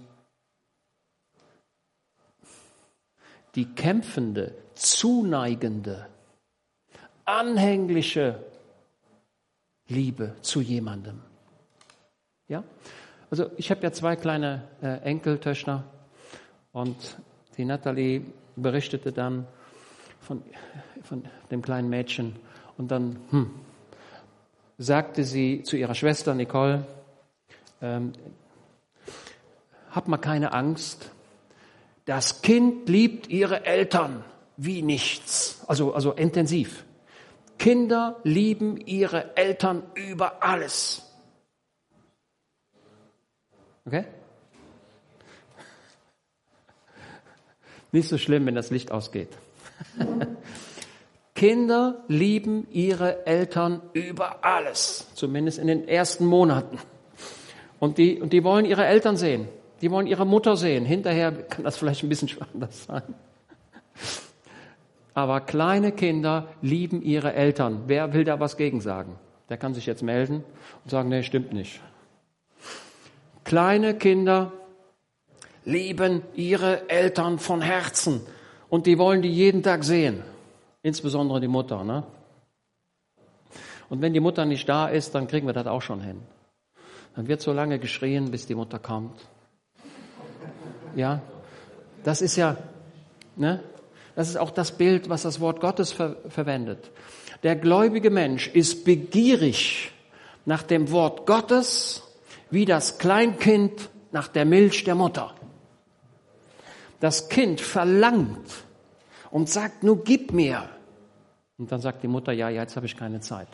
die 3.54 3.66
kämpfende, 3.66 4.54
zuneigende, 4.74 6.06
anhängliche 7.24 8.42
Liebe 9.88 10.34
zu 10.40 10.60
jemandem. 10.60 11.20
Ja? 12.48 12.64
Also 13.30 13.50
ich 13.56 13.70
habe 13.70 13.82
ja 13.82 13.92
zwei 13.92 14.16
kleine 14.16 14.62
äh, 14.82 14.98
Enkeltöchter 15.02 15.84
und 16.72 16.96
die 17.56 17.64
Natalie 17.64 18.22
berichtete 18.56 19.12
dann 19.12 19.46
von, 20.20 20.42
von 21.02 21.24
dem 21.50 21.62
kleinen 21.62 21.88
Mädchen 21.88 22.36
und 22.76 22.90
dann 22.90 23.16
hm, 23.30 23.50
sagte 24.78 25.24
sie 25.24 25.62
zu 25.62 25.76
ihrer 25.76 25.94
Schwester 25.94 26.34
Nicole, 26.34 26.86
ähm, 27.80 28.12
hab 29.90 30.08
mal 30.08 30.18
keine 30.18 30.52
Angst, 30.52 31.10
das 32.04 32.42
Kind 32.42 32.88
liebt 32.88 33.28
ihre 33.28 33.64
Eltern 33.64 34.24
wie 34.56 34.82
nichts, 34.82 35.62
also, 35.66 35.94
also 35.94 36.12
intensiv. 36.12 36.84
Kinder 37.58 38.20
lieben 38.24 38.76
ihre 38.76 39.36
Eltern 39.36 39.84
über 39.94 40.42
alles. 40.42 41.02
Okay? 43.84 44.04
Nicht 47.92 48.08
so 48.08 48.18
schlimm, 48.18 48.46
wenn 48.46 48.54
das 48.54 48.70
Licht 48.70 48.90
ausgeht. 48.90 49.28
Kinder 51.34 52.04
lieben 52.08 52.66
ihre 52.70 53.26
Eltern 53.26 53.82
über 53.92 54.44
alles, 54.44 55.08
zumindest 55.14 55.58
in 55.58 55.66
den 55.66 55.88
ersten 55.88 56.24
Monaten. 56.24 56.78
Und 57.80 57.98
die, 57.98 58.20
und 58.20 58.32
die 58.32 58.44
wollen 58.44 58.64
ihre 58.64 58.86
Eltern 58.86 59.16
sehen. 59.16 59.48
Die 59.82 59.90
wollen 59.90 60.06
ihre 60.06 60.24
Mutter 60.24 60.56
sehen. 60.56 60.84
Hinterher 60.84 61.32
kann 61.32 61.64
das 61.64 61.76
vielleicht 61.76 62.02
ein 62.04 62.08
bisschen 62.08 62.30
anders 62.54 62.84
sein. 62.84 63.02
Aber 65.14 65.40
kleine 65.40 65.92
Kinder 65.92 66.48
lieben 66.62 67.02
ihre 67.02 67.34
Eltern. 67.34 67.82
Wer 67.86 68.14
will 68.14 68.24
da 68.24 68.40
was 68.40 68.56
gegen 68.56 68.80
sagen? 68.80 69.16
Der 69.48 69.58
kann 69.58 69.74
sich 69.74 69.84
jetzt 69.84 70.02
melden 70.02 70.44
und 70.84 70.90
sagen, 70.90 71.08
nee, 71.10 71.22
stimmt 71.22 71.52
nicht. 71.52 71.80
Kleine 73.44 73.94
Kinder 73.94 74.52
lieben 75.64 76.22
ihre 76.34 76.88
Eltern 76.88 77.38
von 77.38 77.60
Herzen 77.60 78.22
und 78.70 78.86
die 78.86 78.98
wollen 78.98 79.20
die 79.20 79.30
jeden 79.30 79.62
Tag 79.62 79.84
sehen. 79.84 80.22
Insbesondere 80.82 81.40
die 81.40 81.48
Mutter. 81.48 81.84
Ne? 81.84 82.04
Und 83.90 84.00
wenn 84.00 84.14
die 84.14 84.20
Mutter 84.20 84.44
nicht 84.44 84.68
da 84.68 84.88
ist, 84.88 85.14
dann 85.14 85.26
kriegen 85.26 85.46
wir 85.46 85.52
das 85.52 85.66
auch 85.66 85.82
schon 85.82 86.00
hin. 86.00 86.22
Dann 87.14 87.28
wird 87.28 87.42
so 87.42 87.52
lange 87.52 87.78
geschrien, 87.78 88.30
bis 88.30 88.46
die 88.46 88.54
Mutter 88.54 88.78
kommt. 88.78 89.20
Ja, 90.96 91.22
das 92.04 92.22
ist 92.22 92.36
ja, 92.36 92.56
ne? 93.36 93.62
Das 94.14 94.28
ist 94.28 94.36
auch 94.36 94.50
das 94.50 94.72
Bild, 94.72 95.08
was 95.08 95.22
das 95.22 95.40
Wort 95.40 95.60
Gottes 95.60 95.92
ver 95.92 96.16
verwendet. 96.28 96.90
Der 97.42 97.56
gläubige 97.56 98.10
Mensch 98.10 98.48
ist 98.48 98.84
begierig 98.84 99.92
nach 100.44 100.62
dem 100.62 100.90
Wort 100.90 101.26
Gottes 101.26 102.02
wie 102.50 102.66
das 102.66 102.98
Kleinkind 102.98 103.88
nach 104.12 104.28
der 104.28 104.44
Milch 104.44 104.84
der 104.84 104.94
Mutter. 104.94 105.34
Das 107.00 107.28
Kind 107.28 107.60
verlangt 107.60 108.64
und 109.30 109.48
sagt, 109.48 109.82
nur 109.82 110.04
gib 110.04 110.32
mir. 110.32 110.68
Und 111.58 111.72
dann 111.72 111.80
sagt 111.80 112.02
die 112.02 112.08
Mutter, 112.08 112.32
ja, 112.32 112.50
jetzt 112.50 112.76
habe 112.76 112.86
ich 112.86 112.96
keine 112.96 113.20
Zeit. 113.20 113.48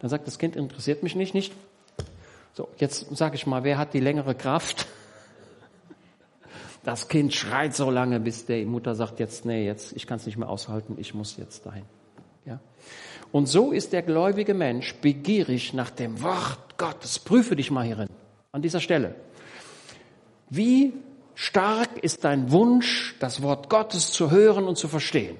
Dann 0.00 0.08
sagt 0.08 0.26
das 0.26 0.38
Kind, 0.38 0.56
interessiert 0.56 1.02
mich 1.02 1.14
nicht, 1.14 1.34
nicht. 1.34 1.52
So, 2.54 2.68
jetzt 2.78 3.14
sage 3.16 3.36
ich 3.36 3.46
mal, 3.46 3.62
wer 3.62 3.78
hat 3.78 3.94
die 3.94 4.00
längere 4.00 4.34
Kraft? 4.34 4.86
Das 6.88 7.06
Kind 7.06 7.34
schreit 7.34 7.76
so 7.76 7.90
lange, 7.90 8.18
bis 8.18 8.46
die 8.46 8.64
Mutter 8.64 8.94
sagt, 8.94 9.20
jetzt, 9.20 9.44
nee, 9.44 9.66
jetzt, 9.66 9.94
ich 9.94 10.06
kann 10.06 10.16
es 10.16 10.24
nicht 10.24 10.38
mehr 10.38 10.48
aushalten, 10.48 10.96
ich 10.96 11.12
muss 11.12 11.36
jetzt 11.36 11.66
dahin. 11.66 11.82
Ja? 12.46 12.60
Und 13.30 13.46
so 13.46 13.72
ist 13.72 13.92
der 13.92 14.00
gläubige 14.00 14.54
Mensch 14.54 14.94
begierig 14.94 15.74
nach 15.74 15.90
dem 15.90 16.22
Wort 16.22 16.78
Gottes. 16.78 17.18
Prüfe 17.18 17.56
dich 17.56 17.70
mal 17.70 17.84
hierin, 17.84 18.08
an 18.52 18.62
dieser 18.62 18.80
Stelle. 18.80 19.16
Wie 20.48 20.94
stark 21.34 21.98
ist 22.00 22.24
dein 22.24 22.52
Wunsch, 22.52 23.16
das 23.20 23.42
Wort 23.42 23.68
Gottes 23.68 24.10
zu 24.12 24.30
hören 24.30 24.66
und 24.66 24.78
zu 24.78 24.88
verstehen? 24.88 25.36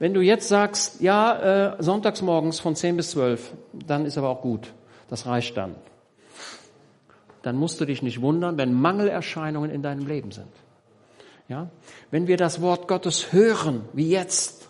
Wenn 0.00 0.14
du 0.14 0.20
jetzt 0.20 0.48
sagst, 0.48 1.00
ja, 1.00 1.76
äh, 1.76 1.80
sonntags 1.80 2.22
morgens 2.22 2.58
von 2.58 2.74
10 2.74 2.96
bis 2.96 3.12
12, 3.12 3.52
dann 3.86 4.04
ist 4.04 4.18
aber 4.18 4.30
auch 4.30 4.42
gut. 4.42 4.74
Das 5.08 5.26
reicht 5.26 5.56
dann 5.56 5.76
dann 7.42 7.56
musst 7.56 7.80
du 7.80 7.84
dich 7.84 8.02
nicht 8.02 8.20
wundern, 8.20 8.58
wenn 8.58 8.72
Mangelerscheinungen 8.74 9.70
in 9.70 9.82
deinem 9.82 10.06
Leben 10.06 10.30
sind. 10.30 10.52
Ja? 11.48 11.70
Wenn 12.10 12.26
wir 12.26 12.36
das 12.36 12.60
Wort 12.60 12.88
Gottes 12.88 13.32
hören, 13.32 13.84
wie 13.92 14.10
jetzt, 14.10 14.68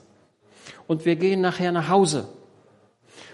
und 0.86 1.04
wir 1.04 1.16
gehen 1.16 1.40
nachher 1.40 1.72
nach 1.72 1.88
Hause, 1.88 2.28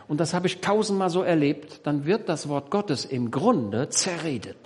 und 0.08 0.20
das 0.20 0.34
habe 0.34 0.46
ich 0.46 0.60
tausendmal 0.60 1.10
so 1.10 1.22
erlebt, 1.22 1.80
dann 1.84 2.06
wird 2.06 2.28
das 2.28 2.48
Wort 2.48 2.70
Gottes 2.70 3.04
im 3.04 3.30
Grunde 3.30 3.88
zerredet. 3.88 4.58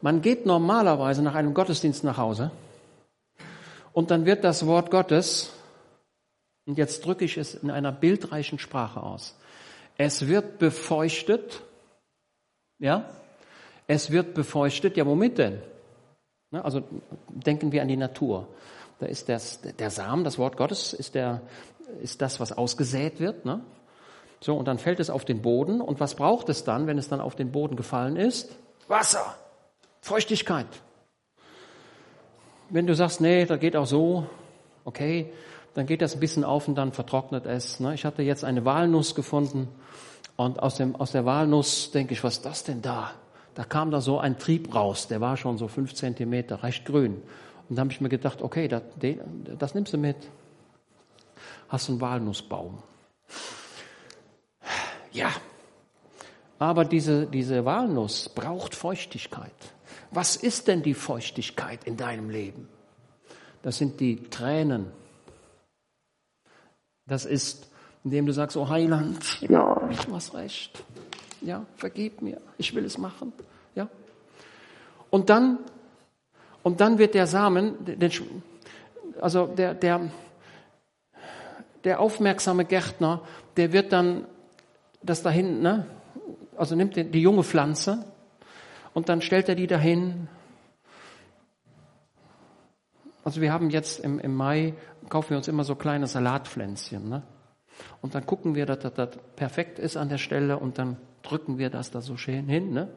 Man 0.00 0.22
geht 0.22 0.46
normalerweise 0.46 1.22
nach 1.22 1.34
einem 1.34 1.54
Gottesdienst 1.54 2.04
nach 2.04 2.16
Hause 2.16 2.50
und 3.92 4.10
dann 4.10 4.24
wird 4.24 4.44
das 4.44 4.66
Wort 4.66 4.90
Gottes, 4.90 5.52
und 6.66 6.78
jetzt 6.78 7.04
drücke 7.04 7.24
ich 7.24 7.36
es 7.36 7.54
in 7.54 7.70
einer 7.70 7.92
bildreichen 7.92 8.58
Sprache 8.58 9.02
aus, 9.02 9.36
es 9.98 10.26
wird 10.26 10.58
befeuchtet 10.58 11.62
ja? 12.80 13.04
Es 13.86 14.10
wird 14.10 14.34
befeuchtet. 14.34 14.96
Ja, 14.96 15.06
womit 15.06 15.38
denn? 15.38 15.62
Also 16.52 16.82
denken 17.28 17.70
wir 17.70 17.82
an 17.82 17.88
die 17.88 17.96
Natur. 17.96 18.48
Da 18.98 19.06
ist 19.06 19.28
das, 19.28 19.60
der 19.60 19.90
Samen, 19.90 20.24
das 20.24 20.38
Wort 20.38 20.56
Gottes, 20.56 20.92
ist, 20.92 21.14
der, 21.14 21.42
ist 22.02 22.20
das, 22.20 22.40
was 22.40 22.52
ausgesät 22.52 23.20
wird. 23.20 23.44
Ne? 23.44 23.60
So, 24.40 24.56
und 24.56 24.66
dann 24.66 24.78
fällt 24.78 25.00
es 25.00 25.10
auf 25.10 25.24
den 25.24 25.42
Boden. 25.42 25.80
Und 25.80 26.00
was 26.00 26.14
braucht 26.14 26.48
es 26.48 26.64
dann, 26.64 26.86
wenn 26.86 26.98
es 26.98 27.08
dann 27.08 27.20
auf 27.20 27.36
den 27.36 27.52
Boden 27.52 27.76
gefallen 27.76 28.16
ist? 28.16 28.54
Wasser, 28.88 29.36
Feuchtigkeit. 30.00 30.66
Wenn 32.68 32.86
du 32.86 32.94
sagst, 32.94 33.20
nee, 33.20 33.44
da 33.46 33.56
geht 33.56 33.76
auch 33.76 33.86
so, 33.86 34.26
okay, 34.84 35.32
dann 35.74 35.86
geht 35.86 36.02
das 36.02 36.14
ein 36.14 36.20
bisschen 36.20 36.44
auf 36.44 36.68
und 36.68 36.74
dann 36.74 36.92
vertrocknet 36.92 37.46
es. 37.46 37.80
Ne? 37.80 37.94
Ich 37.94 38.04
hatte 38.04 38.22
jetzt 38.22 38.44
eine 38.44 38.64
Walnuss 38.64 39.14
gefunden 39.14 39.68
und 40.36 40.60
aus, 40.60 40.76
dem, 40.76 40.96
aus 40.96 41.12
der 41.12 41.24
Walnuss 41.24 41.90
denke 41.90 42.12
ich, 42.12 42.24
was 42.24 42.38
ist 42.38 42.46
das 42.46 42.64
denn 42.64 42.82
da? 42.82 43.12
Da 43.54 43.64
kam 43.64 43.90
da 43.90 44.00
so 44.00 44.18
ein 44.18 44.38
Trieb 44.38 44.74
raus, 44.74 45.08
der 45.08 45.20
war 45.20 45.36
schon 45.36 45.58
so 45.58 45.68
fünf 45.68 45.94
Zentimeter, 45.94 46.62
recht 46.62 46.84
grün. 46.84 47.22
Und 47.68 47.76
da 47.76 47.80
habe 47.80 47.92
ich 47.92 48.00
mir 48.00 48.08
gedacht, 48.08 48.42
okay, 48.42 48.68
das, 48.68 48.82
das 49.58 49.74
nimmst 49.74 49.92
du 49.92 49.98
mit. 49.98 50.16
Hast 51.68 51.88
einen 51.88 52.00
Walnussbaum. 52.00 52.82
Ja, 55.12 55.30
aber 56.58 56.84
diese, 56.84 57.26
diese 57.26 57.64
Walnuss 57.64 58.28
braucht 58.28 58.74
Feuchtigkeit. 58.74 59.52
Was 60.10 60.36
ist 60.36 60.68
denn 60.68 60.82
die 60.82 60.94
Feuchtigkeit 60.94 61.84
in 61.84 61.96
deinem 61.96 62.30
Leben? 62.30 62.68
Das 63.62 63.78
sind 63.78 64.00
die 64.00 64.24
Tränen. 64.30 64.86
Das 67.10 67.26
ist 67.26 67.66
indem 68.02 68.24
du 68.24 68.32
sagst, 68.32 68.56
oh 68.56 68.68
Heiland, 68.68 69.42
ja, 69.42 69.74
du 70.06 70.14
hast 70.14 70.34
recht. 70.34 70.82
Ja, 71.42 71.66
vergib 71.76 72.22
mir, 72.22 72.40
ich 72.56 72.74
will 72.74 72.84
es 72.84 72.96
machen. 72.96 73.32
Ja. 73.74 73.88
Und 75.10 75.28
dann, 75.28 75.58
Und 76.62 76.80
dann 76.80 76.98
wird 76.98 77.14
der 77.14 77.26
Samen, 77.26 77.74
also 79.20 79.46
der, 79.46 79.74
der, 79.74 80.10
der 81.84 82.00
aufmerksame 82.00 82.64
Gärtner, 82.64 83.22
der 83.56 83.72
wird 83.72 83.92
dann 83.92 84.26
das 85.02 85.22
dahin, 85.22 85.62
ne? 85.62 85.86
also 86.56 86.76
nimmt 86.76 86.96
die, 86.96 87.04
die 87.04 87.22
junge 87.22 87.42
Pflanze 87.42 88.04
und 88.92 89.08
dann 89.08 89.22
stellt 89.22 89.48
er 89.48 89.54
die 89.54 89.66
dahin. 89.66 90.28
Also 93.24 93.40
wir 93.40 93.52
haben 93.52 93.70
jetzt 93.70 94.00
im, 94.00 94.18
im 94.18 94.34
Mai, 94.34 94.74
kaufen 95.08 95.30
wir 95.30 95.36
uns 95.36 95.48
immer 95.48 95.64
so 95.64 95.74
kleine 95.74 96.06
Salatpflänzchen. 96.06 97.08
Ne? 97.08 97.22
Und 98.00 98.14
dann 98.14 98.26
gucken 98.26 98.54
wir, 98.54 98.66
dass 98.66 98.78
das, 98.94 99.10
perfekt 99.36 99.78
ist 99.78 99.96
an 99.96 100.08
der 100.08 100.18
Stelle 100.18 100.58
und 100.58 100.78
dann 100.78 100.96
drücken 101.22 101.58
wir 101.58 101.70
das 101.70 101.90
da 101.90 102.00
so 102.00 102.16
schön 102.16 102.48
hin. 102.48 102.72
Ne? 102.72 102.88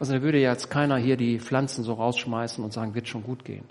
Also 0.00 0.14
da 0.14 0.22
würde 0.22 0.38
jetzt 0.38 0.70
keiner 0.70 0.96
hier 0.96 1.16
die 1.16 1.38
Pflanzen 1.38 1.84
so 1.84 1.92
rausschmeißen 1.92 2.64
und 2.64 2.72
sagen, 2.72 2.94
wird 2.94 3.08
schon 3.08 3.22
gut 3.22 3.44
gehen. 3.44 3.64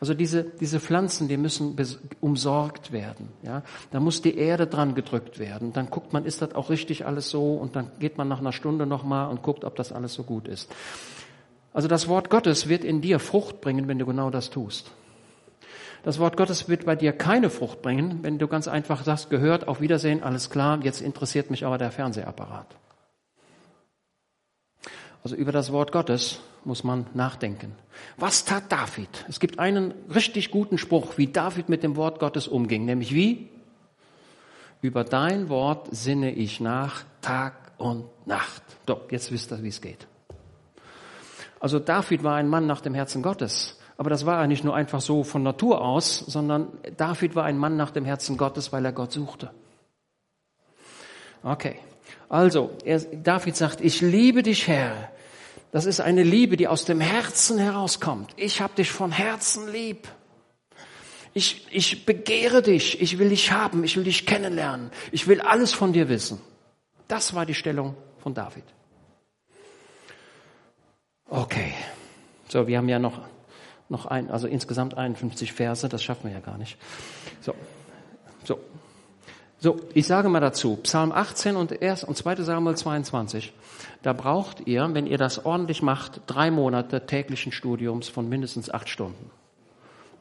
Also 0.00 0.12
diese, 0.12 0.44
diese 0.44 0.80
Pflanzen, 0.80 1.28
die 1.28 1.36
müssen 1.36 1.76
umsorgt 2.20 2.92
werden. 2.92 3.28
Ja? 3.42 3.62
Da 3.90 4.00
muss 4.00 4.20
die 4.20 4.36
Erde 4.36 4.66
dran 4.66 4.94
gedrückt 4.94 5.38
werden. 5.38 5.72
Dann 5.72 5.88
guckt 5.88 6.12
man, 6.12 6.24
ist 6.24 6.42
das 6.42 6.54
auch 6.54 6.68
richtig 6.68 7.06
alles 7.06 7.30
so? 7.30 7.54
Und 7.54 7.76
dann 7.76 7.92
geht 8.00 8.18
man 8.18 8.28
nach 8.28 8.40
einer 8.40 8.52
Stunde 8.52 8.86
nochmal 8.86 9.30
und 9.30 9.42
guckt, 9.42 9.64
ob 9.64 9.76
das 9.76 9.92
alles 9.92 10.14
so 10.14 10.24
gut 10.24 10.48
ist. 10.48 10.70
Also 11.72 11.86
das 11.86 12.08
Wort 12.08 12.28
Gottes 12.28 12.68
wird 12.68 12.84
in 12.84 13.00
dir 13.00 13.20
Frucht 13.20 13.60
bringen, 13.60 13.88
wenn 13.88 13.98
du 13.98 14.04
genau 14.04 14.30
das 14.30 14.50
tust. 14.50 14.90
Das 16.02 16.18
Wort 16.18 16.36
Gottes 16.36 16.68
wird 16.68 16.86
bei 16.86 16.96
dir 16.96 17.12
keine 17.12 17.50
Frucht 17.50 17.82
bringen, 17.82 18.20
wenn 18.22 18.38
du 18.38 18.48
ganz 18.48 18.68
einfach 18.68 19.04
sagst, 19.04 19.30
gehört, 19.30 19.68
auf 19.68 19.80
Wiedersehen, 19.80 20.22
alles 20.22 20.50
klar, 20.50 20.80
jetzt 20.82 21.00
interessiert 21.00 21.50
mich 21.50 21.64
aber 21.66 21.78
der 21.78 21.90
Fernsehapparat. 21.90 22.66
Also 25.24 25.34
über 25.34 25.52
das 25.52 25.72
Wort 25.72 25.92
Gottes 25.92 26.40
muss 26.64 26.84
man 26.84 27.06
nachdenken. 27.14 27.72
Was 28.16 28.44
tat 28.44 28.70
David? 28.70 29.24
Es 29.28 29.40
gibt 29.40 29.58
einen 29.58 29.92
richtig 30.14 30.50
guten 30.50 30.78
Spruch, 30.78 31.18
wie 31.18 31.26
David 31.26 31.68
mit 31.68 31.82
dem 31.82 31.96
Wort 31.96 32.20
Gottes 32.20 32.46
umging, 32.46 32.84
nämlich 32.84 33.14
wie? 33.14 33.48
Über 34.80 35.02
dein 35.02 35.48
Wort 35.48 35.88
sinne 35.90 36.32
ich 36.32 36.60
nach 36.60 37.02
Tag 37.20 37.54
und 37.78 38.04
Nacht. 38.26 38.62
Doch, 38.86 39.10
jetzt 39.10 39.32
wisst 39.32 39.52
ihr, 39.52 39.62
wie 39.62 39.68
es 39.68 39.80
geht. 39.80 40.06
Also 41.60 41.80
David 41.80 42.22
war 42.22 42.36
ein 42.36 42.48
Mann 42.48 42.66
nach 42.66 42.80
dem 42.80 42.94
Herzen 42.94 43.22
Gottes. 43.22 43.77
Aber 43.98 44.08
das 44.08 44.24
war 44.24 44.40
er 44.40 44.46
nicht 44.46 44.64
nur 44.64 44.74
einfach 44.74 45.00
so 45.00 45.24
von 45.24 45.42
Natur 45.42 45.82
aus, 45.82 46.20
sondern 46.20 46.68
David 46.96 47.34
war 47.34 47.44
ein 47.44 47.58
Mann 47.58 47.76
nach 47.76 47.90
dem 47.90 48.04
Herzen 48.06 48.38
Gottes, 48.38 48.72
weil 48.72 48.84
er 48.84 48.92
Gott 48.92 49.12
suchte. 49.12 49.50
Okay. 51.42 51.76
Also, 52.28 52.70
er, 52.84 53.00
David 53.00 53.56
sagt, 53.56 53.80
ich 53.80 54.00
liebe 54.00 54.42
dich, 54.42 54.68
Herr. 54.68 55.10
Das 55.72 55.84
ist 55.84 56.00
eine 56.00 56.22
Liebe, 56.22 56.56
die 56.56 56.68
aus 56.68 56.84
dem 56.84 57.00
Herzen 57.00 57.58
herauskommt. 57.58 58.32
Ich 58.36 58.60
habe 58.60 58.74
dich 58.74 58.90
von 58.90 59.12
Herzen 59.12 59.70
lieb. 59.70 60.08
Ich, 61.34 61.66
ich 61.70 62.06
begehre 62.06 62.62
dich, 62.62 63.00
ich 63.00 63.18
will 63.18 63.28
dich 63.28 63.52
haben, 63.52 63.84
ich 63.84 63.96
will 63.96 64.04
dich 64.04 64.26
kennenlernen, 64.26 64.90
ich 65.12 65.28
will 65.28 65.40
alles 65.40 65.72
von 65.72 65.92
dir 65.92 66.08
wissen. 66.08 66.40
Das 67.06 67.34
war 67.34 67.46
die 67.46 67.54
Stellung 67.54 67.96
von 68.18 68.34
David. 68.34 68.64
Okay, 71.28 71.74
so, 72.48 72.66
wir 72.66 72.78
haben 72.78 72.88
ja 72.88 72.98
noch, 72.98 73.20
noch 73.88 74.06
ein, 74.06 74.30
also 74.30 74.46
insgesamt 74.46 74.96
51 74.96 75.52
Verse, 75.52 75.88
das 75.88 76.02
schaffen 76.02 76.24
wir 76.24 76.32
ja 76.32 76.40
gar 76.40 76.58
nicht. 76.58 76.76
So, 77.40 77.54
so, 78.44 78.60
so, 79.60 79.80
ich 79.94 80.06
sage 80.06 80.28
mal 80.28 80.40
dazu, 80.40 80.76
Psalm 80.82 81.10
18 81.10 81.56
und, 81.56 81.82
1, 81.82 82.04
und 82.04 82.16
2 82.16 82.36
Samuel 82.36 82.76
22, 82.76 83.52
da 84.02 84.12
braucht 84.12 84.66
ihr, 84.66 84.88
wenn 84.92 85.06
ihr 85.06 85.18
das 85.18 85.44
ordentlich 85.44 85.82
macht, 85.82 86.20
drei 86.26 86.50
Monate 86.50 87.06
täglichen 87.06 87.50
Studiums 87.50 88.08
von 88.08 88.28
mindestens 88.28 88.70
acht 88.70 88.88
Stunden. 88.88 89.30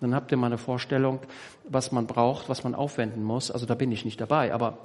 Dann 0.01 0.13
habt 0.13 0.31
ihr 0.31 0.37
mal 0.37 0.47
eine 0.47 0.57
Vorstellung, 0.57 1.19
was 1.67 1.91
man 1.91 2.07
braucht, 2.07 2.49
was 2.49 2.63
man 2.63 2.75
aufwenden 2.75 3.23
muss. 3.23 3.49
Also 3.49 3.65
da 3.65 3.75
bin 3.75 3.91
ich 3.91 4.05
nicht 4.05 4.21
dabei, 4.21 4.53
aber 4.53 4.77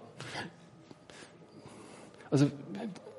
also, 2.30 2.50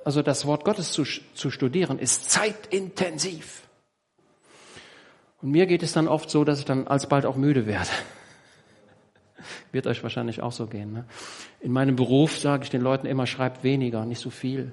also 0.03 0.22
das 0.24 0.45
Wort 0.45 0.66
Gottes 0.66 0.91
zu, 0.91 1.03
zu 1.03 1.51
studieren 1.51 1.99
ist 1.99 2.32
zeitintensiv. 2.32 3.61
Und 5.43 5.51
mir 5.51 5.65
geht 5.65 5.83
es 5.83 5.91
dann 5.91 6.07
oft 6.07 6.29
so, 6.29 6.45
dass 6.45 6.59
ich 6.59 6.65
dann 6.65 6.87
alsbald 6.87 7.25
auch 7.25 7.35
müde 7.35 7.65
werde. 7.67 7.89
Wird 9.73 9.87
euch 9.87 10.01
wahrscheinlich 10.01 10.41
auch 10.41 10.53
so 10.53 10.67
gehen. 10.67 10.93
Ne? 10.93 11.05
In 11.59 11.73
meinem 11.73 11.97
Beruf 11.97 12.39
sage 12.39 12.63
ich 12.63 12.69
den 12.69 12.81
Leuten 12.81 13.05
immer, 13.05 13.27
schreibt 13.27 13.61
weniger, 13.61 14.05
nicht 14.05 14.21
so 14.21 14.29
viel. 14.29 14.71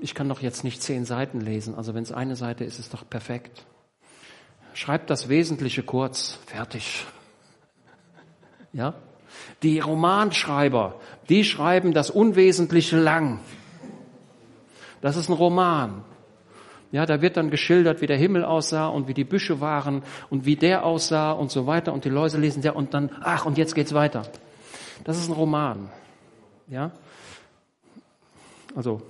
Ich 0.00 0.16
kann 0.16 0.28
doch 0.28 0.40
jetzt 0.40 0.64
nicht 0.64 0.82
zehn 0.82 1.04
Seiten 1.04 1.40
lesen. 1.40 1.76
Also 1.76 1.94
wenn 1.94 2.02
es 2.02 2.10
eine 2.10 2.34
Seite 2.34 2.64
ist, 2.64 2.80
ist 2.80 2.86
es 2.86 2.90
doch 2.90 3.08
perfekt. 3.08 3.64
Schreibt 4.74 5.10
das 5.10 5.28
Wesentliche 5.28 5.82
kurz, 5.82 6.38
fertig. 6.44 7.06
Ja? 8.72 8.94
Die 9.64 9.80
Romanschreiber, 9.80 11.00
die 11.28 11.42
schreiben 11.42 11.92
das 11.92 12.08
Unwesentliche 12.08 12.96
lang. 12.96 13.40
Das 15.00 15.16
ist 15.16 15.28
ein 15.28 15.32
Roman. 15.32 16.04
Ja, 16.92 17.06
da 17.06 17.22
wird 17.22 17.36
dann 17.36 17.50
geschildert, 17.50 18.00
wie 18.00 18.06
der 18.06 18.16
Himmel 18.16 18.44
aussah 18.44 18.88
und 18.88 19.06
wie 19.06 19.14
die 19.14 19.24
Büsche 19.24 19.60
waren 19.60 20.02
und 20.28 20.44
wie 20.44 20.56
der 20.56 20.84
aussah 20.84 21.32
und 21.32 21.50
so 21.50 21.66
weiter 21.66 21.92
und 21.92 22.04
die 22.04 22.08
Läuse 22.08 22.38
lesen 22.38 22.62
ja 22.62 22.72
und 22.72 22.94
dann, 22.94 23.10
ach, 23.22 23.46
und 23.46 23.58
jetzt 23.58 23.74
geht's 23.74 23.94
weiter. 23.94 24.22
Das 25.04 25.16
ist 25.16 25.28
ein 25.28 25.34
Roman. 25.34 25.88
Ja? 26.66 26.90
Also, 28.74 29.02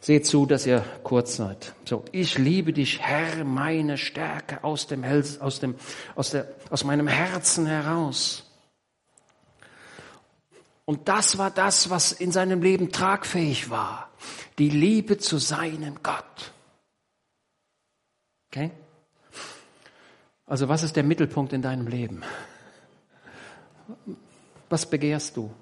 seht 0.00 0.26
zu, 0.26 0.46
dass 0.46 0.66
ihr 0.66 0.84
kurz 1.02 1.36
seid. 1.36 1.72
So, 1.84 2.04
ich 2.12 2.36
liebe 2.38 2.72
dich, 2.72 3.00
Herr, 3.00 3.44
meine 3.44 3.96
Stärke 3.96 4.64
aus 4.64 4.86
dem, 4.86 5.04
aus 5.40 5.60
dem, 5.60 5.76
aus 6.16 6.30
der, 6.30 6.48
aus 6.70 6.82
meinem 6.84 7.06
Herzen 7.06 7.66
heraus. 7.66 8.44
Und 10.84 11.08
das 11.08 11.38
war 11.38 11.50
das, 11.50 11.90
was 11.90 12.12
in 12.12 12.32
seinem 12.32 12.62
Leben 12.62 12.90
tragfähig 12.90 13.70
war. 13.70 14.08
Die 14.58 14.70
Liebe 14.70 15.18
zu 15.18 15.38
seinem 15.38 15.96
Gott. 16.02 16.52
Okay? 18.50 18.70
Also 20.46 20.68
was 20.68 20.82
ist 20.82 20.96
der 20.96 21.04
Mittelpunkt 21.04 21.52
in 21.52 21.62
deinem 21.62 21.86
Leben? 21.86 22.22
Was 24.68 24.88
begehrst 24.88 25.36
du? 25.36 25.52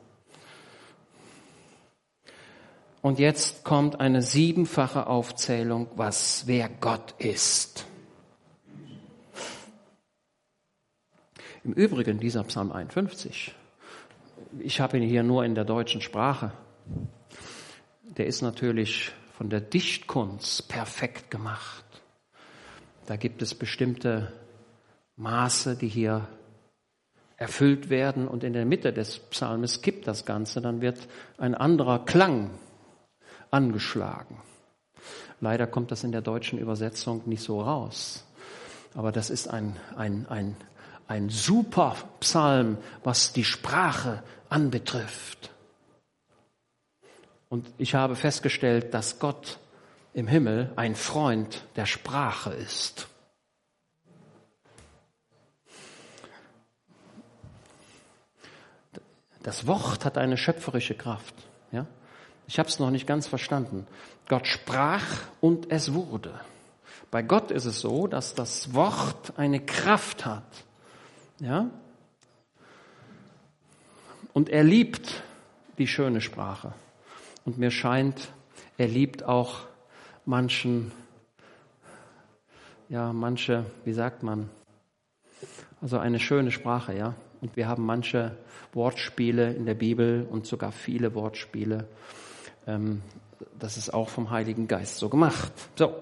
Und 3.02 3.20
jetzt 3.20 3.62
kommt 3.62 4.00
eine 4.00 4.20
siebenfache 4.20 5.06
Aufzählung, 5.06 5.88
was 5.94 6.46
wer 6.46 6.68
Gott 6.68 7.14
ist. 7.18 7.86
Im 11.62 11.72
Übrigen 11.72 12.18
dieser 12.18 12.44
Psalm 12.44 12.72
51, 12.72 13.54
ich 14.60 14.80
habe 14.80 14.98
ihn 14.98 15.08
hier 15.08 15.22
nur 15.22 15.44
in 15.44 15.54
der 15.54 15.64
deutschen 15.64 16.00
Sprache, 16.00 16.52
der 18.02 18.26
ist 18.26 18.42
natürlich 18.42 19.12
von 19.36 19.50
der 19.50 19.60
Dichtkunst 19.60 20.68
perfekt 20.68 21.30
gemacht. 21.30 21.85
Da 23.06 23.16
gibt 23.16 23.40
es 23.40 23.54
bestimmte 23.54 24.32
Maße, 25.16 25.76
die 25.76 25.88
hier 25.88 26.28
erfüllt 27.36 27.90
werden 27.90 28.26
und 28.26 28.44
in 28.44 28.52
der 28.52 28.64
Mitte 28.64 28.92
des 28.92 29.18
Psalmes 29.18 29.82
kippt 29.82 30.06
das 30.06 30.24
Ganze, 30.24 30.60
dann 30.60 30.80
wird 30.80 31.06
ein 31.38 31.54
anderer 31.54 32.04
Klang 32.04 32.50
angeschlagen. 33.50 34.42
Leider 35.40 35.66
kommt 35.66 35.90
das 35.90 36.02
in 36.02 36.12
der 36.12 36.22
deutschen 36.22 36.58
Übersetzung 36.58 37.22
nicht 37.26 37.42
so 37.42 37.60
raus. 37.60 38.24
Aber 38.94 39.12
das 39.12 39.28
ist 39.28 39.48
ein, 39.48 39.76
ein, 39.94 40.26
ein, 40.28 40.56
ein 41.06 41.28
super 41.28 41.94
Psalm, 42.20 42.78
was 43.04 43.34
die 43.34 43.44
Sprache 43.44 44.22
anbetrifft. 44.48 45.50
Und 47.50 47.70
ich 47.76 47.94
habe 47.94 48.16
festgestellt, 48.16 48.94
dass 48.94 49.18
Gott 49.18 49.58
im 50.16 50.26
Himmel 50.26 50.72
ein 50.76 50.94
Freund 50.94 51.62
der 51.76 51.84
Sprache 51.84 52.50
ist. 52.50 53.06
Das 59.42 59.66
Wort 59.66 60.06
hat 60.06 60.16
eine 60.16 60.38
schöpferische 60.38 60.94
Kraft. 60.94 61.34
Ja? 61.70 61.86
Ich 62.48 62.58
habe 62.58 62.66
es 62.66 62.78
noch 62.78 62.90
nicht 62.90 63.06
ganz 63.06 63.26
verstanden. 63.26 63.86
Gott 64.26 64.46
sprach 64.46 65.04
und 65.42 65.70
es 65.70 65.92
wurde. 65.92 66.40
Bei 67.10 67.20
Gott 67.20 67.50
ist 67.50 67.66
es 67.66 67.80
so, 67.80 68.06
dass 68.06 68.34
das 68.34 68.72
Wort 68.72 69.34
eine 69.36 69.60
Kraft 69.60 70.24
hat. 70.24 70.64
Ja? 71.40 71.68
Und 74.32 74.48
er 74.48 74.64
liebt 74.64 75.22
die 75.76 75.86
schöne 75.86 76.22
Sprache. 76.22 76.72
Und 77.44 77.58
mir 77.58 77.70
scheint, 77.70 78.30
er 78.78 78.88
liebt 78.88 79.22
auch 79.22 79.66
manchen, 80.26 80.92
ja, 82.88 83.12
manche, 83.12 83.64
wie 83.84 83.92
sagt 83.92 84.22
man, 84.22 84.50
also 85.80 85.98
eine 85.98 86.20
schöne 86.20 86.50
Sprache, 86.50 86.94
ja. 86.94 87.14
Und 87.40 87.56
wir 87.56 87.68
haben 87.68 87.84
manche 87.84 88.36
Wortspiele 88.72 89.52
in 89.54 89.66
der 89.66 89.74
Bibel 89.74 90.26
und 90.28 90.46
sogar 90.46 90.72
viele 90.72 91.14
Wortspiele. 91.14 91.86
Ähm, 92.66 93.02
das 93.58 93.76
ist 93.76 93.92
auch 93.92 94.08
vom 94.08 94.30
Heiligen 94.30 94.68
Geist 94.68 94.98
so 94.98 95.08
gemacht. 95.08 95.52
So, 95.76 95.94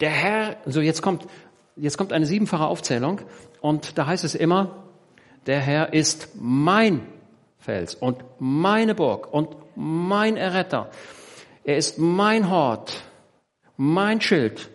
der 0.00 0.10
Herr, 0.10 0.56
so 0.66 0.80
jetzt 0.80 1.02
kommt 1.02 1.26
jetzt 1.76 1.98
kommt 1.98 2.12
eine 2.12 2.26
siebenfache 2.26 2.66
Aufzählung 2.66 3.20
und 3.60 3.98
da 3.98 4.06
heißt 4.06 4.24
es 4.24 4.34
immer, 4.34 4.84
der 5.46 5.60
Herr 5.60 5.92
ist 5.92 6.28
mein 6.34 7.06
Fels 7.58 7.94
und 7.94 8.22
meine 8.38 8.94
Burg 8.94 9.32
und 9.32 9.56
mein 9.74 10.36
Erretter. 10.36 10.90
Er 11.64 11.76
ist 11.76 11.98
mein 11.98 12.50
Hort, 12.50 13.02
mein 13.76 14.20
Schild. 14.20 14.70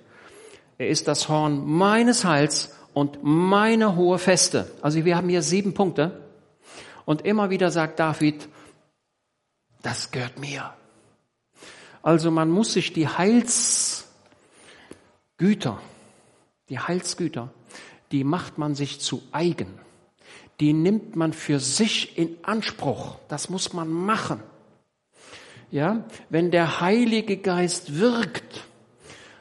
Er 0.78 0.90
ist 0.90 1.08
das 1.08 1.30
Horn 1.30 1.66
meines 1.66 2.26
Heils 2.26 2.76
und 2.94 3.20
meine 3.24 3.96
hohe 3.96 4.20
Feste. 4.20 4.72
Also 4.82 5.06
wir 5.06 5.18
haben 5.18 5.30
hier 5.30 5.42
sieben 5.42 5.74
Punkte. 5.74 6.22
Und 7.06 7.26
immer 7.26 7.50
wieder 7.50 7.72
sagt 7.72 8.00
David, 8.00 8.50
das 9.82 10.12
gehört 10.12 10.40
mir. 10.40 10.74
Also 12.02 12.32
man 12.32 12.50
muss 12.50 12.74
sich 12.74 12.94
die 12.94 13.08
Heilsgüter, 13.08 14.08
die 16.70 16.80
Heilsgüter, 16.80 17.50
die 18.12 18.24
macht 18.24 18.58
man 18.58 18.76
sich 18.76 19.00
zu 19.00 19.24
eigen. 19.32 19.80
Die 20.60 20.74
nimmt 20.74 21.16
man 21.16 21.34
für 21.34 21.60
sich 21.60 22.18
in 22.18 22.38
Anspruch. 22.44 23.18
Das 23.28 23.50
muss 23.50 23.74
man 23.74 23.90
machen. 23.90 24.42
Ja, 25.70 26.06
wenn 26.30 26.50
der 26.50 26.82
Heilige 26.82 27.38
Geist 27.38 28.00
wirkt, 28.00 28.67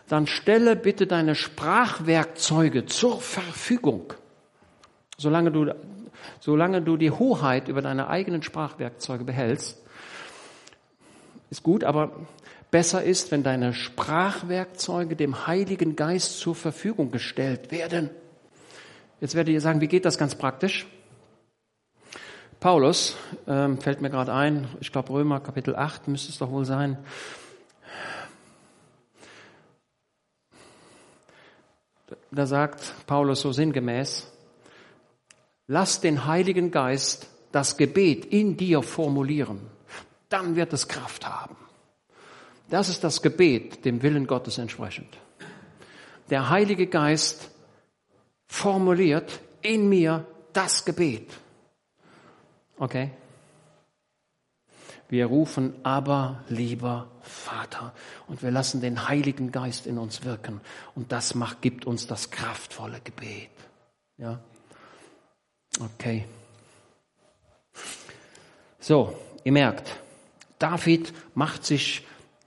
dann 0.08 0.26
stelle 0.26 0.76
bitte 0.76 1.06
deine 1.06 1.34
Sprachwerkzeuge 1.34 2.86
zur 2.86 3.20
Verfügung. 3.20 4.12
Solange 5.18 5.50
du, 5.50 5.74
solange 6.40 6.82
du 6.82 6.96
die 6.96 7.10
Hoheit 7.10 7.68
über 7.68 7.82
deine 7.82 8.08
eigenen 8.08 8.42
Sprachwerkzeuge 8.42 9.24
behältst, 9.24 9.82
ist 11.50 11.62
gut, 11.62 11.84
aber 11.84 12.12
besser 12.70 13.02
ist, 13.02 13.30
wenn 13.30 13.42
deine 13.42 13.72
Sprachwerkzeuge 13.72 15.16
dem 15.16 15.46
Heiligen 15.46 15.96
Geist 15.96 16.38
zur 16.38 16.54
Verfügung 16.54 17.10
gestellt 17.10 17.70
werden. 17.70 18.10
Jetzt 19.20 19.34
werdet 19.34 19.54
ihr 19.54 19.60
sagen, 19.60 19.80
wie 19.80 19.88
geht 19.88 20.04
das 20.04 20.18
ganz 20.18 20.34
praktisch? 20.34 20.86
Paulus, 22.60 23.16
ähm, 23.46 23.78
fällt 23.78 24.00
mir 24.00 24.10
gerade 24.10 24.32
ein, 24.32 24.66
ich 24.80 24.90
glaube 24.90 25.12
Römer 25.12 25.40
Kapitel 25.40 25.76
8 25.76 26.08
müsste 26.08 26.32
es 26.32 26.38
doch 26.38 26.50
wohl 26.50 26.64
sein. 26.64 26.98
Da 32.36 32.44
sagt 32.44 33.06
Paulus 33.06 33.40
so 33.40 33.50
sinngemäß, 33.50 34.30
lass 35.68 36.02
den 36.02 36.26
Heiligen 36.26 36.70
Geist 36.70 37.28
das 37.50 37.78
Gebet 37.78 38.26
in 38.26 38.58
dir 38.58 38.82
formulieren, 38.82 39.62
dann 40.28 40.54
wird 40.54 40.74
es 40.74 40.86
Kraft 40.86 41.26
haben. 41.26 41.56
Das 42.68 42.90
ist 42.90 43.02
das 43.02 43.22
Gebet 43.22 43.86
dem 43.86 44.02
Willen 44.02 44.26
Gottes 44.26 44.58
entsprechend. 44.58 45.16
Der 46.28 46.50
Heilige 46.50 46.88
Geist 46.88 47.50
formuliert 48.46 49.40
in 49.62 49.88
mir 49.88 50.26
das 50.52 50.84
Gebet. 50.84 51.32
Okay? 52.76 53.12
Wir 55.08 55.26
rufen 55.26 55.74
aber 55.84 56.42
lieber 56.48 57.08
Vater 57.22 57.92
und 58.26 58.42
wir 58.42 58.50
lassen 58.50 58.80
den 58.80 59.08
Heiligen 59.08 59.52
Geist 59.52 59.86
in 59.86 59.98
uns 59.98 60.24
wirken 60.24 60.60
und 60.94 61.12
das 61.12 61.34
macht, 61.34 61.62
gibt 61.62 61.84
uns 61.84 62.06
das 62.06 62.30
kraftvolle 62.30 63.00
Gebet. 63.02 63.50
Ja? 64.18 64.40
Okay. 65.80 66.24
So, 68.80 69.16
ihr 69.44 69.52
merkt, 69.52 69.96
David 70.58 71.12
macht 71.34 71.64
sich 71.64 72.06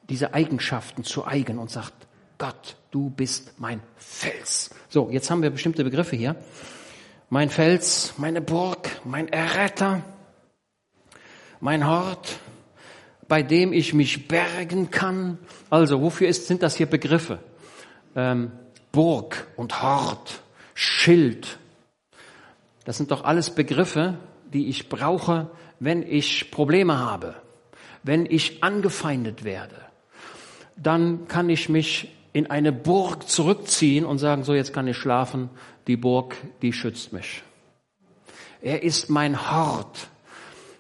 diese 0.10 0.34
Eigenschaften 0.34 1.04
zu 1.04 1.26
eigen 1.26 1.60
und 1.60 1.70
sagt, 1.70 1.94
Gott, 2.38 2.76
du 2.92 3.10
bist 3.10 3.60
mein 3.60 3.82
Fels. 3.98 4.70
So, 4.90 5.10
jetzt 5.12 5.30
haben 5.30 5.44
wir 5.44 5.50
bestimmte 5.50 5.84
Begriffe 5.84 6.16
hier. 6.16 6.36
Mein 7.30 7.50
Fels, 7.50 8.14
meine 8.18 8.42
Burg, 8.42 8.90
mein 9.04 9.28
Erretter, 9.28 10.02
mein 11.60 11.86
Hort, 11.86 12.40
bei 13.30 13.44
dem 13.44 13.72
ich 13.72 13.94
mich 13.94 14.28
bergen 14.28 14.92
kann. 14.92 15.38
Also, 15.70 16.02
wofür 16.02 16.28
ist, 16.28 16.48
sind 16.48 16.64
das 16.64 16.76
hier 16.76 16.88
Begriffe? 16.88 17.40
Ähm, 18.16 18.52
Burg 18.92 19.48
und 19.56 19.82
Hort, 19.82 20.42
Schild. 20.74 21.60
Das 22.84 22.98
sind 22.98 23.12
doch 23.12 23.24
alles 23.24 23.52
Begriffe, 23.52 24.18
die 24.52 24.68
ich 24.68 24.90
brauche, 24.90 25.52
wenn 25.80 26.02
ich 26.04 26.50
Probleme 26.50 26.98
habe, 26.98 27.36
wenn 28.04 28.26
ich 28.26 28.64
angefeindet 28.64 29.44
werde. 29.44 29.76
Dann 30.76 31.28
kann 31.28 31.50
ich 31.50 31.70
mich 31.70 32.16
in 32.34 32.50
eine 32.50 32.72
Burg 32.72 33.30
zurückziehen 33.30 34.06
und 34.06 34.18
sagen, 34.18 34.44
so 34.44 34.54
jetzt 34.54 34.74
kann 34.74 34.88
ich 34.88 34.98
schlafen, 34.98 35.50
die 35.88 35.98
Burg, 35.98 36.36
die 36.62 36.74
schützt 36.74 37.14
mich. 37.14 37.44
Er 38.62 38.84
ist 38.84 39.10
mein 39.10 39.52
Hort, 39.52 40.10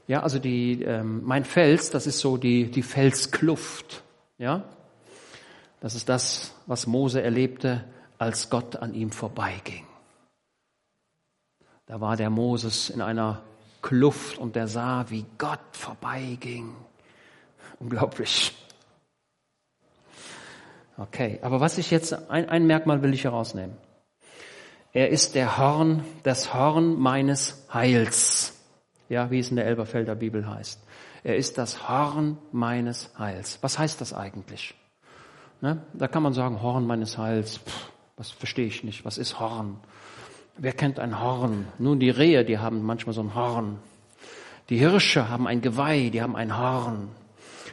ja, 0.10 0.24
also 0.24 0.40
die, 0.40 0.82
ähm, 0.82 1.22
mein 1.24 1.46
Fels, 1.46 1.92
das 1.92 2.08
ist 2.08 2.18
so 2.18 2.38
die, 2.38 2.72
die 2.72 2.82
Felskluft. 2.82 4.02
Ja, 4.40 4.64
das 5.82 5.94
ist 5.94 6.10
das, 6.10 6.52
was 6.66 6.88
Mose 6.88 7.22
erlebte, 7.22 7.84
als 8.18 8.50
Gott 8.50 8.78
an 8.78 8.96
ihm 8.96 9.12
vorbeiging. 9.12 9.86
Da 11.86 12.02
war 12.02 12.18
der 12.18 12.32
Moses 12.32 12.90
in 12.90 13.04
einer 13.04 13.44
Kluft 13.84 14.40
und 14.40 14.56
der 14.56 14.68
sah, 14.68 15.06
wie 15.10 15.28
Gott 15.38 15.60
vorbeiging. 15.74 16.76
Unglaublich. 17.80 18.56
Okay, 20.98 21.38
aber 21.44 21.60
was 21.60 21.78
ich 21.78 21.92
jetzt, 21.92 22.14
ein, 22.32 22.50
ein 22.50 22.66
Merkmal 22.66 23.04
will 23.04 23.14
ich 23.14 23.26
herausnehmen. 23.26 23.78
Er 24.92 25.10
ist 25.10 25.36
der 25.36 25.60
Horn, 25.60 26.04
das 26.24 26.52
Horn 26.52 27.00
meines 27.00 27.64
Heils. 27.72 28.56
Ja, 29.10 29.32
wie 29.32 29.40
es 29.40 29.50
in 29.50 29.56
der 29.56 29.66
Elberfelder 29.66 30.16
Bibel 30.16 30.48
heißt. 30.48 30.82
Er 31.24 31.36
ist 31.36 31.58
das 31.58 31.90
Horn 31.90 32.38
meines 32.52 33.12
Heils. 33.18 33.58
Was 33.62 33.78
heißt 33.78 34.00
das 34.00 34.14
eigentlich? 34.14 34.76
Ne? 35.62 35.82
Da 35.94 36.08
kann 36.08 36.24
man 36.24 36.34
sagen, 36.34 36.62
Horn 36.62 36.86
meines 36.86 37.18
Heils. 37.18 37.58
Pff, 37.58 37.92
was 38.16 38.32
verstehe 38.32 38.68
ich 38.68 38.84
nicht? 38.84 39.04
Was 39.06 39.18
ist 39.18 39.40
Horn? 39.40 39.80
Wer 40.58 40.74
kennt 40.74 41.00
ein 41.00 41.20
Horn? 41.20 41.68
Nun, 41.80 42.00
die 42.00 42.10
Rehe, 42.10 42.46
die 42.46 42.60
haben 42.60 42.84
manchmal 42.84 43.14
so 43.14 43.22
ein 43.22 43.34
Horn. 43.34 43.80
Die 44.70 44.78
Hirsche 44.78 45.30
haben 45.30 45.48
ein 45.48 45.62
Geweih, 45.62 46.10
die 46.10 46.22
haben 46.22 46.36
ein 46.36 46.58
Horn. 46.58 47.10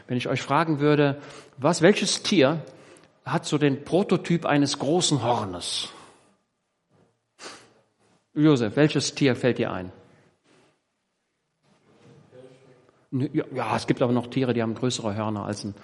Wenn 0.07 0.17
ich 0.17 0.29
euch 0.29 0.41
fragen 0.41 0.81
würde, 0.81 1.21
was, 1.59 1.83
welches 1.83 2.23
Tier 2.23 2.63
hat 3.25 3.45
so 3.45 3.59
den 3.59 3.85
Prototyp 3.85 4.47
eines 4.47 4.79
großen 4.79 5.23
Hornes? 5.23 5.91
Josef, 8.35 8.77
welches 8.77 9.15
Tier 9.15 9.35
fällt 9.37 9.59
dir 9.59 9.73
ein? 9.73 9.93
Ja, 13.11 13.77
es 13.77 13.87
gibt 13.87 14.03
aber 14.03 14.13
noch 14.13 14.27
Tiere, 14.29 14.53
die 14.53 14.63
haben 14.63 14.75
größere 14.75 15.15
Hörner 15.15 15.45
als 15.45 15.65
ein, 15.65 15.75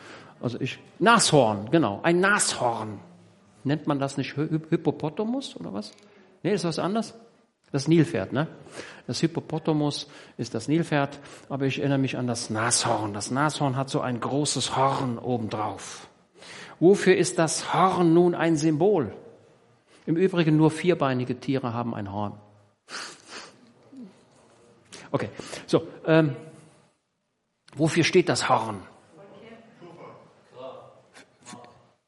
also 0.41 0.61
ich, 0.61 0.79
Nashorn, 0.99 1.71
genau, 1.71 2.01
ein 2.03 2.21
Nashorn. 2.21 2.99
Nennt 3.65 3.87
man 3.87 4.01
das 4.01 4.17
nicht 4.17 4.35
Hippopotamus 4.35 5.57
oder 5.57 5.73
was? 5.73 5.93
Nee, 6.43 6.53
ist 6.53 6.65
was 6.65 6.81
anderes? 6.81 7.15
Das 7.71 7.89
Nilpferd, 7.89 8.33
ne? 8.33 8.49
Das 9.07 9.21
Hippopotamus 9.21 10.09
ist 10.37 10.55
das 10.55 10.69
Nilpferd, 10.69 11.21
aber 11.49 11.67
ich 11.67 11.79
erinnere 11.79 11.99
mich 11.99 12.19
an 12.19 12.27
das 12.27 12.51
Nashorn. 12.51 13.15
Das 13.15 13.31
Nashorn 13.31 13.77
hat 13.77 13.89
so 13.89 14.01
ein 14.01 14.21
großes 14.21 14.77
Horn 14.77 15.19
obendrauf. 15.19 16.09
Wofür 16.81 17.17
ist 17.17 17.39
das 17.39 17.73
Horn 17.73 18.13
nun 18.13 18.35
ein 18.35 18.57
Symbol? 18.57 19.13
Im 20.07 20.17
Übrigen 20.17 20.57
nur 20.57 20.71
vierbeinige 20.71 21.39
Tiere 21.39 21.73
haben 21.73 21.95
ein 21.95 22.13
Horn. 22.13 22.35
Okay, 25.13 25.29
so, 25.67 25.87
ähm, 26.07 26.35
Wofür 27.77 28.05
steht 28.05 28.29
das 28.29 28.49
Horn? 28.49 28.83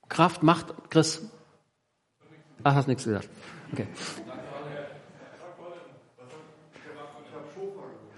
Kraft, 0.08 0.42
Macht, 0.42 0.66
Chris. 0.90 1.22
Ach, 2.62 2.74
hast 2.74 2.86
nichts 2.86 3.04
gesagt. 3.04 3.28
Okay. 3.72 3.86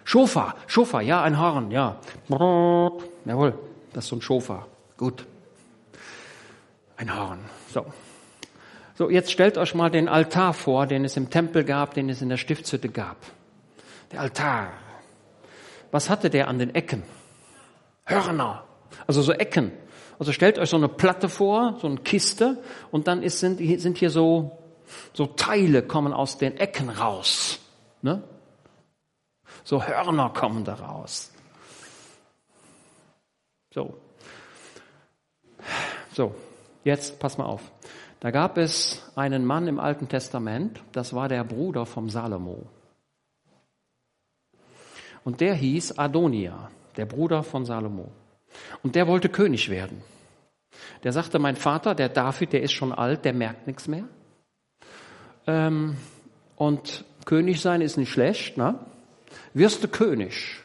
Schofa, 0.04 0.54
Schofa, 0.66 1.00
ja, 1.00 1.22
ein 1.22 1.40
Horn, 1.40 1.70
ja. 1.70 1.96
Jawohl, 2.28 3.58
das 3.92 4.04
ist 4.04 4.10
so 4.10 4.16
ein 4.16 4.22
Schofa. 4.22 4.66
Gut. 4.96 5.26
Ein 6.96 7.16
Horn. 7.16 7.40
So. 7.72 7.86
So, 8.94 9.10
jetzt 9.10 9.30
stellt 9.30 9.58
euch 9.58 9.74
mal 9.74 9.90
den 9.90 10.08
Altar 10.08 10.54
vor, 10.54 10.86
den 10.86 11.04
es 11.04 11.16
im 11.16 11.28
Tempel 11.28 11.64
gab, 11.64 11.94
den 11.94 12.08
es 12.08 12.22
in 12.22 12.28
der 12.28 12.38
Stiftshütte 12.38 12.88
gab. 12.88 13.16
Der 14.12 14.20
Altar. 14.20 14.72
Was 15.90 16.08
hatte 16.08 16.30
der 16.30 16.48
an 16.48 16.58
den 16.58 16.74
Ecken? 16.74 17.02
Hörner, 18.06 18.64
also 19.06 19.20
so 19.20 19.32
Ecken. 19.32 19.72
Also 20.18 20.32
stellt 20.32 20.58
euch 20.58 20.70
so 20.70 20.76
eine 20.76 20.88
Platte 20.88 21.28
vor, 21.28 21.76
so 21.80 21.86
eine 21.86 21.98
Kiste, 21.98 22.62
und 22.90 23.06
dann 23.06 23.22
ist, 23.22 23.40
sind, 23.40 23.58
sind 23.80 23.98
hier 23.98 24.10
so, 24.10 24.58
so 25.12 25.26
Teile 25.26 25.82
kommen 25.82 26.12
aus 26.12 26.38
den 26.38 26.56
Ecken 26.56 26.88
raus. 26.88 27.58
Ne? 28.00 28.22
So 29.64 29.84
Hörner 29.84 30.30
kommen 30.30 30.64
da 30.64 30.74
raus. 30.74 31.32
So. 33.74 33.94
So, 36.14 36.34
jetzt 36.84 37.18
pass 37.18 37.36
mal 37.36 37.44
auf. 37.44 37.70
Da 38.20 38.30
gab 38.30 38.56
es 38.56 39.02
einen 39.16 39.44
Mann 39.44 39.68
im 39.68 39.78
Alten 39.78 40.08
Testament, 40.08 40.80
das 40.92 41.12
war 41.12 41.28
der 41.28 41.44
Bruder 41.44 41.84
vom 41.84 42.08
Salomo. 42.08 42.62
Und 45.24 45.40
der 45.40 45.54
hieß 45.54 45.98
Adonia, 45.98 46.70
der 46.96 47.06
Bruder 47.06 47.42
von 47.42 47.64
Salomo. 47.64 48.10
Und 48.82 48.94
der 48.94 49.06
wollte 49.06 49.28
König 49.28 49.68
werden. 49.68 50.02
Der 51.02 51.12
sagte, 51.12 51.38
mein 51.38 51.56
Vater, 51.56 51.94
der 51.94 52.08
David, 52.08 52.52
der 52.52 52.62
ist 52.62 52.72
schon 52.72 52.92
alt, 52.92 53.24
der 53.24 53.32
merkt 53.32 53.66
nichts 53.66 53.88
mehr. 53.88 54.04
Ähm, 55.46 55.96
und 56.56 57.04
König 57.24 57.60
sein 57.60 57.80
ist 57.80 57.96
nicht 57.96 58.10
schlecht, 58.10 58.56
ne? 58.56 58.78
Wirst 59.52 59.82
du 59.82 59.88
König. 59.88 60.62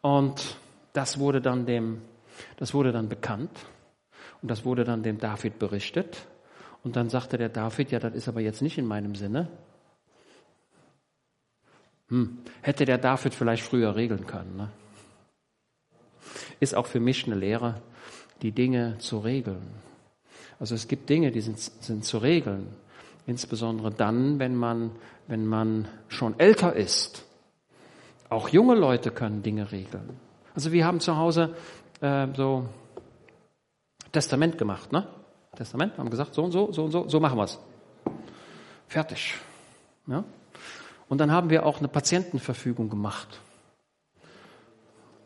Und 0.00 0.56
das 0.92 1.18
wurde 1.18 1.40
dann 1.40 1.64
dem, 1.64 2.02
das 2.56 2.74
wurde 2.74 2.92
dann 2.92 3.08
bekannt. 3.08 3.50
Und 4.42 4.50
das 4.50 4.64
wurde 4.64 4.84
dann 4.84 5.02
dem 5.02 5.18
David 5.18 5.58
berichtet. 5.58 6.26
Und 6.82 6.96
dann 6.96 7.08
sagte 7.08 7.38
der 7.38 7.48
David, 7.48 7.92
ja, 7.92 8.00
das 8.00 8.14
ist 8.14 8.28
aber 8.28 8.40
jetzt 8.40 8.60
nicht 8.60 8.76
in 8.76 8.86
meinem 8.86 9.14
Sinne. 9.14 9.48
Hm, 12.12 12.36
hätte 12.60 12.84
der 12.84 12.98
David 12.98 13.32
vielleicht 13.32 13.62
früher 13.62 13.96
regeln 13.96 14.26
können. 14.26 14.54
Ne? 14.54 14.68
Ist 16.60 16.74
auch 16.74 16.86
für 16.86 17.00
mich 17.00 17.24
eine 17.24 17.36
Lehre, 17.36 17.80
die 18.42 18.52
Dinge 18.52 18.98
zu 18.98 19.20
regeln. 19.20 19.66
Also 20.60 20.74
es 20.74 20.88
gibt 20.88 21.08
Dinge, 21.08 21.30
die 21.30 21.40
sind, 21.40 21.58
sind 21.58 22.04
zu 22.04 22.18
regeln. 22.18 22.66
Insbesondere 23.26 23.90
dann, 23.90 24.38
wenn 24.38 24.54
man, 24.54 24.90
wenn 25.26 25.46
man 25.46 25.88
schon 26.08 26.38
älter 26.38 26.76
ist. 26.76 27.24
Auch 28.28 28.50
junge 28.50 28.74
Leute 28.74 29.10
können 29.10 29.42
Dinge 29.42 29.72
regeln. 29.72 30.20
Also 30.54 30.70
wir 30.70 30.84
haben 30.84 31.00
zu 31.00 31.16
Hause 31.16 31.56
äh, 32.02 32.26
so 32.36 32.66
Testament 34.12 34.58
gemacht, 34.58 34.92
ne? 34.92 35.06
Testament, 35.56 35.96
haben 35.96 36.10
gesagt, 36.10 36.34
so 36.34 36.44
und 36.44 36.52
so, 36.52 36.72
so 36.72 36.84
und 36.84 36.90
so, 36.90 37.08
so 37.08 37.20
machen 37.20 37.38
wir 37.38 37.44
es. 37.44 37.58
Fertig. 38.86 39.34
Ja? 40.06 40.24
Und 41.08 41.18
dann 41.18 41.30
haben 41.30 41.50
wir 41.50 41.66
auch 41.66 41.78
eine 41.78 41.88
Patientenverfügung 41.88 42.88
gemacht. 42.88 43.40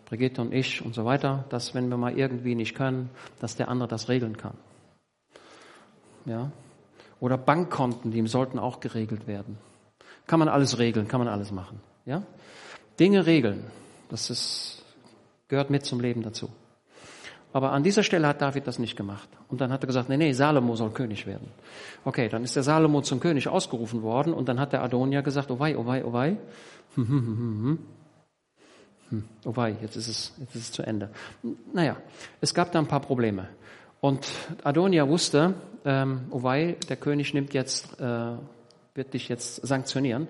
Brigitte 0.07 0.41
und 0.41 0.53
ich 0.53 0.85
und 0.85 0.95
so 0.95 1.05
weiter, 1.05 1.45
dass 1.49 1.75
wenn 1.75 1.89
wir 1.89 1.97
mal 1.97 2.17
irgendwie 2.17 2.55
nicht 2.55 2.75
können, 2.75 3.11
dass 3.41 3.57
der 3.57 3.69
andere 3.69 3.89
das 3.89 4.09
regeln 4.09 4.37
kann. 4.37 4.55
Ja? 6.25 6.51
Oder 7.21 7.39
Bankkonten, 7.39 8.11
die 8.11 8.27
sollten 8.27 8.59
auch 8.59 8.81
geregelt 8.81 9.27
werden. 9.27 9.59
Kann 10.27 10.39
man 10.39 10.49
alles 10.49 10.79
regeln, 10.79 11.09
kann 11.09 11.21
man 11.21 11.29
alles 11.29 11.51
machen. 11.51 11.81
Ja? 12.05 12.23
Dinge 13.01 13.27
regeln, 13.27 13.65
das 14.09 14.31
ist, 14.31 14.83
gehört 15.49 15.71
mit 15.71 15.85
zum 15.85 16.01
Leben 16.01 16.23
dazu. 16.23 16.51
Aber 17.57 17.73
an 17.73 17.83
dieser 17.83 18.03
Stelle 18.03 18.29
hat 18.29 18.43
David 18.43 18.67
das 18.67 18.79
nicht 18.79 18.97
gemacht. 18.97 19.31
Und 19.49 19.63
dann 19.63 19.73
hat 19.73 19.83
er 19.83 19.87
gesagt, 19.87 20.11
nee, 20.11 20.19
nee, 20.19 20.35
Salomo 20.35 20.77
soll 20.77 20.91
König 20.91 21.27
werden. 21.27 21.49
Okay, 22.05 22.29
dann 22.29 22.45
ist 22.45 22.55
der 22.55 22.63
Salomo 22.63 23.01
zum 23.01 23.19
König 23.19 23.49
ausgerufen 23.49 24.03
worden 24.03 24.35
und 24.35 24.47
dann 24.51 24.61
hat 24.61 24.75
der 24.75 24.83
Adonia 24.83 25.23
gesagt, 25.23 25.51
oh 25.51 25.59
wei, 25.59 25.75
oh 25.75 25.87
wei, 25.87 26.05
oh 26.05 26.13
wei. 26.13 26.37
Hm, 26.97 27.09
hm, 27.09 27.79
hm, 29.09 29.25
oh 29.47 29.57
wei, 29.57 29.75
jetzt 29.81 29.97
ist, 29.97 30.09
es, 30.09 30.35
jetzt 30.39 30.55
ist 30.55 30.63
es 30.65 30.73
zu 30.73 30.83
Ende. 30.83 31.09
Naja, 31.73 31.97
es 32.43 32.53
gab 32.53 32.73
da 32.73 32.79
ein 32.79 32.89
paar 32.89 33.01
Probleme. 33.01 33.49
Und 34.03 34.29
Adonia 34.63 35.09
wusste, 35.09 35.55
ähm, 35.87 36.27
oh 36.33 36.43
wei, 36.43 36.77
der 36.91 36.97
König 36.97 37.33
nimmt 37.33 37.55
jetzt, 37.55 37.99
äh, 37.99 38.33
wird 38.95 39.15
dich 39.15 39.31
jetzt 39.31 39.67
sanktionieren. 39.67 40.29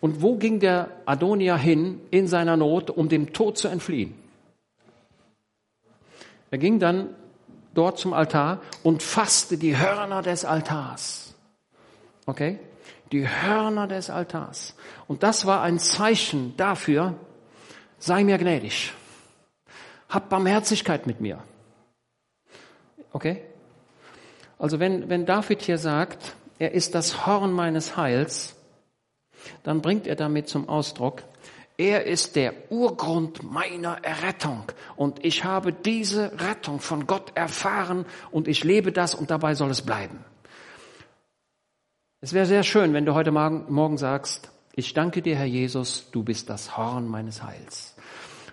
Und 0.00 0.22
wo 0.22 0.36
ging 0.36 0.60
der 0.60 0.90
Adonia 1.06 1.56
hin 1.56 1.98
in 2.12 2.28
seiner 2.28 2.56
Not, 2.56 2.88
um 2.88 3.08
dem 3.08 3.32
Tod 3.32 3.58
zu 3.58 3.66
entfliehen? 3.66 4.21
Er 6.52 6.58
ging 6.58 6.78
dann 6.78 7.14
dort 7.72 7.98
zum 7.98 8.12
Altar 8.12 8.60
und 8.82 9.02
fasste 9.02 9.56
die 9.56 9.78
Hörner 9.78 10.20
des 10.20 10.44
Altars. 10.44 11.34
Okay? 12.26 12.60
Die 13.10 13.26
Hörner 13.26 13.86
des 13.86 14.10
Altars. 14.10 14.76
Und 15.08 15.22
das 15.22 15.46
war 15.46 15.62
ein 15.62 15.78
Zeichen 15.78 16.54
dafür, 16.58 17.14
sei 17.98 18.22
mir 18.22 18.36
gnädig. 18.36 18.92
Hab 20.10 20.28
Barmherzigkeit 20.28 21.06
mit 21.06 21.22
mir. 21.22 21.42
Okay? 23.14 23.42
Also 24.58 24.78
wenn, 24.78 25.08
wenn 25.08 25.24
David 25.24 25.62
hier 25.62 25.78
sagt, 25.78 26.36
er 26.58 26.72
ist 26.72 26.94
das 26.94 27.26
Horn 27.26 27.52
meines 27.52 27.96
Heils, 27.96 28.56
dann 29.62 29.80
bringt 29.80 30.06
er 30.06 30.16
damit 30.16 30.50
zum 30.50 30.68
Ausdruck, 30.68 31.22
er 31.76 32.06
ist 32.06 32.36
der 32.36 32.70
Urgrund 32.70 33.42
meiner 33.42 34.04
Errettung. 34.04 34.64
Und 34.96 35.24
ich 35.24 35.44
habe 35.44 35.72
diese 35.72 36.32
Rettung 36.40 36.80
von 36.80 37.06
Gott 37.06 37.32
erfahren 37.34 38.06
und 38.30 38.48
ich 38.48 38.64
lebe 38.64 38.92
das 38.92 39.14
und 39.14 39.30
dabei 39.30 39.54
soll 39.54 39.70
es 39.70 39.82
bleiben. 39.82 40.24
Es 42.20 42.32
wäre 42.32 42.46
sehr 42.46 42.62
schön, 42.62 42.92
wenn 42.92 43.04
du 43.04 43.14
heute 43.14 43.32
Morgen 43.32 43.98
sagst, 43.98 44.50
ich 44.74 44.94
danke 44.94 45.22
dir, 45.22 45.36
Herr 45.36 45.44
Jesus, 45.44 46.08
du 46.12 46.22
bist 46.22 46.48
das 46.48 46.76
Horn 46.76 47.08
meines 47.08 47.42
Heils. 47.42 47.94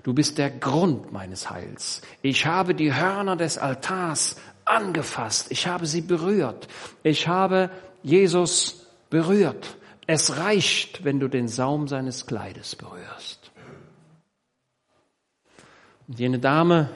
Du 0.04 0.14
bist 0.14 0.38
der 0.38 0.50
Grund 0.50 1.12
meines 1.12 1.50
Heils. 1.50 2.02
Ich 2.22 2.46
habe 2.46 2.74
die 2.74 2.94
Hörner 2.94 3.36
des 3.36 3.58
Altars 3.58 4.38
angefasst. 4.66 5.52
Ich 5.52 5.68
habe 5.68 5.86
sie 5.86 6.02
berührt. 6.02 6.68
Ich 7.04 7.28
habe 7.28 7.70
Jesus 8.02 8.88
berührt. 9.10 9.78
Es 10.12 10.38
reicht, 10.38 11.04
wenn 11.04 11.20
du 11.20 11.28
den 11.28 11.48
Saum 11.48 11.88
seines 11.88 12.26
Kleides 12.26 12.76
berührst. 12.76 13.52
Und 16.08 16.18
jene 16.18 16.40
Dame, 16.40 16.90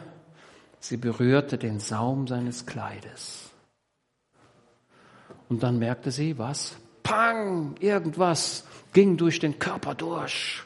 sie 0.80 0.98
berührte 0.98 1.60
den 1.60 1.80
Saum 1.80 2.28
seines 2.28 2.66
Kleides. 2.66 3.52
Und 5.48 5.62
dann 5.62 5.78
merkte 5.78 6.10
sie, 6.10 6.40
was? 6.40 6.76
Pang! 7.04 7.76
Irgendwas 7.80 8.64
ging 8.94 9.16
durch 9.16 9.38
den 9.38 9.60
Körper 9.60 9.94
durch. 9.94 10.64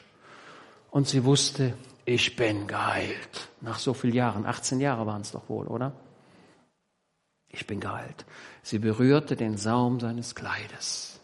Und 0.90 1.06
sie 1.06 1.26
wusste, 1.26 1.74
ich 2.06 2.34
bin 2.34 2.66
geheilt. 2.66 3.50
Nach 3.60 3.78
so 3.78 3.92
vielen 3.92 4.14
Jahren, 4.14 4.46
18 4.46 4.80
Jahre 4.80 5.04
waren 5.04 5.20
es 5.20 5.32
doch 5.32 5.50
wohl, 5.50 5.66
oder? 5.66 5.92
Ich 7.50 7.66
bin 7.66 7.78
geheilt. 7.78 8.24
Sie 8.62 8.78
berührte 8.78 9.36
den 9.36 9.58
Saum 9.58 10.00
seines 10.00 10.34
Kleides. 10.34 11.17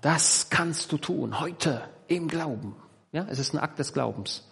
Das 0.00 0.50
kannst 0.50 0.92
du 0.92 0.98
tun, 0.98 1.40
heute 1.40 1.82
im 2.08 2.28
Glauben. 2.28 2.76
Ja, 3.12 3.26
es 3.30 3.38
ist 3.38 3.54
ein 3.54 3.58
Akt 3.58 3.78
des 3.78 3.92
Glaubens. 3.92 4.46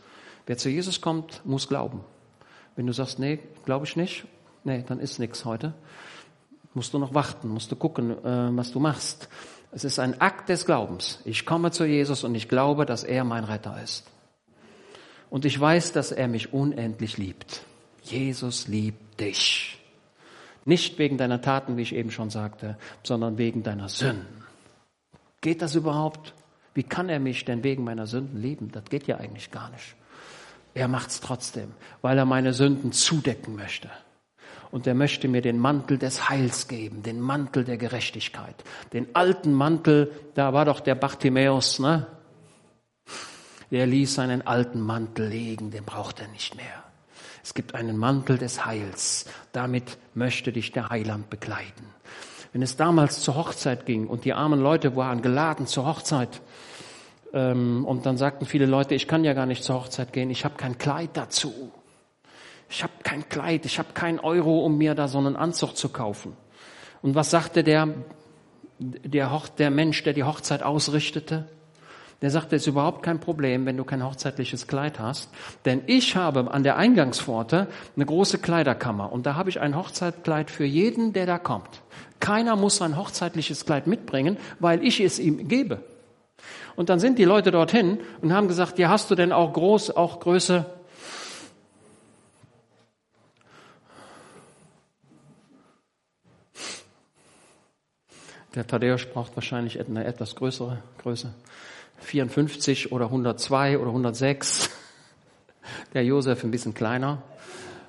Wer 0.47 0.57
zu 0.57 0.69
Jesus 0.69 1.01
kommt, 1.01 1.45
muss 1.45 1.69
glauben. 1.69 2.01
Wenn 2.77 2.87
du 2.87 2.93
sagst, 2.93 3.19
nee, 3.19 3.39
glaube 3.65 3.87
ich 3.87 3.97
nicht, 3.97 4.25
nee, 4.65 4.85
dann 4.87 5.01
ist 5.01 5.19
nichts 5.19 5.45
heute. 5.45 5.75
Musst 6.75 6.93
du 6.93 6.99
noch 6.99 7.15
warten, 7.15 7.49
musst 7.49 7.71
du 7.71 7.77
gucken, 7.77 8.11
äh, 8.25 8.57
was 8.57 8.73
du 8.73 8.81
machst. 8.81 9.29
Es 9.73 9.85
ist 9.85 9.99
ein 9.99 10.21
Akt 10.21 10.49
des 10.49 10.67
Glaubens. 10.67 11.21
Ich 11.25 11.47
komme 11.47 11.71
zu 11.71 11.85
Jesus 11.85 12.25
und 12.25 12.35
ich 12.35 12.49
glaube, 12.49 12.87
dass 12.87 13.05
er 13.05 13.25
mein 13.25 13.45
Retter 13.45 13.81
ist. 13.83 14.05
Und 15.31 15.45
ich 15.45 15.59
weiß, 15.59 15.93
dass 15.93 16.13
er 16.13 16.29
mich 16.29 16.53
unendlich 16.53 17.17
liebt. 17.17 17.63
Jesus 18.03 18.69
liebt 18.69 19.21
dich. 19.21 19.79
Nicht 20.65 20.99
wegen 20.99 21.19
deiner 21.19 21.41
Taten, 21.41 21.77
wie 21.77 21.83
ich 21.83 21.95
eben 21.95 22.11
schon 22.11 22.31
sagte, 22.31 22.77
sondern 23.03 23.39
wegen 23.39 23.63
deiner 23.63 23.89
Sünden. 23.89 24.44
Geht 25.45 25.61
das 25.61 25.75
überhaupt? 25.75 26.33
Wie 26.73 26.85
kann 26.85 27.11
er 27.11 27.21
mich 27.21 27.45
denn 27.45 27.63
wegen 27.63 27.85
meiner 27.85 28.07
Sünden 28.07 28.41
lieben? 28.41 28.73
Das 28.73 28.85
geht 28.87 29.07
ja 29.07 29.19
eigentlich 29.19 29.51
gar 29.51 29.69
nicht. 29.69 29.95
Er 30.73 30.89
macht 30.89 31.11
es 31.11 31.21
trotzdem, 31.21 31.73
weil 32.01 32.17
er 32.17 32.25
meine 32.25 32.55
Sünden 32.55 32.93
zudecken 32.93 33.55
möchte. 33.55 33.91
Und 34.71 34.87
er 34.87 34.95
möchte 34.95 35.29
mir 35.29 35.43
den 35.43 35.59
Mantel 35.59 35.99
des 35.99 36.31
Heils 36.31 36.67
geben, 36.67 37.03
den 37.03 37.21
Mantel 37.21 37.63
der 37.65 37.77
Gerechtigkeit. 37.77 38.55
Den 38.95 39.15
alten 39.15 39.53
Mantel, 39.53 40.11
da 40.33 40.55
war 40.55 40.65
doch 40.65 40.81
der 40.81 40.95
Bartimäus, 40.95 41.79
ne? 41.79 42.07
Der 43.71 43.87
ließ 43.87 44.15
seinen 44.15 44.47
alten 44.47 44.81
Mantel 44.81 45.29
legen, 45.29 45.71
den 45.71 45.85
braucht 45.85 46.21
er 46.21 46.29
nicht 46.29 46.57
mehr. 46.57 46.85
Es 47.43 47.53
gibt 47.53 47.75
einen 47.75 47.99
Mantel 47.99 48.39
des 48.39 48.65
Heils. 48.65 49.27
Damit 49.53 49.99
möchte 50.15 50.53
dich 50.53 50.73
der 50.73 50.89
Heiland 50.89 51.29
bekleiden. 51.29 51.94
Wenn 52.55 52.63
es 52.63 52.77
damals 52.77 53.21
zur 53.21 53.35
Hochzeit 53.35 53.85
ging 53.85 54.07
und 54.07 54.25
die 54.25 54.33
armen 54.33 54.61
Leute 54.61 54.95
waren 54.95 55.23
geladen 55.23 55.67
zur 55.67 55.87
Hochzeit, 55.87 56.41
ähm, 57.33 57.85
und 57.85 58.07
dann 58.07 58.17
sagten 58.17 58.47
viele 58.47 58.67
Leute, 58.67 58.95
ich 58.95 59.09
kann 59.09 59.25
ja 59.25 59.33
gar 59.33 59.45
nicht 59.45 59.65
zur 59.65 59.75
Hochzeit 59.75 60.13
gehen, 60.13 60.31
ich 60.31 60.45
habe 60.45 60.55
kein 60.55 60.79
Kleid 60.79 61.11
dazu. 61.15 61.73
Ich 62.71 62.85
habe 62.85 62.93
kein 63.03 63.29
Kleid, 63.29 63.67
ich 63.67 63.81
habe 63.81 63.89
kein 63.93 64.21
Euro, 64.21 64.65
um 64.65 64.79
mir 64.79 64.95
da 64.95 65.09
so 65.09 65.19
einen 65.19 65.35
Anzug 65.35 65.77
zu 65.77 65.89
kaufen. 65.89 66.37
Und 67.03 67.17
was 67.17 67.33
sagte 67.33 67.65
der, 67.65 67.89
der, 68.79 69.33
Hoch, 69.33 69.49
der 69.49 69.73
Mensch, 69.73 70.05
der 70.05 70.13
die 70.13 70.23
Hochzeit 70.23 70.63
ausrichtete? 70.63 71.49
Der 72.23 72.31
sagte, 72.31 72.55
es 72.55 72.63
ist 72.63 72.69
überhaupt 72.69 73.03
kein 73.03 73.19
Problem, 73.19 73.67
wenn 73.67 73.77
du 73.77 73.85
kein 73.85 74.05
hochzeitliches 74.05 74.69
Kleid 74.69 75.01
hast, 75.01 75.29
denn 75.65 75.83
ich 75.89 76.15
habe 76.15 76.53
an 76.53 76.63
der 76.63 76.77
Eingangspforte 76.77 77.67
eine 77.97 78.07
große 78.07 78.39
Kleiderkammer 78.39 79.13
und 79.13 79.27
da 79.27 79.35
habe 79.35 79.51
ich 79.51 79.61
ein 79.61 79.77
Hochzeitkleid 79.77 80.53
für 80.53 80.65
jeden, 80.65 81.13
der 81.13 81.27
da 81.27 81.39
kommt. 81.39 81.83
Keiner 82.25 82.57
muss 82.57 82.79
sein 82.79 82.97
hochzeitliches 82.97 83.67
Kleid 83.67 83.87
mitbringen, 83.87 84.39
weil 84.59 84.83
ich 84.83 84.99
es 85.01 85.19
ihm 85.19 85.47
gebe. 85.47 85.85
Und 86.75 86.89
dann 86.89 86.99
sind 86.99 87.19
die 87.19 87.25
Leute 87.25 87.51
dorthin 87.51 87.99
und 88.23 88.33
haben 88.33 88.49
gesagt, 88.49 88.79
ja, 88.79 88.89
hast 88.89 89.11
du 89.11 89.15
denn 89.15 89.31
auch 89.31 89.53
groß, 89.53 89.91
auch 89.91 90.21
Größe? 90.21 90.65
Der 98.55 98.67
Thaddäus 98.67 99.05
braucht 99.05 99.37
wahrscheinlich 99.37 99.79
eine 99.79 100.05
etwas 100.07 100.35
größere 100.35 100.79
Größe. 101.03 101.35
54 101.99 102.91
oder 102.91 103.07
102 103.07 103.79
oder 103.79 103.89
106. 103.89 104.71
Der 105.93 106.03
Josef 106.05 106.43
ein 106.43 106.51
bisschen 106.51 106.73
kleiner. 106.73 107.23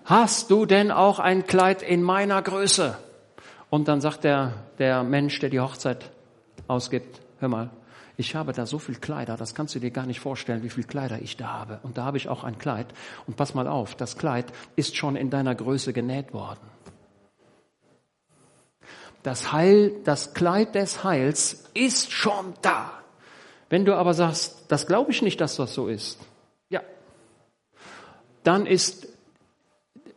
Hast 0.03 0.51
du 0.51 0.65
denn 0.65 0.91
auch 0.91 1.19
ein 1.19 1.47
Kleid 1.47 1.81
in 1.81 2.03
meiner 2.03 2.41
Größe? 2.41 2.97
Und 3.75 3.89
dann 3.89 3.99
sagt 3.99 4.23
der, 4.23 4.53
der 4.79 5.03
Mensch, 5.03 5.37
der 5.41 5.49
die 5.49 5.59
Hochzeit 5.59 6.09
ausgibt, 6.65 7.19
hör 7.39 7.49
mal, 7.49 7.71
ich 8.15 8.33
habe 8.33 8.53
da 8.53 8.65
so 8.65 8.79
viel 8.79 8.95
Kleider, 8.95 9.35
das 9.35 9.53
kannst 9.53 9.75
du 9.75 9.79
dir 9.79 9.91
gar 9.91 10.05
nicht 10.05 10.21
vorstellen, 10.21 10.63
wie 10.63 10.69
viel 10.69 10.85
Kleider 10.85 11.21
ich 11.21 11.35
da 11.35 11.47
habe. 11.47 11.81
Und 11.83 11.97
da 11.97 12.05
habe 12.05 12.15
ich 12.15 12.29
auch 12.29 12.45
ein 12.45 12.57
Kleid. 12.57 12.87
Und 13.27 13.35
pass 13.35 13.53
mal 13.53 13.67
auf, 13.67 13.93
das 13.95 14.17
Kleid 14.17 14.45
ist 14.77 14.95
schon 14.95 15.17
in 15.17 15.29
deiner 15.29 15.53
Größe 15.55 15.91
genäht 15.91 16.31
worden. 16.33 16.61
Das 19.23 19.51
Heil, 19.51 19.91
das 20.05 20.33
Kleid 20.33 20.73
des 20.73 21.03
Heils 21.03 21.69
ist 21.73 22.13
schon 22.13 22.53
da. 22.61 22.93
Wenn 23.67 23.83
du 23.83 23.93
aber 23.97 24.13
sagst, 24.13 24.67
das 24.69 24.87
glaube 24.87 25.11
ich 25.11 25.21
nicht, 25.21 25.41
dass 25.41 25.57
das 25.57 25.73
so 25.73 25.89
ist, 25.89 26.17
ja, 26.69 26.81
dann 28.41 28.67
ist 28.67 29.09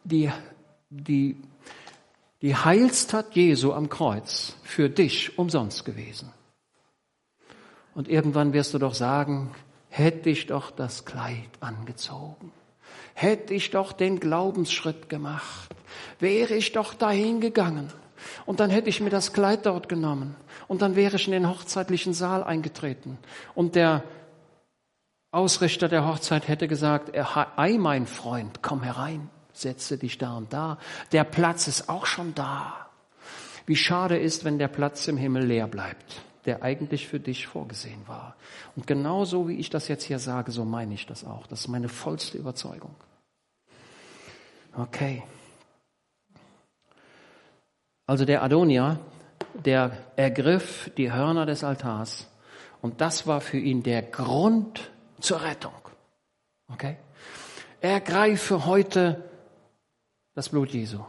die, 0.05 0.31
die, 0.91 1.43
die 2.43 2.55
Heilstat 2.55 3.35
Jesu 3.35 3.73
am 3.73 3.89
Kreuz 3.89 4.55
für 4.63 4.89
dich 4.89 5.39
umsonst 5.39 5.85
gewesen. 5.85 6.33
Und 7.95 8.09
irgendwann 8.09 8.53
wirst 8.53 8.75
du 8.75 8.79
doch 8.79 8.95
sagen, 8.95 9.51
hätte 9.89 10.31
ich 10.31 10.47
doch 10.47 10.71
das 10.71 11.05
Kleid 11.05 11.51
angezogen, 11.61 12.53
hätte 13.15 13.55
ich 13.55 13.71
doch 13.71 13.93
den 13.93 14.21
Glaubensschritt 14.21 15.09
gemacht, 15.09 15.75
wäre 16.21 16.55
ich 16.55 16.73
doch 16.73 16.95
dahin 16.95 17.41
gegangen 17.41 17.93
und 18.47 18.61
dann 18.61 18.71
hätte 18.71 18.89
ich 18.89 19.01
mir 19.01 19.11
das 19.11 19.33
Kleid 19.33 19.67
dort 19.67 19.89
genommen 19.89 20.37
und 20.69 20.83
dann 20.83 20.95
wäre 20.95 21.17
ich 21.17 21.27
in 21.27 21.33
den 21.33 21.49
hochzeitlichen 21.49 22.13
Saal 22.13 22.45
eingetreten 22.45 23.19
und 23.55 23.75
der 23.75 24.05
Ausrichter 25.33 25.89
der 25.89 26.07
Hochzeit 26.07 26.47
hätte 26.49 26.69
gesagt, 26.69 27.13
ei 27.15 27.77
mein 27.79 28.07
Freund, 28.07 28.63
komm 28.63 28.83
herein, 28.83 29.29
setze 29.61 29.99
dich 29.99 30.19
da 30.19 30.37
und 30.37 30.53
da, 30.53 30.79
der 31.13 31.25
Platz 31.25 31.69
ist 31.69 31.89
auch 31.89 32.07
schon 32.07 32.35
da. 32.35 32.89
Wie 33.67 33.77
schade 33.77 34.19
ist, 34.19 34.45
wenn 34.45 34.59
der 34.59 34.69
Platz 34.69 35.09
im 35.09 35.17
Himmel 35.17 35.45
leer 35.45 35.67
bleibt 35.67 36.23
der 36.49 36.63
eigentlich 36.63 37.07
für 37.09 37.21
dich 37.21 37.47
vorgesehen 37.47 38.01
war. 38.07 38.35
Und 38.75 38.87
genauso 38.87 39.49
wie 39.49 39.57
ich 39.57 39.69
das 39.69 39.87
jetzt 39.87 40.05
hier 40.05 40.19
sage, 40.19 40.51
so 40.51 40.65
meine 40.65 40.95
ich 40.95 41.05
das 41.05 41.23
auch. 41.23 41.47
Das 41.47 41.61
ist 41.61 41.69
meine 41.69 41.91
vollste 41.91 42.39
Überzeugung. 42.39 42.95
Okay. 44.75 45.23
Also 48.07 48.25
der 48.25 48.43
Adonia, 48.43 48.99
der 49.53 49.93
ergriff 50.17 50.91
die 50.97 51.13
Hörner 51.13 51.45
des 51.45 51.65
Altars 51.65 52.27
und 52.81 53.03
das 53.03 53.27
war 53.27 53.43
für 53.43 53.59
ihn 53.59 53.83
der 53.83 54.01
Grund 54.01 54.91
zur 55.21 55.43
Rettung. 55.43 55.75
Okay? 56.73 56.97
Ergreife 57.83 58.65
heute 58.65 59.23
das 60.39 60.51
Blut 60.51 60.71
Jesu. 60.71 61.01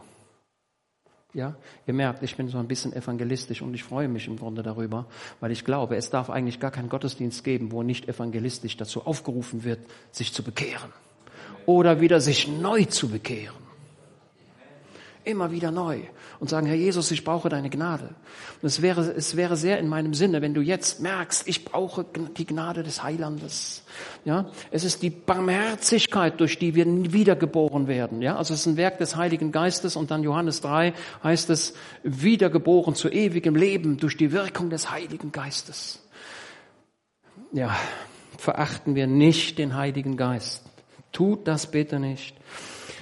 Ja, 1.34 1.54
ihr 1.86 1.94
merkt, 1.94 2.24
ich 2.24 2.34
bin 2.34 2.48
so 2.48 2.58
ein 2.58 2.66
bisschen 2.66 2.92
evangelistisch 2.92 3.62
und 3.62 3.72
ich 3.74 3.84
freue 3.84 4.08
mich 4.08 4.26
im 4.26 4.36
Grunde 4.36 4.64
darüber, 4.64 5.06
weil 5.38 5.52
ich 5.52 5.64
glaube, 5.64 5.94
es 5.94 6.10
darf 6.10 6.30
eigentlich 6.30 6.58
gar 6.58 6.72
keinen 6.72 6.88
Gottesdienst 6.88 7.44
geben, 7.44 7.70
wo 7.70 7.84
nicht 7.84 8.08
evangelistisch 8.08 8.76
dazu 8.76 9.06
aufgerufen 9.06 9.62
wird, 9.62 9.78
sich 10.10 10.32
zu 10.32 10.42
bekehren 10.42 10.92
oder 11.64 12.00
wieder 12.00 12.20
sich 12.20 12.48
neu 12.48 12.86
zu 12.86 13.08
bekehren. 13.08 13.69
Immer 15.24 15.50
wieder 15.50 15.70
neu 15.70 16.00
und 16.38 16.48
sagen, 16.48 16.66
Herr 16.66 16.76
Jesus, 16.76 17.10
ich 17.10 17.24
brauche 17.24 17.50
deine 17.50 17.68
Gnade. 17.68 18.14
Und 18.62 18.66
es 18.66 18.80
wäre, 18.80 19.02
es 19.02 19.36
wäre 19.36 19.56
sehr 19.56 19.78
in 19.78 19.88
meinem 19.88 20.14
Sinne, 20.14 20.40
wenn 20.40 20.54
du 20.54 20.62
jetzt 20.62 21.00
merkst, 21.00 21.46
ich 21.46 21.64
brauche 21.64 22.06
die 22.36 22.46
Gnade 22.46 22.82
des 22.82 23.02
Heilandes. 23.02 23.82
Ja, 24.24 24.50
es 24.70 24.84
ist 24.84 25.02
die 25.02 25.10
Barmherzigkeit, 25.10 26.40
durch 26.40 26.58
die 26.58 26.74
wir 26.74 26.86
wiedergeboren 27.12 27.86
werden. 27.86 28.22
Ja, 28.22 28.36
also 28.36 28.54
es 28.54 28.60
ist 28.60 28.66
ein 28.66 28.76
Werk 28.78 28.98
des 28.98 29.16
Heiligen 29.16 29.52
Geistes 29.52 29.94
und 29.94 30.10
dann 30.10 30.22
Johannes 30.22 30.62
3 30.62 30.94
heißt 31.22 31.50
es, 31.50 31.74
wiedergeboren 32.02 32.94
zu 32.94 33.10
ewigem 33.10 33.56
Leben 33.56 33.98
durch 33.98 34.16
die 34.16 34.32
Wirkung 34.32 34.70
des 34.70 34.90
Heiligen 34.90 35.32
Geistes. 35.32 36.00
Ja, 37.52 37.76
verachten 38.38 38.94
wir 38.94 39.06
nicht 39.06 39.58
den 39.58 39.76
Heiligen 39.76 40.16
Geist. 40.16 40.64
Tut 41.12 41.46
das 41.46 41.66
bitte 41.66 41.98
nicht. 41.98 42.36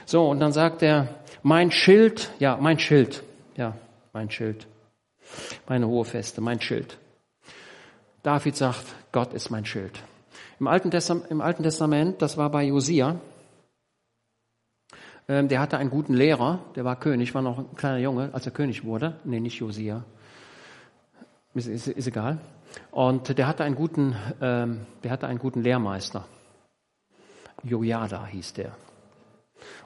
So, 0.04 0.28
und 0.28 0.40
dann 0.40 0.52
sagt 0.52 0.82
er, 0.82 1.08
mein 1.43 1.70
Schild, 1.70 2.30
ja, 2.39 2.57
mein 2.61 2.78
Schild, 2.78 3.22
ja, 3.57 3.76
mein 4.12 4.30
Schild, 4.30 4.66
meine 5.68 5.86
hohe 5.86 6.05
Feste, 6.05 6.41
mein 6.41 6.61
Schild. 6.61 6.99
David 8.22 8.57
sagt, 8.57 8.84
Gott 9.12 9.32
ist 9.32 9.51
mein 9.51 9.64
Schild. 9.64 10.03
Im 10.61 10.66
Alten, 10.66 10.91
Testament, 10.91 11.30
im 11.30 11.41
Alten 11.41 11.62
Testament, 11.62 12.20
das 12.20 12.36
war 12.36 12.51
bei 12.51 12.64
Josia, 12.64 13.20
ähm, 15.28 15.49
der 15.49 15.61
hatte 15.61 15.76
einen 15.76 15.91
guten 15.91 16.14
Lehrer, 16.14 16.61
der 16.74 16.84
war 16.84 16.97
König, 16.97 17.34
war 17.34 17.43
noch 17.43 17.59
ein 17.59 17.76
kleiner 17.76 17.99
Junge, 17.99 18.30
als 18.32 18.47
er 18.47 18.53
König 18.53 18.84
wurde. 18.84 19.18
Nee, 19.24 19.41
nicht 19.41 19.59
Josia. 19.59 20.05
Ist, 21.55 21.66
ist, 21.66 21.89
ist 21.89 22.07
egal. 22.07 22.39
Und 22.91 23.36
der 23.36 23.47
hatte 23.47 23.64
einen 23.64 23.74
guten, 23.74 24.16
ähm, 24.41 24.86
der 25.03 25.11
hatte 25.11 25.26
einen 25.26 25.39
guten 25.39 25.62
Lehrmeister. 25.62 26.26
Jojada 27.62 28.26
hieß 28.26 28.55
der. 28.55 28.76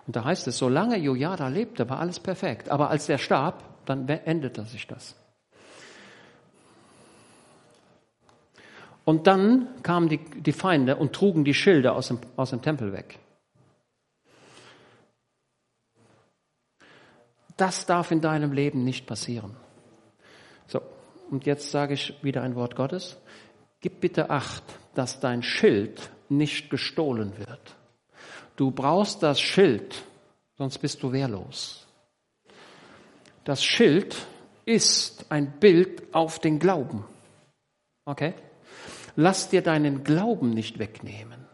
Und 0.06 0.16
da 0.16 0.24
heißt 0.24 0.46
es, 0.48 0.58
solange 0.58 0.96
Jojada 0.96 1.48
lebte, 1.48 1.88
war 1.88 2.00
alles 2.00 2.20
perfekt. 2.20 2.68
Aber 2.68 2.90
als 2.90 3.06
der 3.06 3.18
starb, 3.18 3.62
dann 3.86 4.08
endete 4.08 4.64
sich 4.64 4.86
das. 4.86 5.16
Und 9.04 9.26
dann 9.26 9.68
kamen 9.82 10.08
die, 10.08 10.18
die 10.18 10.52
Feinde 10.52 10.96
und 10.96 11.12
trugen 11.12 11.44
die 11.44 11.54
Schilde 11.54 11.92
aus 11.92 12.08
dem, 12.08 12.20
aus 12.36 12.50
dem 12.50 12.62
Tempel 12.62 12.92
weg. 12.92 13.18
Das 17.56 17.86
darf 17.86 18.10
in 18.10 18.20
deinem 18.20 18.52
Leben 18.52 18.84
nicht 18.84 19.06
passieren. 19.06 19.56
So, 20.66 20.80
und 21.30 21.46
jetzt 21.46 21.70
sage 21.70 21.94
ich 21.94 22.14
wieder 22.22 22.42
ein 22.42 22.54
Wort 22.54 22.76
Gottes. 22.76 23.18
Gib 23.80 24.00
bitte 24.00 24.30
Acht, 24.30 24.62
dass 24.94 25.20
dein 25.20 25.42
Schild 25.42 26.10
nicht 26.28 26.70
gestohlen 26.70 27.36
wird. 27.38 27.76
Du 28.62 28.70
brauchst 28.70 29.24
das 29.24 29.40
Schild, 29.40 30.04
sonst 30.56 30.78
bist 30.78 31.02
du 31.02 31.10
wehrlos. 31.10 31.84
Das 33.42 33.64
Schild 33.64 34.14
ist 34.64 35.26
ein 35.30 35.58
Bild 35.58 36.14
auf 36.14 36.38
den 36.38 36.60
Glauben. 36.60 37.04
Okay? 38.04 38.34
Lass 39.16 39.48
dir 39.48 39.62
deinen 39.62 40.04
Glauben 40.04 40.50
nicht 40.50 40.78
wegnehmen. 40.78 41.44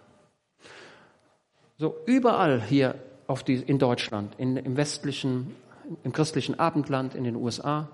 So 1.79 1.97
überall 2.05 2.61
hier 2.61 3.03
die, 3.47 3.55
in 3.55 3.79
Deutschland, 3.79 4.35
in, 4.37 4.59
im 4.59 4.77
westlichen, 4.77 5.57
im 6.05 6.13
christlichen 6.13 6.59
Abendland, 6.59 7.15
in 7.15 7.25
den 7.25 7.37
USA 7.37 7.89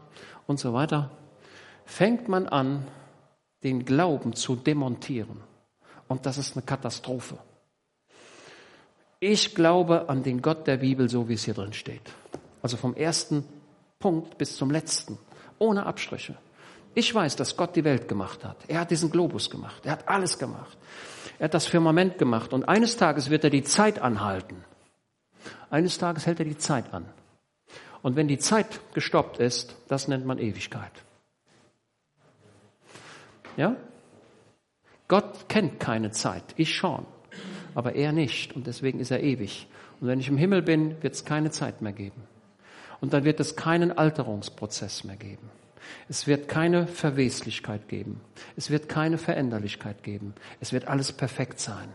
und 0.48 0.58
so 0.58 0.72
weiter, 0.72 1.12
fängt 1.84 2.28
man 2.28 2.48
an, 2.48 2.84
den 3.62 3.84
Glauben 3.84 4.32
zu 4.32 4.56
demontieren. 4.56 5.40
Und 6.08 6.26
das 6.26 6.36
ist 6.36 6.56
eine 6.56 6.66
Katastrophe. 6.66 7.38
Ich 9.26 9.54
glaube 9.54 10.10
an 10.10 10.22
den 10.22 10.42
Gott 10.42 10.66
der 10.66 10.76
Bibel, 10.76 11.08
so 11.08 11.30
wie 11.30 11.32
es 11.32 11.44
hier 11.44 11.54
drin 11.54 11.72
steht. 11.72 12.02
Also 12.60 12.76
vom 12.76 12.94
ersten 12.94 13.42
Punkt 13.98 14.36
bis 14.36 14.54
zum 14.54 14.70
letzten. 14.70 15.16
Ohne 15.58 15.86
Abstriche. 15.86 16.36
Ich 16.94 17.14
weiß, 17.14 17.34
dass 17.36 17.56
Gott 17.56 17.74
die 17.74 17.84
Welt 17.84 18.06
gemacht 18.06 18.44
hat. 18.44 18.58
Er 18.68 18.80
hat 18.80 18.90
diesen 18.90 19.10
Globus 19.10 19.48
gemacht. 19.48 19.86
Er 19.86 19.92
hat 19.92 20.08
alles 20.10 20.38
gemacht. 20.38 20.76
Er 21.38 21.44
hat 21.44 21.54
das 21.54 21.64
Firmament 21.64 22.18
gemacht. 22.18 22.52
Und 22.52 22.68
eines 22.68 22.98
Tages 22.98 23.30
wird 23.30 23.44
er 23.44 23.48
die 23.48 23.64
Zeit 23.64 23.98
anhalten. 23.98 24.62
Eines 25.70 25.96
Tages 25.96 26.26
hält 26.26 26.40
er 26.40 26.44
die 26.44 26.58
Zeit 26.58 26.92
an. 26.92 27.06
Und 28.02 28.16
wenn 28.16 28.28
die 28.28 28.36
Zeit 28.38 28.78
gestoppt 28.92 29.38
ist, 29.38 29.74
das 29.88 30.06
nennt 30.06 30.26
man 30.26 30.38
Ewigkeit. 30.38 30.92
Ja? 33.56 33.74
Gott 35.08 35.48
kennt 35.48 35.80
keine 35.80 36.10
Zeit. 36.10 36.44
Ich 36.58 36.74
schon 36.74 37.06
aber 37.74 37.94
er 37.94 38.12
nicht 38.12 38.54
und 38.54 38.66
deswegen 38.66 39.00
ist 39.00 39.10
er 39.10 39.22
ewig. 39.22 39.66
Und 40.00 40.08
wenn 40.08 40.20
ich 40.20 40.28
im 40.28 40.36
Himmel 40.36 40.62
bin, 40.62 41.02
wird 41.02 41.14
es 41.14 41.24
keine 41.24 41.50
Zeit 41.50 41.82
mehr 41.82 41.92
geben. 41.92 42.22
Und 43.00 43.12
dann 43.12 43.24
wird 43.24 43.40
es 43.40 43.56
keinen 43.56 43.92
Alterungsprozess 43.92 45.04
mehr 45.04 45.16
geben. 45.16 45.50
Es 46.08 46.26
wird 46.26 46.48
keine 46.48 46.86
Verweslichkeit 46.86 47.88
geben. 47.88 48.20
Es 48.56 48.70
wird 48.70 48.88
keine 48.88 49.18
Veränderlichkeit 49.18 50.02
geben. 50.02 50.34
Es 50.60 50.72
wird 50.72 50.88
alles 50.88 51.12
perfekt 51.12 51.60
sein. 51.60 51.88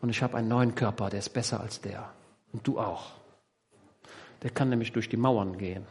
Und 0.00 0.10
ich 0.10 0.22
habe 0.22 0.36
einen 0.36 0.48
neuen 0.48 0.74
Körper, 0.74 1.10
der 1.10 1.20
ist 1.20 1.30
besser 1.30 1.60
als 1.60 1.80
der. 1.80 2.10
Und 2.52 2.66
du 2.66 2.78
auch. 2.78 3.12
Der 4.42 4.50
kann 4.50 4.68
nämlich 4.68 4.92
durch 4.92 5.08
die 5.08 5.16
Mauern 5.16 5.56
gehen. 5.56 5.86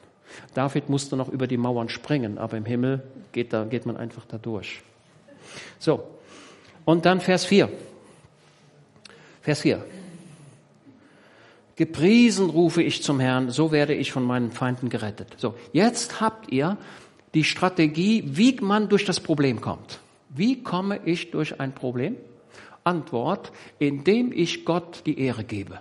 David 0.53 0.89
musste 0.89 1.17
noch 1.17 1.29
über 1.29 1.47
die 1.47 1.57
Mauern 1.57 1.89
springen, 1.89 2.37
aber 2.37 2.57
im 2.57 2.65
Himmel 2.65 3.03
geht, 3.31 3.53
da, 3.53 3.65
geht 3.65 3.85
man 3.85 3.97
einfach 3.97 4.25
da 4.25 4.37
durch. 4.37 4.81
So. 5.79 6.03
Und 6.85 7.05
dann 7.05 7.21
Vers 7.21 7.45
4. 7.45 7.69
Vers 9.41 9.61
4. 9.61 9.83
Gepriesen 11.75 12.49
rufe 12.49 12.83
ich 12.83 13.01
zum 13.01 13.19
Herrn, 13.19 13.49
so 13.49 13.71
werde 13.71 13.95
ich 13.95 14.11
von 14.11 14.23
meinen 14.23 14.51
Feinden 14.51 14.89
gerettet. 14.89 15.35
So, 15.37 15.55
jetzt 15.73 16.21
habt 16.21 16.51
ihr 16.51 16.77
die 17.33 17.43
Strategie, 17.43 18.23
wie 18.25 18.55
man 18.61 18.89
durch 18.89 19.05
das 19.05 19.19
Problem 19.19 19.61
kommt. 19.61 19.99
Wie 20.29 20.61
komme 20.61 20.99
ich 21.05 21.31
durch 21.31 21.59
ein 21.59 21.73
Problem? 21.73 22.17
Antwort, 22.83 23.51
indem 23.79 24.31
ich 24.31 24.65
Gott 24.65 25.03
die 25.05 25.19
Ehre 25.19 25.43
gebe. 25.43 25.79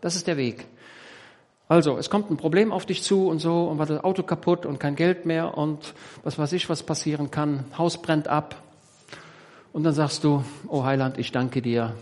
Das 0.00 0.16
ist 0.16 0.26
der 0.26 0.36
Weg. 0.36 0.66
Also, 1.68 1.98
es 1.98 2.10
kommt 2.10 2.30
ein 2.30 2.36
Problem 2.36 2.70
auf 2.72 2.86
dich 2.86 3.02
zu 3.02 3.26
und 3.26 3.40
so, 3.40 3.64
und 3.64 3.78
war 3.78 3.86
das 3.86 4.04
Auto 4.04 4.22
kaputt 4.22 4.66
und 4.66 4.78
kein 4.78 4.94
Geld 4.94 5.26
mehr 5.26 5.58
und 5.58 5.94
was 6.22 6.38
weiß 6.38 6.52
ich, 6.52 6.68
was 6.68 6.84
passieren 6.84 7.30
kann. 7.30 7.64
Haus 7.76 8.00
brennt 8.00 8.28
ab. 8.28 8.62
Und 9.76 9.82
dann 9.82 9.92
sagst 9.92 10.24
du, 10.24 10.42
oh 10.68 10.84
Heiland, 10.84 11.18
ich 11.18 11.32
danke 11.32 11.60
dir. 11.60 11.94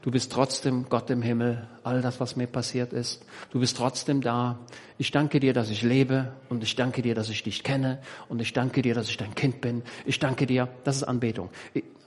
Du 0.00 0.10
bist 0.10 0.32
trotzdem 0.32 0.86
Gott 0.88 1.10
im 1.10 1.20
Himmel, 1.20 1.68
all 1.82 2.00
das, 2.00 2.18
was 2.18 2.34
mir 2.34 2.46
passiert 2.46 2.94
ist. 2.94 3.22
Du 3.50 3.60
bist 3.60 3.76
trotzdem 3.76 4.22
da. 4.22 4.58
Ich 4.96 5.10
danke 5.10 5.38
dir, 5.38 5.52
dass 5.52 5.68
ich 5.68 5.82
lebe 5.82 6.32
und 6.48 6.62
ich 6.62 6.76
danke 6.76 7.02
dir, 7.02 7.14
dass 7.14 7.28
ich 7.28 7.42
dich 7.42 7.62
kenne 7.62 7.98
und 8.30 8.40
ich 8.40 8.54
danke 8.54 8.80
dir, 8.80 8.94
dass 8.94 9.10
ich 9.10 9.18
dein 9.18 9.34
Kind 9.34 9.60
bin. 9.60 9.82
Ich 10.06 10.18
danke 10.18 10.46
dir, 10.46 10.70
das 10.84 10.96
ist 10.96 11.02
Anbetung. 11.02 11.50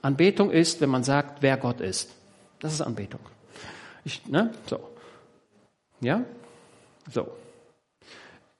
Anbetung 0.01 0.49
ist, 0.49 0.81
wenn 0.81 0.89
man 0.89 1.03
sagt, 1.03 1.43
wer 1.43 1.57
Gott 1.57 1.79
ist. 1.79 2.15
Das 2.59 2.73
ist 2.73 2.81
Anbetung. 2.81 3.21
Ich, 4.03 4.25
ne? 4.25 4.49
So. 4.65 4.79
Ja? 6.01 6.23
So. 7.11 7.27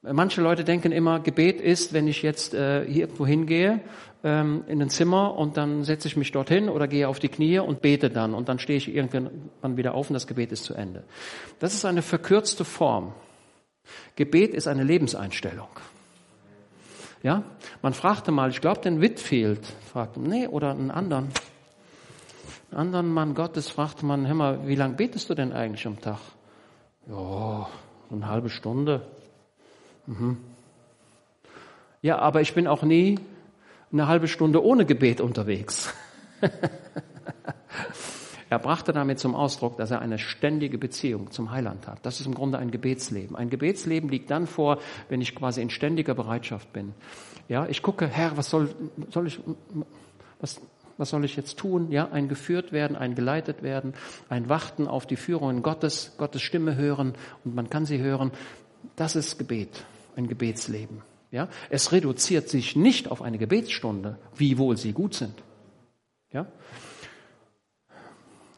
Manche 0.04 0.42
Leute 0.42 0.64
denken 0.64 0.92
immer, 0.92 1.20
Gebet 1.20 1.60
ist, 1.60 1.92
wenn 1.92 2.08
ich 2.08 2.22
jetzt 2.22 2.54
äh, 2.54 2.86
hier 2.86 3.06
irgendwo 3.06 3.26
hingehe, 3.26 3.82
ähm, 4.24 4.64
in 4.68 4.82
ein 4.82 4.90
Zimmer 4.90 5.36
und 5.36 5.58
dann 5.58 5.84
setze 5.84 6.08
ich 6.08 6.18
mich 6.18 6.32
dorthin 6.32 6.70
oder 6.70 6.88
gehe 6.88 7.08
auf 7.08 7.20
die 7.20 7.30
Knie 7.30 7.60
und 7.60 7.82
bete 7.82 8.10
dann 8.10 8.34
und 8.34 8.50
dann 8.50 8.60
stehe 8.60 8.78
ich 8.78 8.94
irgendwann 8.94 9.78
wieder 9.78 9.94
auf 9.94 10.10
und 10.10 10.14
das 10.14 10.28
Gebet 10.28 10.52
ist 10.52 10.64
zu 10.64 10.74
Ende. 10.74 11.04
Das 11.60 11.74
ist 11.74 11.86
eine 11.86 12.02
verkürzte 12.02 12.66
Form. 12.66 13.14
Gebet 14.16 14.54
ist 14.54 14.68
eine 14.68 14.84
Lebenseinstellung. 14.84 15.70
Ja, 17.24 17.44
man 17.82 17.94
fragte 17.94 18.32
mal, 18.32 18.50
ich 18.50 18.62
glaube, 18.62 18.82
den 18.82 19.02
Whitfield 19.02 19.66
fragte, 19.92 20.20
nee, 20.20 20.48
oder 20.48 20.72
einen 20.72 20.92
anderen, 20.92 21.30
einen 22.72 22.80
anderen 22.80 23.14
Mann 23.14 23.34
Gottes 23.34 23.70
fragte 23.70 24.06
man, 24.06 24.28
hör 24.28 24.36
mal, 24.36 24.68
wie 24.68 24.76
lange 24.76 24.96
betest 24.96 25.30
du 25.30 25.34
denn 25.34 25.52
eigentlich 25.52 25.86
am 25.88 26.00
Tag? 26.00 26.20
Ja, 27.08 27.68
eine 28.12 28.28
halbe 28.28 28.50
Stunde. 28.50 29.08
Mhm. 30.06 30.38
Ja, 32.02 32.20
aber 32.20 32.42
ich 32.42 32.54
bin 32.54 32.68
auch 32.68 32.84
nie 32.84 33.20
eine 33.92 34.08
halbe 34.08 34.28
Stunde 34.28 34.64
ohne 34.64 34.86
Gebet 34.86 35.22
unterwegs. 35.22 35.94
er 38.50 38.60
brachte 38.60 38.94
damit 38.94 39.20
zum 39.20 39.36
Ausdruck, 39.36 39.78
dass 39.78 39.92
er 39.92 40.02
eine 40.02 40.20
ständige 40.20 40.78
Beziehung 40.78 41.32
zum 41.32 41.52
Heiland 41.52 41.88
hat. 41.88 42.06
Das 42.06 42.20
ist 42.20 42.26
im 42.26 42.36
Grunde 42.36 42.58
ein 42.58 42.72
Gebetsleben. 42.72 43.36
Ein 43.36 43.50
Gebetsleben 43.50 44.10
liegt 44.10 44.32
dann 44.32 44.48
vor, 44.48 44.80
wenn 45.10 45.22
ich 45.22 45.36
quasi 45.36 45.62
in 45.62 45.70
ständiger 45.70 46.16
Bereitschaft 46.16 46.72
bin. 46.74 46.94
Ja, 47.48 47.66
ich 47.68 47.82
gucke, 47.82 48.08
Herr, 48.08 48.36
was 48.36 48.50
soll, 48.50 48.70
soll 49.10 49.28
ich, 49.28 49.40
was, 50.40 50.62
was 50.98 51.10
soll 51.10 51.24
ich 51.24 51.38
jetzt 51.38 51.58
tun? 51.58 51.92
Ja, 51.92 52.10
ein 52.12 52.28
geführt 52.28 52.72
werden, 52.72 52.98
ein 52.98 53.16
geleitet 53.16 53.64
werden, 53.64 53.94
ein 54.30 54.50
Warten 54.50 54.88
auf 54.88 55.06
die 55.06 55.16
Führungen 55.16 55.64
Gottes, 55.64 56.16
Gottes 56.18 56.42
Stimme 56.42 56.76
hören 56.76 57.14
und 57.46 57.56
man 57.56 57.70
kann 57.70 57.86
sie 57.86 58.00
hören. 58.00 58.32
Das 58.96 59.16
ist 59.16 59.38
Gebet, 59.38 59.86
ein 60.16 60.28
Gebetsleben. 60.28 61.02
Ja, 61.30 61.50
es 61.70 61.92
reduziert 61.92 62.48
sich 62.50 62.76
nicht 62.76 63.12
auf 63.12 63.22
eine 63.22 63.38
Gebetsstunde, 63.38 64.18
wiewohl 64.36 64.78
sie 64.78 64.94
gut 64.94 65.14
sind. 65.14 65.44
Ja, 66.32 66.48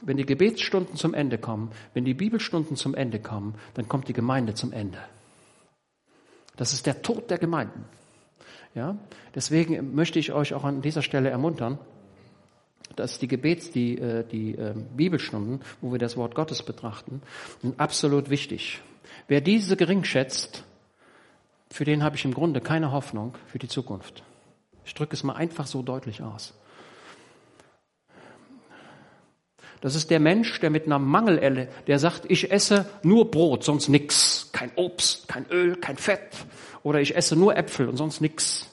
wenn 0.01 0.17
die 0.17 0.25
Gebetsstunden 0.25 0.95
zum 0.95 1.13
Ende 1.13 1.37
kommen, 1.37 1.71
wenn 1.93 2.05
die 2.05 2.13
Bibelstunden 2.13 2.75
zum 2.75 2.95
Ende 2.95 3.19
kommen, 3.19 3.55
dann 3.73 3.87
kommt 3.87 4.07
die 4.07 4.13
Gemeinde 4.13 4.53
zum 4.53 4.71
Ende. 4.71 4.99
Das 6.55 6.73
ist 6.73 6.85
der 6.85 7.01
Tod 7.01 7.29
der 7.29 7.37
Gemeinden. 7.37 7.85
Ja, 8.75 8.97
deswegen 9.35 9.95
möchte 9.95 10.19
ich 10.19 10.31
euch 10.31 10.53
auch 10.53 10.63
an 10.63 10.81
dieser 10.81 11.01
Stelle 11.01 11.29
ermuntern, 11.29 11.79
dass 12.95 13.19
die 13.19 13.27
Gebets, 13.27 13.71
die, 13.71 13.97
äh, 13.97 14.25
die 14.25 14.55
äh, 14.55 14.73
Bibelstunden, 14.95 15.61
wo 15.81 15.91
wir 15.91 15.99
das 15.99 16.17
Wort 16.17 16.35
Gottes 16.35 16.63
betrachten, 16.63 17.21
sind 17.61 17.79
absolut 17.79 18.29
wichtig. 18.29 18.81
Wer 19.27 19.41
diese 19.41 19.75
gering 19.75 20.03
schätzt, 20.03 20.63
für 21.71 21.85
den 21.85 22.03
habe 22.03 22.15
ich 22.15 22.25
im 22.25 22.33
Grunde 22.33 22.61
keine 22.61 22.91
Hoffnung 22.91 23.35
für 23.47 23.59
die 23.59 23.67
Zukunft. 23.67 24.23
Ich 24.85 24.93
drücke 24.93 25.13
es 25.13 25.23
mal 25.23 25.33
einfach 25.33 25.67
so 25.67 25.81
deutlich 25.81 26.21
aus. 26.21 26.53
Das 29.81 29.95
ist 29.95 30.09
der 30.09 30.19
Mensch, 30.19 30.59
der 30.59 30.71
mit 30.71 30.85
einer 30.85 30.99
Mangelelle, 30.99 31.69
der 31.87 31.99
sagt, 31.99 32.29
ich 32.29 32.51
esse 32.51 32.85
nur 33.01 33.31
Brot, 33.31 33.63
sonst 33.63 33.87
nix. 33.87 34.49
Kein 34.51 34.71
Obst, 34.75 35.27
kein 35.27 35.45
Öl, 35.49 35.75
kein 35.77 35.95
Fett. 35.95 36.35
Oder 36.83 36.99
ich 36.99 37.15
esse 37.15 37.35
nur 37.35 37.55
Äpfel 37.55 37.87
und 37.87 37.95
sonst 37.95 38.19
nix. 38.19 38.67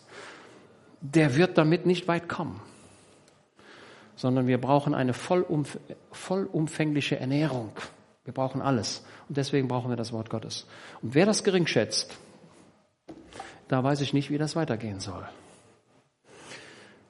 Der 1.00 1.36
wird 1.36 1.58
damit 1.58 1.86
nicht 1.86 2.08
weit 2.08 2.28
kommen 2.28 2.60
sondern 4.16 4.46
wir 4.46 4.58
brauchen 4.58 4.94
eine 4.94 5.12
vollumf 5.12 5.78
vollumfängliche 6.10 7.20
Ernährung. 7.20 7.72
Wir 8.24 8.34
brauchen 8.34 8.60
alles. 8.60 9.04
Und 9.28 9.36
deswegen 9.36 9.68
brauchen 9.68 9.90
wir 9.90 9.96
das 9.96 10.12
Wort 10.12 10.30
Gottes. 10.30 10.66
Und 11.02 11.14
wer 11.14 11.26
das 11.26 11.44
gering 11.44 11.66
schätzt, 11.66 12.16
da 13.68 13.82
weiß 13.82 14.00
ich 14.00 14.12
nicht, 14.12 14.30
wie 14.30 14.38
das 14.38 14.56
weitergehen 14.56 15.00
soll. 15.00 15.26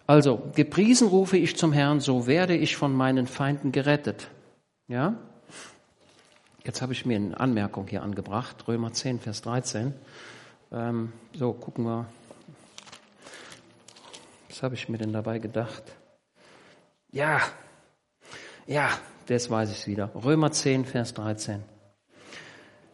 Also, 0.06 0.50
gepriesen 0.54 1.08
rufe 1.08 1.36
ich 1.36 1.56
zum 1.56 1.72
Herrn, 1.72 2.00
so 2.00 2.26
werde 2.26 2.56
ich 2.56 2.76
von 2.76 2.94
meinen 2.94 3.26
Feinden 3.26 3.72
gerettet. 3.72 4.28
Ja? 4.86 5.16
Jetzt 6.64 6.80
habe 6.80 6.92
ich 6.92 7.04
mir 7.06 7.16
eine 7.16 7.38
Anmerkung 7.38 7.88
hier 7.88 8.02
angebracht, 8.02 8.68
Römer 8.68 8.92
10, 8.92 9.20
Vers 9.20 9.42
13. 9.42 9.94
Ähm, 10.72 11.12
so, 11.34 11.52
gucken 11.52 11.84
wir. 11.84 12.06
Was 14.48 14.62
habe 14.62 14.74
ich 14.74 14.88
mir 14.88 14.98
denn 14.98 15.12
dabei 15.12 15.38
gedacht? 15.38 15.82
Ja, 17.10 17.40
ja, 18.66 18.90
das 19.26 19.50
weiß 19.50 19.70
ich 19.72 19.86
wieder. 19.86 20.10
Römer 20.14 20.52
10, 20.52 20.84
Vers 20.84 21.14
13. 21.14 21.62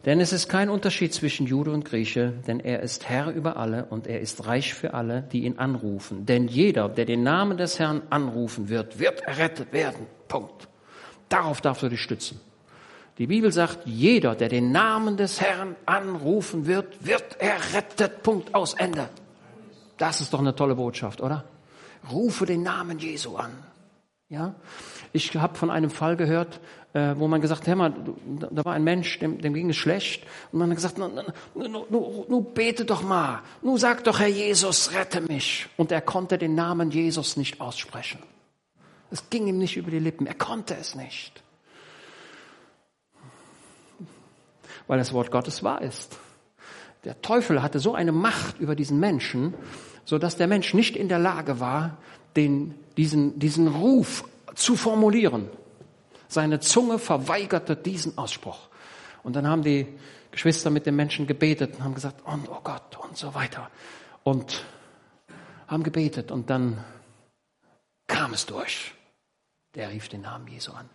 Denn 0.05 0.19
es 0.19 0.33
ist 0.33 0.49
kein 0.49 0.69
Unterschied 0.69 1.13
zwischen 1.13 1.47
Jude 1.47 1.71
und 1.71 1.85
Grieche, 1.85 2.33
denn 2.45 2.59
er 2.59 2.81
ist 2.81 3.07
Herr 3.07 3.31
über 3.31 3.55
alle 3.55 3.85
und 3.85 4.05
er 4.05 4.19
ist 4.19 4.45
reich 4.45 4.73
für 4.73 4.93
alle, 4.93 5.21
die 5.21 5.45
ihn 5.45 5.59
anrufen. 5.59 6.25
Denn 6.25 6.47
jeder, 6.47 6.89
der 6.89 7.05
den 7.05 7.23
Namen 7.23 7.57
des 7.57 7.79
Herrn 7.79 8.01
anrufen 8.09 8.67
wird, 8.67 8.99
wird 8.99 9.21
errettet 9.21 9.71
werden. 9.71 10.05
Punkt. 10.27 10.67
Darauf 11.29 11.61
darfst 11.61 11.83
du 11.83 11.89
dich 11.89 12.01
stützen. 12.01 12.41
Die 13.17 13.27
Bibel 13.27 13.51
sagt, 13.51 13.85
jeder, 13.85 14.35
der 14.35 14.49
den 14.49 14.71
Namen 14.71 15.15
des 15.15 15.39
Herrn 15.39 15.75
anrufen 15.85 16.65
wird, 16.65 17.05
wird 17.05 17.39
errettet. 17.39 18.23
Punkt 18.23 18.53
aus 18.53 18.73
Ende. 18.73 19.07
Das 19.97 20.19
ist 20.19 20.33
doch 20.33 20.39
eine 20.39 20.55
tolle 20.55 20.75
Botschaft, 20.75 21.21
oder? 21.21 21.45
Rufe 22.11 22.45
den 22.45 22.63
Namen 22.63 22.99
Jesu 22.99 23.37
an. 23.37 23.51
Ja? 24.27 24.55
Ich 25.13 25.35
habe 25.35 25.55
von 25.55 25.69
einem 25.69 25.91
Fall 25.91 26.17
gehört, 26.17 26.59
äh, 26.93 27.15
wo 27.17 27.27
man 27.27 27.41
gesagt 27.41 27.67
hat, 27.67 27.75
mal, 27.75 27.93
da 28.51 28.63
war 28.63 28.73
ein 28.73 28.83
Mensch, 28.83 29.19
dem, 29.19 29.41
dem 29.41 29.53
ging 29.53 29.69
es 29.69 29.75
schlecht. 29.75 30.23
Und 30.51 30.59
man 30.59 30.69
hat 30.69 30.77
gesagt, 30.77 30.97
nu, 30.97 31.09
nu, 31.55 31.85
nu, 31.89 32.25
nu 32.29 32.41
bete 32.41 32.85
doch 32.85 33.01
mal. 33.01 33.41
Nu 33.61 33.77
sag 33.77 34.03
doch, 34.03 34.19
Herr 34.19 34.27
Jesus, 34.27 34.93
rette 34.93 35.21
mich. 35.21 35.67
Und 35.75 35.91
er 35.91 36.01
konnte 36.01 36.37
den 36.37 36.53
Namen 36.53 36.91
Jesus 36.91 37.35
nicht 37.35 37.59
aussprechen. 37.59 38.19
Es 39.09 39.29
ging 39.29 39.47
ihm 39.47 39.57
nicht 39.57 39.75
über 39.75 39.91
die 39.91 39.99
Lippen. 39.99 40.27
Er 40.27 40.35
konnte 40.35 40.75
es 40.75 40.95
nicht. 40.95 41.41
Weil 44.87 44.99
das 44.99 45.13
Wort 45.13 45.31
Gottes 45.31 45.63
wahr 45.63 45.81
ist. 45.81 46.17
Der 47.05 47.21
Teufel 47.21 47.61
hatte 47.61 47.79
so 47.79 47.95
eine 47.95 48.11
Macht 48.11 48.59
über 48.59 48.75
diesen 48.75 48.99
Menschen, 48.99 49.53
so 50.05 50.19
dass 50.19 50.35
der 50.35 50.47
Mensch 50.47 50.73
nicht 50.73 50.95
in 50.95 51.09
der 51.09 51.19
Lage 51.19 51.59
war, 51.59 51.97
den, 52.35 52.75
diesen, 52.97 53.39
diesen 53.39 53.67
Ruf 53.67 54.25
zu 54.55 54.75
formulieren. 54.75 55.49
Seine 56.33 56.59
Zunge 56.59 56.97
verweigerte 56.97 57.75
diesen 57.75 58.17
Ausspruch. 58.17 58.69
Und 59.21 59.35
dann 59.35 59.47
haben 59.47 59.61
die 59.61 59.87
Geschwister 60.31 60.71
mit 60.71 60.87
den 60.87 60.95
Menschen 60.95 61.27
gebetet 61.27 61.75
und 61.75 61.83
haben 61.83 61.93
gesagt, 61.93 62.25
und, 62.25 62.49
oh 62.49 62.59
Gott, 62.63 62.97
und 62.97 63.15
so 63.15 63.35
weiter. 63.35 63.69
Und 64.23 64.65
haben 65.67 65.83
gebetet 65.83 66.31
und 66.31 66.49
dann 66.49 66.83
kam 68.07 68.33
es 68.33 68.47
durch. 68.47 68.95
Der 69.75 69.89
rief 69.91 70.09
den 70.09 70.21
Namen 70.21 70.47
Jesu 70.47 70.71
an. 70.71 70.89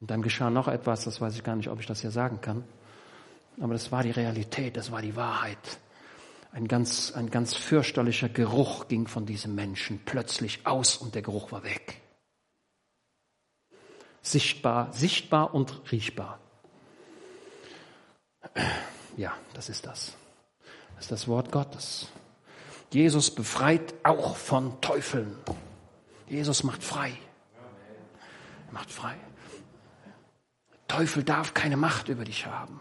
Und 0.00 0.10
dann 0.10 0.22
geschah 0.22 0.50
noch 0.50 0.66
etwas, 0.66 1.04
das 1.04 1.20
weiß 1.20 1.36
ich 1.36 1.44
gar 1.44 1.54
nicht, 1.54 1.68
ob 1.68 1.78
ich 1.78 1.86
das 1.86 2.00
hier 2.00 2.10
sagen 2.10 2.40
kann. 2.40 2.64
Aber 3.60 3.74
das 3.74 3.92
war 3.92 4.02
die 4.02 4.10
Realität, 4.10 4.76
das 4.76 4.90
war 4.90 5.00
die 5.00 5.14
Wahrheit. 5.14 5.78
Ein 6.50 6.66
ganz, 6.66 7.12
ein 7.12 7.30
ganz 7.30 7.54
fürchterlicher 7.54 8.28
Geruch 8.28 8.88
ging 8.88 9.06
von 9.06 9.26
diesem 9.26 9.54
Menschen 9.54 10.00
plötzlich 10.04 10.66
aus 10.66 10.96
und 10.96 11.14
der 11.14 11.22
Geruch 11.22 11.52
war 11.52 11.62
weg. 11.62 12.00
Sichtbar, 14.22 14.92
sichtbar 14.92 15.54
und 15.54 15.80
riechbar. 15.90 16.38
Ja, 19.16 19.32
das 19.54 19.68
ist 19.68 19.86
das. 19.86 20.16
Das 20.94 21.04
ist 21.04 21.12
das 21.12 21.28
Wort 21.28 21.52
Gottes. 21.52 22.08
Jesus 22.92 23.30
befreit 23.34 23.94
auch 24.02 24.36
von 24.36 24.80
Teufeln. 24.80 25.36
Jesus 26.28 26.62
macht 26.64 26.82
frei. 26.82 27.12
Er 28.68 28.72
macht 28.72 28.90
frei. 28.90 29.16
Teufel 30.88 31.22
darf 31.22 31.54
keine 31.54 31.76
Macht 31.76 32.08
über 32.08 32.24
dich 32.24 32.46
haben. 32.46 32.80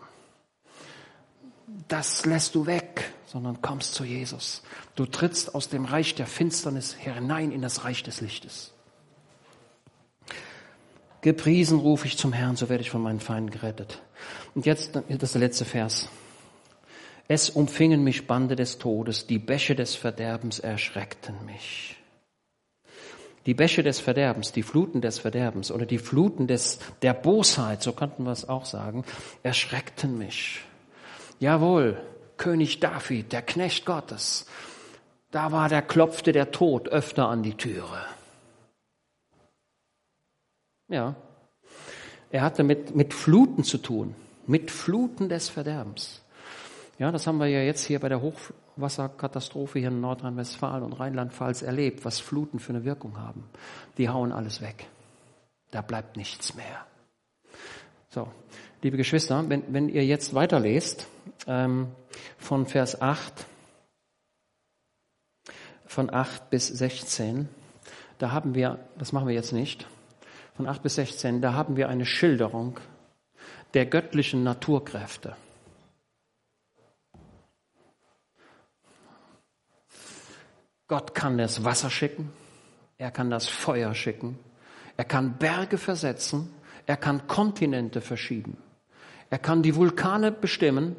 das 1.88 2.26
lässt 2.26 2.56
du 2.56 2.66
weg, 2.66 3.14
sondern 3.28 3.62
kommst 3.62 3.94
zu 3.94 4.04
Jesus. 4.04 4.64
Du 4.96 5.06
trittst 5.06 5.54
aus 5.54 5.70
dem 5.70 5.86
Reich 5.86 6.16
der 6.16 6.26
Finsternis 6.26 6.94
hinein 6.94 7.52
in 7.52 7.62
das 7.62 7.84
Reich 7.84 8.02
des 8.02 8.22
Lichtes. 8.22 8.74
Gepriesen 11.22 11.80
rufe 11.80 12.08
ich 12.08 12.18
zum 12.18 12.34
Herrn, 12.34 12.56
so 12.56 12.70
werde 12.70 12.82
ich 12.82 12.90
von 12.90 13.02
meinen 13.02 13.20
Feinden 13.20 13.52
gerettet. 13.52 14.02
Und 14.56 14.66
jetzt, 14.66 14.96
das 14.96 15.04
ist 15.10 15.34
der 15.36 15.42
letzte 15.42 15.66
Vers. 15.66 16.10
Es 17.28 17.50
umfingen 17.50 18.04
mich 18.04 18.26
Bande 18.26 18.56
des 18.56 18.80
Todes, 18.80 19.28
die 19.28 19.38
Bäche 19.38 19.76
des 19.76 19.96
Verderbens 19.96 20.60
erschreckten 20.60 21.36
mich. 21.46 21.98
Die 23.46 23.54
Bäche 23.54 23.84
des 23.84 24.00
Verderbens, 24.00 24.52
die 24.52 24.64
Fluten 24.64 25.02
des 25.02 25.20
Verderbens 25.20 25.72
oder 25.72 25.86
die 25.86 25.98
Fluten 25.98 26.48
des, 26.48 26.80
der 27.02 27.14
Bosheit, 27.14 27.84
so 27.84 27.94
könnten 27.94 28.24
wir 28.24 28.32
es 28.32 28.48
auch 28.48 28.66
sagen, 28.66 29.06
erschreckten 29.44 30.18
mich. 30.18 30.62
Jawohl, 31.40 32.02
König 32.38 32.80
David, 32.80 33.32
der 33.32 33.42
Knecht 33.42 33.86
Gottes, 33.86 34.46
da 35.32 35.52
war 35.52 35.70
der 35.70 35.82
klopfte 35.82 36.32
der 36.32 36.52
Tod 36.52 36.90
öfter 36.90 37.28
an 37.28 37.44
die 37.44 37.56
Türe. 37.56 38.06
Ja. 40.90 41.16
Er 42.32 42.42
hatte 42.42 42.64
mit, 42.64 42.96
mit 42.96 43.14
Fluten 43.14 43.64
zu 43.64 43.78
tun, 43.78 44.16
mit 44.46 44.72
Fluten 44.72 45.30
des 45.30 45.50
Verderbens. 45.50 46.22
Ja, 46.98 47.12
das 47.12 47.26
haben 47.28 47.38
wir 47.38 47.48
ja 47.48 47.62
jetzt 47.62 47.86
hier 47.86 48.00
bei 48.00 48.10
der 48.10 48.22
Hochwasserkatastrophe 48.22 49.80
hier 49.80 49.88
in 49.88 50.02
Nordrhein-Westfalen 50.02 50.84
und 50.84 50.94
Rheinland-Pfalz 50.94 51.62
erlebt, 51.62 52.04
was 52.04 52.20
Fluten 52.20 52.60
für 52.60 52.74
eine 52.74 52.84
Wirkung 52.84 53.18
haben. 53.18 53.46
Die 53.98 54.10
hauen 54.10 54.32
alles 54.32 54.62
weg. 54.62 54.88
Da 55.72 55.82
bleibt 55.82 56.18
nichts 56.18 56.56
mehr. 56.56 56.86
So, 58.10 58.28
liebe 58.82 58.98
Geschwister, 58.98 59.48
wenn, 59.48 59.64
wenn 59.74 59.88
ihr 59.88 60.06
jetzt 60.06 60.34
weiterlest, 60.34 61.08
ähm, 61.48 61.88
von 62.38 62.66
Vers 62.66 63.02
8, 63.02 63.46
von 65.86 66.14
8 66.14 66.50
bis 66.50 66.68
16, 66.68 67.48
da 68.18 68.32
haben 68.32 68.56
wir, 68.56 68.80
das 68.98 69.14
machen 69.14 69.28
wir 69.28 69.36
jetzt 69.36 69.54
nicht, 69.54 69.88
von 70.60 70.68
8 70.68 70.84
bis 70.84 70.96
16, 70.96 71.42
da 71.42 71.54
haben 71.54 71.78
wir 71.78 71.88
eine 71.88 72.06
Schilderung 72.06 72.82
der 73.74 73.86
göttlichen 73.86 74.44
Naturkräfte. 74.44 75.38
Gott 80.90 81.16
kann 81.16 81.38
das 81.38 81.64
Wasser 81.64 81.90
schicken, 81.90 82.34
er 82.98 83.10
kann 83.10 83.30
das 83.30 83.48
Feuer 83.48 83.96
schicken, 83.96 84.38
er 84.98 85.06
kann 85.06 85.38
Berge 85.38 85.78
versetzen, 85.78 86.54
er 86.86 86.98
kann 86.98 87.26
Kontinente 87.28 88.02
verschieben, 88.02 88.58
er 89.30 89.40
kann 89.40 89.64
die 89.64 89.78
Vulkane 89.78 90.30
bestimmen, 90.30 90.98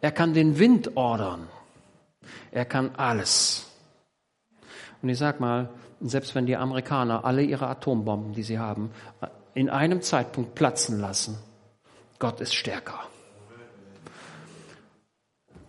er 0.00 0.10
kann 0.10 0.34
den 0.34 0.58
Wind 0.58 0.96
ordern, 0.96 1.46
er 2.50 2.64
kann 2.64 2.96
alles. 2.96 3.65
Und 5.02 5.08
ich 5.08 5.18
sag 5.18 5.40
mal, 5.40 5.68
selbst 6.00 6.34
wenn 6.34 6.46
die 6.46 6.56
Amerikaner 6.56 7.24
alle 7.24 7.42
ihre 7.42 7.68
Atombomben, 7.68 8.32
die 8.32 8.42
sie 8.42 8.58
haben, 8.58 8.90
in 9.54 9.70
einem 9.70 10.02
Zeitpunkt 10.02 10.54
platzen 10.54 11.00
lassen, 11.00 11.38
Gott 12.18 12.40
ist 12.40 12.54
stärker. 12.54 13.00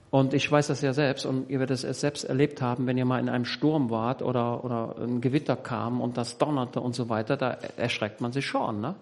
Und 0.10 0.34
ich 0.34 0.50
weiß 0.50 0.68
das 0.68 0.82
ja 0.82 0.94
selbst 0.94 1.26
und 1.26 1.50
ihr 1.50 1.60
werdet 1.60 1.84
es 1.84 2.00
selbst 2.00 2.24
erlebt 2.24 2.62
haben, 2.62 2.88
wenn 2.88 2.98
ihr 2.98 3.06
mal 3.06 3.20
in 3.20 3.28
einem 3.28 3.46
Sturm 3.46 3.90
wart 3.90 4.22
oder, 4.22 4.64
oder 4.64 4.96
ein 5.00 5.20
Gewitter 5.20 5.58
kam 5.58 6.00
und 6.00 6.18
das 6.18 6.38
donnerte 6.38 6.80
und 6.80 6.96
so 6.96 7.10
weiter, 7.10 7.36
da 7.36 7.52
erschreckt 7.76 8.22
man 8.22 8.32
sich 8.32 8.46
schon. 8.46 8.80
Ne? 8.80 8.96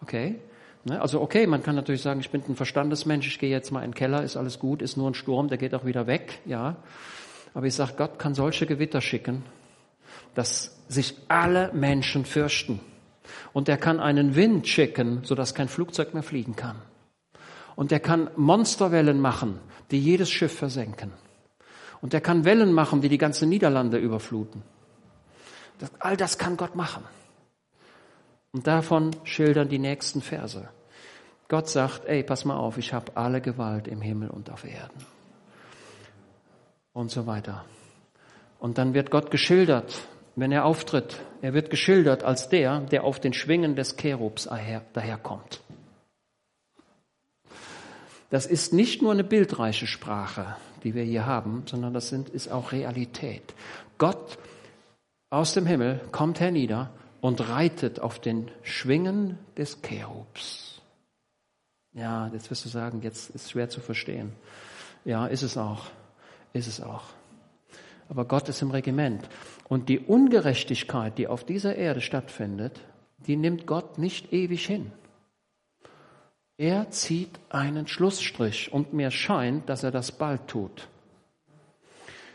Okay? 0.00 0.36
Ne? 0.84 1.00
Also 1.00 1.20
okay, 1.20 1.46
man 1.48 1.62
kann 1.62 1.74
natürlich 1.74 2.02
sagen, 2.02 2.20
ich 2.20 2.30
bin 2.30 2.42
ein 2.48 2.54
Verstandesmensch, 2.54 3.26
ich 3.26 3.38
gehe 3.40 3.50
jetzt 3.50 3.72
mal 3.72 3.80
in 3.80 3.90
den 3.90 3.94
Keller, 3.94 4.22
ist 4.22 4.36
alles 4.36 4.60
gut, 4.60 4.80
ist 4.80 4.96
nur 4.96 5.10
ein 5.10 5.14
Sturm, 5.14 5.48
der 5.48 5.58
geht 5.58 5.74
auch 5.74 5.84
wieder 5.84 6.06
weg. 6.06 6.38
Ja, 6.44 6.76
Aber 7.52 7.66
ich 7.66 7.74
sage, 7.74 7.94
Gott 7.96 8.18
kann 8.18 8.34
solche 8.34 8.66
Gewitter 8.66 9.00
schicken, 9.00 9.42
dass 10.34 10.76
sich 10.88 11.16
alle 11.28 11.72
Menschen 11.72 12.24
fürchten. 12.24 12.80
Und 13.52 13.68
er 13.68 13.78
kann 13.78 14.00
einen 14.00 14.34
Wind 14.34 14.66
schicken, 14.68 15.20
sodass 15.24 15.54
kein 15.54 15.68
Flugzeug 15.68 16.14
mehr 16.14 16.22
fliegen 16.22 16.56
kann. 16.56 16.76
Und 17.76 17.92
er 17.92 18.00
kann 18.00 18.30
Monsterwellen 18.36 19.20
machen, 19.20 19.58
die 19.90 19.98
jedes 20.00 20.30
Schiff 20.30 20.56
versenken. 20.56 21.12
Und 22.00 22.14
er 22.14 22.20
kann 22.20 22.44
Wellen 22.44 22.72
machen, 22.72 23.00
die 23.00 23.08
die 23.08 23.18
ganze 23.18 23.46
Niederlande 23.46 23.98
überfluten. 23.98 24.62
Das, 25.78 25.90
all 25.98 26.16
das 26.16 26.38
kann 26.38 26.56
Gott 26.56 26.74
machen. 26.74 27.02
Und 28.52 28.66
davon 28.66 29.10
schildern 29.24 29.68
die 29.68 29.78
nächsten 29.78 30.20
Verse. 30.20 30.68
Gott 31.48 31.68
sagt, 31.68 32.04
ey, 32.06 32.22
pass 32.22 32.44
mal 32.44 32.56
auf, 32.56 32.78
ich 32.78 32.92
habe 32.92 33.16
alle 33.16 33.40
Gewalt 33.40 33.88
im 33.88 34.00
Himmel 34.00 34.30
und 34.30 34.50
auf 34.50 34.64
Erden. 34.64 35.04
Und 36.92 37.10
so 37.10 37.26
weiter. 37.26 37.64
Und 38.64 38.78
dann 38.78 38.94
wird 38.94 39.10
Gott 39.10 39.30
geschildert 39.30 39.92
wenn 40.36 40.52
er 40.52 40.64
auftritt. 40.64 41.20
Er 41.42 41.54
wird 41.54 41.70
geschildert 41.70 42.24
als 42.24 42.48
der, 42.48 42.80
der 42.80 43.04
auf 43.04 43.20
den 43.20 43.32
Schwingen 43.32 43.76
des 43.76 43.96
Cherubs 43.96 44.48
daherkommt. 44.92 45.60
Das 48.30 48.46
ist 48.46 48.72
nicht 48.72 49.00
nur 49.00 49.12
eine 49.12 49.22
bildreiche 49.22 49.86
Sprache, 49.86 50.56
die 50.82 50.94
wir 50.94 51.04
hier 51.04 51.24
haben, 51.24 51.62
sondern 51.66 51.94
das 51.94 52.08
sind, 52.08 52.30
ist 52.30 52.50
auch 52.50 52.72
Realität. 52.72 53.54
Gott 53.98 54.38
aus 55.30 55.54
dem 55.54 55.66
Himmel 55.66 56.00
kommt 56.10 56.40
hernieder 56.40 56.90
und 57.20 57.48
reitet 57.48 58.00
auf 58.00 58.18
den 58.18 58.50
Schwingen 58.62 59.38
des 59.56 59.82
Cherubs. 59.82 60.80
Ja, 61.92 62.28
jetzt 62.32 62.50
wirst 62.50 62.64
du 62.64 62.68
sagen, 62.68 63.02
jetzt 63.02 63.30
ist 63.30 63.44
es 63.44 63.50
schwer 63.52 63.68
zu 63.68 63.80
verstehen. 63.80 64.32
Ja, 65.04 65.26
ist 65.26 65.42
es 65.42 65.56
auch. 65.56 65.86
Ist 66.52 66.66
es 66.66 66.80
auch. 66.80 67.04
Aber 68.14 68.26
Gott 68.26 68.48
ist 68.48 68.62
im 68.62 68.70
Regiment. 68.70 69.28
Und 69.68 69.88
die 69.88 69.98
Ungerechtigkeit, 69.98 71.18
die 71.18 71.26
auf 71.26 71.42
dieser 71.42 71.74
Erde 71.74 72.00
stattfindet, 72.00 72.80
die 73.26 73.34
nimmt 73.34 73.66
Gott 73.66 73.98
nicht 73.98 74.32
ewig 74.32 74.64
hin. 74.64 74.92
Er 76.56 76.90
zieht 76.90 77.40
einen 77.48 77.88
Schlussstrich 77.88 78.72
und 78.72 78.92
mir 78.92 79.10
scheint, 79.10 79.68
dass 79.68 79.82
er 79.82 79.90
das 79.90 80.12
bald 80.12 80.46
tut. 80.46 80.86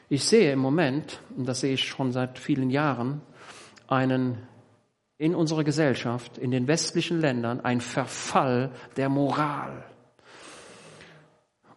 Ich 0.10 0.26
sehe 0.26 0.52
im 0.52 0.60
Moment, 0.60 1.22
und 1.38 1.48
das 1.48 1.62
sehe 1.62 1.76
ich 1.76 1.88
schon 1.88 2.12
seit 2.12 2.40
vielen 2.40 2.70
Jahren, 2.70 3.22
einen 3.88 4.40
in 5.18 5.34
unserer 5.34 5.64
Gesellschaft, 5.64 6.38
in 6.38 6.52
den 6.52 6.68
westlichen 6.68 7.22
Ländern, 7.22 7.62
ein 7.62 7.80
Verfall 7.80 8.72
der 8.98 9.08
Moral. 9.08 9.86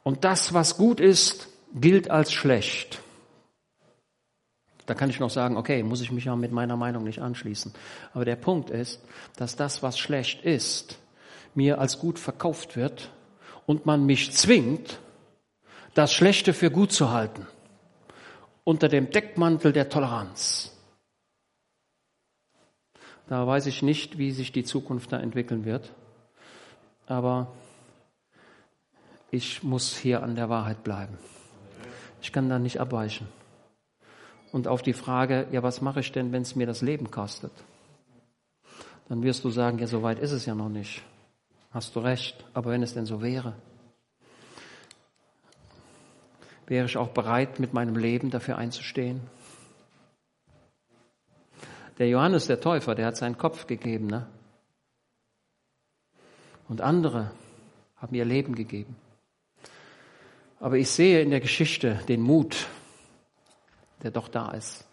Und 0.02 0.24
das, 0.24 0.54
was 0.54 0.76
gut 0.76 0.98
ist, 0.98 1.48
gilt 1.72 2.10
als 2.10 2.32
schlecht. 2.32 3.00
Da 4.86 4.94
kann 4.94 5.10
ich 5.10 5.20
noch 5.20 5.30
sagen, 5.30 5.56
okay, 5.56 5.82
muss 5.82 6.00
ich 6.00 6.10
mich 6.10 6.24
ja 6.24 6.34
mit 6.34 6.52
meiner 6.52 6.76
Meinung 6.76 7.04
nicht 7.04 7.20
anschließen. 7.20 7.72
Aber 8.14 8.24
der 8.24 8.36
Punkt 8.36 8.70
ist, 8.70 9.00
dass 9.36 9.56
das, 9.56 9.82
was 9.82 9.98
schlecht 9.98 10.42
ist, 10.42 10.98
mir 11.54 11.78
als 11.78 11.98
gut 11.98 12.18
verkauft 12.18 12.76
wird 12.76 13.10
und 13.66 13.86
man 13.86 14.04
mich 14.04 14.32
zwingt, 14.32 14.98
das 15.94 16.12
Schlechte 16.12 16.52
für 16.52 16.70
gut 16.70 16.92
zu 16.92 17.10
halten. 17.10 17.46
Unter 18.64 18.88
dem 18.88 19.10
Deckmantel 19.10 19.72
der 19.72 19.88
Toleranz. 19.88 20.76
Da 23.28 23.46
weiß 23.46 23.66
ich 23.66 23.82
nicht, 23.82 24.18
wie 24.18 24.32
sich 24.32 24.52
die 24.52 24.64
Zukunft 24.64 25.12
da 25.12 25.18
entwickeln 25.18 25.64
wird. 25.64 25.92
Aber 27.06 27.52
ich 29.30 29.62
muss 29.62 29.96
hier 29.96 30.22
an 30.22 30.34
der 30.34 30.48
Wahrheit 30.48 30.82
bleiben. 30.82 31.18
Ich 32.20 32.32
kann 32.32 32.48
da 32.48 32.58
nicht 32.58 32.80
abweichen 32.80 33.28
und 34.52 34.68
auf 34.68 34.82
die 34.82 34.92
Frage, 34.92 35.48
ja, 35.50 35.62
was 35.62 35.80
mache 35.80 36.00
ich 36.00 36.12
denn, 36.12 36.30
wenn 36.30 36.42
es 36.42 36.54
mir 36.54 36.66
das 36.66 36.82
Leben 36.82 37.10
kostet? 37.10 37.52
Dann 39.08 39.22
wirst 39.22 39.44
du 39.44 39.50
sagen, 39.50 39.78
ja, 39.78 39.86
so 39.86 40.02
weit 40.02 40.18
ist 40.18 40.32
es 40.32 40.46
ja 40.46 40.54
noch 40.54 40.68
nicht. 40.68 41.02
Hast 41.70 41.96
du 41.96 42.00
recht, 42.00 42.44
aber 42.52 42.70
wenn 42.70 42.82
es 42.82 42.92
denn 42.92 43.06
so 43.06 43.22
wäre, 43.22 43.54
wäre 46.66 46.86
ich 46.86 46.98
auch 46.98 47.08
bereit, 47.08 47.58
mit 47.58 47.72
meinem 47.72 47.96
Leben 47.96 48.30
dafür 48.30 48.58
einzustehen? 48.58 49.22
Der 51.98 52.08
Johannes 52.08 52.46
der 52.46 52.60
Täufer, 52.60 52.94
der 52.94 53.06
hat 53.06 53.16
seinen 53.16 53.38
Kopf 53.38 53.66
gegeben, 53.66 54.06
ne? 54.06 54.26
Und 56.68 56.80
andere 56.80 57.30
haben 57.96 58.14
ihr 58.14 58.24
Leben 58.24 58.54
gegeben. 58.54 58.96
Aber 60.60 60.76
ich 60.76 60.90
sehe 60.90 61.20
in 61.20 61.30
der 61.30 61.40
Geschichte 61.40 62.00
den 62.08 62.20
Mut 62.20 62.68
der 64.02 64.10
doch 64.10 64.28
da 64.28 64.50
ist. 64.52 64.86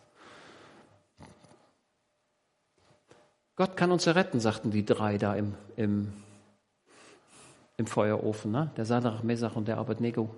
Gott 3.55 3.75
kann 3.75 3.91
uns 3.91 4.07
erretten, 4.07 4.39
sagten 4.39 4.71
die 4.71 4.85
drei 4.85 5.17
da 5.17 5.35
im, 5.35 5.53
im, 5.75 6.13
im 7.75 7.87
Feuerofen, 7.87 8.51
ne? 8.51 8.71
der 8.77 8.85
Sadrach, 8.85 9.21
Mesach 9.23 9.55
und 9.55 9.67
der 9.67 9.77
Abednego. 9.77 10.33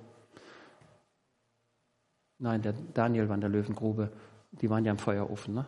Nein, 2.40 2.64
der 2.64 2.74
Daniel 2.96 3.30
war 3.30 3.36
in 3.36 3.42
der 3.42 3.52
Löwengrube. 3.52 4.12
Die 4.52 4.70
waren 4.72 4.84
ja 4.84 4.92
im 4.92 4.98
Feuerofen. 4.98 5.54
Ne? 5.54 5.66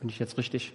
Bin 0.00 0.08
ich 0.08 0.18
jetzt 0.18 0.36
richtig? 0.36 0.74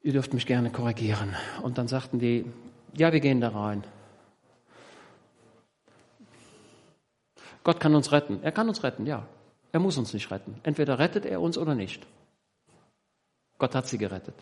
Ihr 0.00 0.12
dürft 0.12 0.32
mich 0.32 0.46
gerne 0.46 0.70
korrigieren. 0.70 1.36
Und 1.62 1.76
dann 1.76 1.88
sagten 1.88 2.18
die, 2.18 2.50
ja, 2.96 3.12
wir 3.12 3.20
gehen 3.20 3.42
da 3.42 3.50
rein. 3.50 3.84
Gott 7.64 7.80
kann 7.80 7.94
uns 7.94 8.12
retten. 8.12 8.40
Er 8.42 8.52
kann 8.52 8.68
uns 8.68 8.82
retten, 8.82 9.06
ja. 9.06 9.26
Er 9.72 9.80
muss 9.80 9.96
uns 9.96 10.12
nicht 10.12 10.30
retten. 10.30 10.60
Entweder 10.62 10.98
rettet 10.98 11.24
er 11.24 11.40
uns 11.40 11.56
oder 11.56 11.74
nicht. 11.74 12.06
Gott 13.58 13.74
hat 13.74 13.86
sie 13.86 13.98
gerettet. 13.98 14.34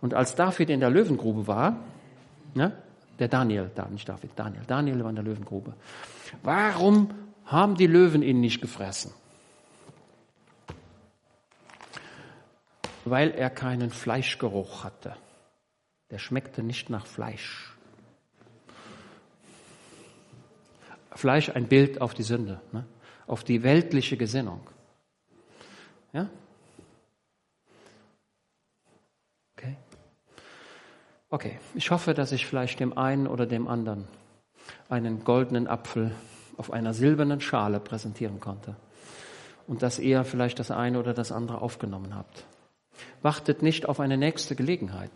Und 0.00 0.14
als 0.14 0.34
David 0.34 0.70
in 0.70 0.80
der 0.80 0.90
Löwengrube 0.90 1.46
war, 1.46 1.78
ne, 2.54 2.76
der 3.18 3.28
Daniel, 3.28 3.70
da 3.74 3.88
nicht 3.88 4.08
David, 4.08 4.32
Daniel, 4.36 4.62
Daniel 4.66 5.02
war 5.02 5.10
in 5.10 5.16
der 5.16 5.24
Löwengrube. 5.24 5.74
Warum 6.42 7.10
haben 7.46 7.76
die 7.76 7.86
Löwen 7.86 8.22
ihn 8.22 8.40
nicht 8.40 8.60
gefressen? 8.60 9.12
Weil 13.04 13.30
er 13.30 13.50
keinen 13.50 13.90
Fleischgeruch 13.90 14.84
hatte. 14.84 15.16
Der 16.10 16.18
schmeckte 16.18 16.62
nicht 16.62 16.90
nach 16.90 17.06
Fleisch. 17.06 17.73
Fleisch 21.14 21.50
ein 21.50 21.68
Bild 21.68 22.00
auf 22.00 22.14
die 22.14 22.22
Sünde, 22.22 22.60
ne? 22.72 22.84
auf 23.26 23.44
die 23.44 23.62
weltliche 23.62 24.16
Gesinnung. 24.16 24.60
Ja? 26.12 26.28
Okay. 29.56 29.76
Okay, 31.30 31.58
ich 31.74 31.90
hoffe, 31.90 32.14
dass 32.14 32.32
ich 32.32 32.46
vielleicht 32.46 32.80
dem 32.80 32.96
einen 32.98 33.26
oder 33.26 33.46
dem 33.46 33.68
anderen 33.68 34.08
einen 34.88 35.24
goldenen 35.24 35.66
Apfel 35.66 36.12
auf 36.56 36.72
einer 36.72 36.94
silbernen 36.94 37.40
Schale 37.40 37.80
präsentieren 37.80 38.40
konnte 38.40 38.76
und 39.66 39.82
dass 39.82 39.98
ihr 39.98 40.24
vielleicht 40.24 40.58
das 40.58 40.70
eine 40.70 40.98
oder 40.98 41.14
das 41.14 41.32
andere 41.32 41.60
aufgenommen 41.60 42.14
habt. 42.14 42.44
Wartet 43.22 43.62
nicht 43.62 43.86
auf 43.86 44.00
eine 44.00 44.16
nächste 44.16 44.54
Gelegenheit. 44.54 45.10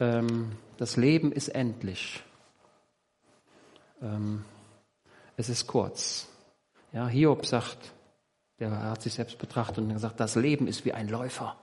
Ähm, 0.00 0.52
das 0.76 0.96
Leben 0.96 1.32
ist 1.32 1.48
endlich. 1.48 2.22
Ähm, 4.02 4.44
es 5.42 5.48
ist 5.48 5.66
kurz. 5.66 6.28
Ja, 6.92 7.08
Hiob 7.08 7.46
sagt, 7.46 7.92
der 8.60 8.70
hat 8.70 9.02
sich 9.02 9.14
selbst 9.14 9.38
betrachtet 9.38 9.78
und 9.78 9.92
gesagt, 9.92 10.20
das 10.20 10.36
Leben 10.36 10.68
ist 10.68 10.84
wie 10.84 10.92
ein 10.92 11.08
Läufer. 11.08 11.56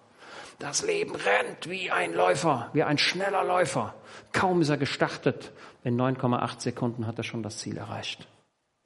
Das 0.60 0.85
Leben 0.85 1.15
rennt 1.15 1.69
wie 1.69 1.89
ein 1.89 2.14
Läufer, 2.14 2.69
wie 2.73 2.84
ein 2.84 2.97
schneller 2.97 3.45
Läufer. 3.45 3.95
Kaum 4.34 4.61
ist 4.61 4.68
er 4.68 4.76
gestartet. 4.76 5.53
In 5.85 5.97
9,8 5.97 6.60
Sekunden 6.60 7.07
hat 7.07 7.18
er 7.18 7.23
schon 7.23 7.41
das 7.41 7.60
Ziel 7.60 7.77
erreicht. 7.77 8.27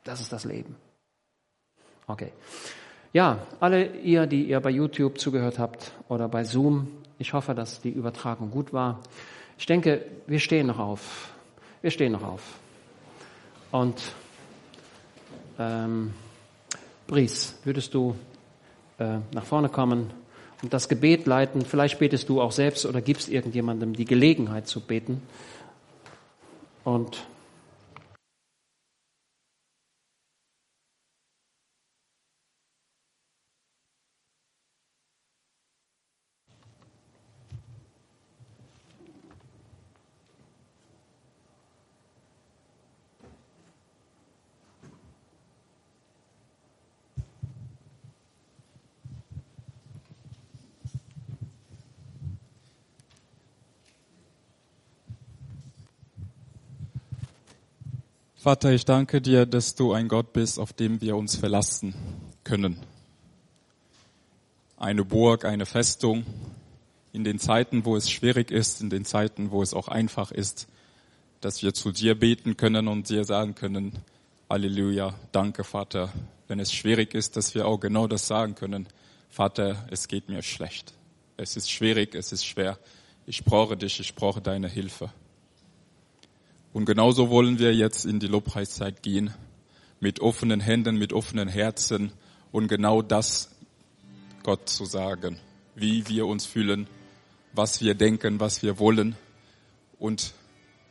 Das 0.04 0.22
ist 0.22 0.32
das 0.32 0.44
Leben. 0.44 0.76
Okay. 2.06 2.32
Ja, 3.14 3.40
alle 3.60 3.96
ihr, 3.98 4.28
die 4.28 4.44
ihr 4.44 4.60
bei 4.60 4.70
YouTube 4.70 5.18
zugehört 5.18 5.58
habt 5.58 5.92
oder 6.08 6.30
bei 6.30 6.44
Zoom, 6.44 6.88
ich 7.18 7.34
hoffe, 7.34 7.56
dass 7.56 7.82
die 7.82 7.90
Übertragung 7.90 8.52
gut 8.52 8.74
war. 8.74 9.00
Ich 9.58 9.66
denke, 9.66 10.06
wir 10.28 10.40
stehen 10.40 10.68
noch 10.68 10.78
auf. 10.78 11.32
Wir 11.82 11.90
stehen 11.90 12.12
noch 12.12 12.24
auf. 12.24 12.44
Und 13.72 14.00
ähm, 15.60 16.14
Bries, 17.08 17.56
würdest 17.64 17.94
du 17.94 18.16
äh, 18.98 19.18
nach 19.34 19.46
vorne 19.46 19.70
kommen 19.70 20.12
und 20.62 20.74
das 20.74 20.90
Gebet 20.90 21.26
leiten? 21.26 21.64
Vielleicht 21.64 22.00
betest 22.00 22.30
du 22.30 22.42
auch 22.42 22.52
selbst 22.52 22.86
oder 22.86 23.02
gibst 23.02 23.30
irgendjemandem 23.30 23.94
die 23.94 24.06
Gelegenheit 24.06 24.68
zu 24.68 24.80
beten. 24.80 25.22
Und 26.84 27.26
Vater, 58.44 58.74
ich 58.74 58.84
danke 58.84 59.22
dir, 59.22 59.46
dass 59.46 59.74
du 59.74 59.94
ein 59.94 60.10
Gott 60.10 60.34
bist, 60.34 60.60
auf 60.60 60.74
dem 60.74 61.00
wir 61.00 61.16
uns 61.16 61.38
verlassen 61.38 61.96
können. 62.44 62.76
Eine 64.76 65.06
Burg, 65.06 65.46
eine 65.46 65.66
Festung 65.66 66.26
in 67.14 67.24
den 67.24 67.40
Zeiten, 67.40 67.86
wo 67.86 67.96
es 67.96 68.12
schwierig 68.12 68.52
ist, 68.52 68.82
in 68.82 68.90
den 68.90 69.06
Zeiten, 69.06 69.52
wo 69.52 69.64
es 69.64 69.74
auch 69.74 69.88
einfach 69.88 70.30
ist, 70.34 70.68
dass 71.40 71.64
wir 71.64 71.74
zu 71.74 71.94
dir 71.94 72.20
beten 72.20 72.58
können 72.58 72.90
und 72.90 73.08
dir 73.08 73.24
sagen 73.24 73.56
können, 73.56 73.94
Halleluja, 74.50 75.14
danke 75.32 75.64
Vater. 75.64 76.12
Wenn 76.50 76.60
es 76.60 76.74
schwierig 76.74 77.14
ist, 77.14 77.38
dass 77.38 77.56
wir 77.56 77.66
auch 77.66 77.80
genau 77.80 78.08
das 78.08 78.28
sagen 78.28 78.56
können, 78.56 78.88
Vater, 79.30 79.88
es 79.90 80.10
geht 80.10 80.28
mir 80.28 80.42
schlecht. 80.42 80.92
Es 81.38 81.56
ist 81.56 81.72
schwierig, 81.72 82.14
es 82.14 82.34
ist 82.34 82.46
schwer. 82.46 82.78
Ich 83.26 83.46
brauche 83.46 83.78
dich, 83.78 84.02
ich 84.02 84.16
brauche 84.16 84.42
deine 84.42 84.68
Hilfe. 84.68 85.12
Und 86.74 86.86
genauso 86.86 87.30
wollen 87.30 87.60
wir 87.60 87.74
jetzt 87.74 88.06
in 88.06 88.20
die 88.20 88.28
Lobpreiszeit 88.28 89.04
gehen, 89.04 89.32
mit 90.00 90.20
offenen 90.20 90.60
Händen, 90.60 90.98
mit 90.98 91.14
offenen 91.14 91.48
Herzen 91.48 92.12
und 92.52 92.68
genau 92.68 93.02
das 93.02 93.52
Gott 94.42 94.68
zu 94.68 94.86
sagen, 94.86 95.40
wie 95.76 96.08
wir 96.08 96.26
uns 96.26 96.46
fühlen, 96.46 96.88
was 97.54 97.80
wir 97.80 97.94
denken, 97.94 98.40
was 98.40 98.64
wir 98.64 98.80
wollen. 98.80 99.16
Und 100.00 100.34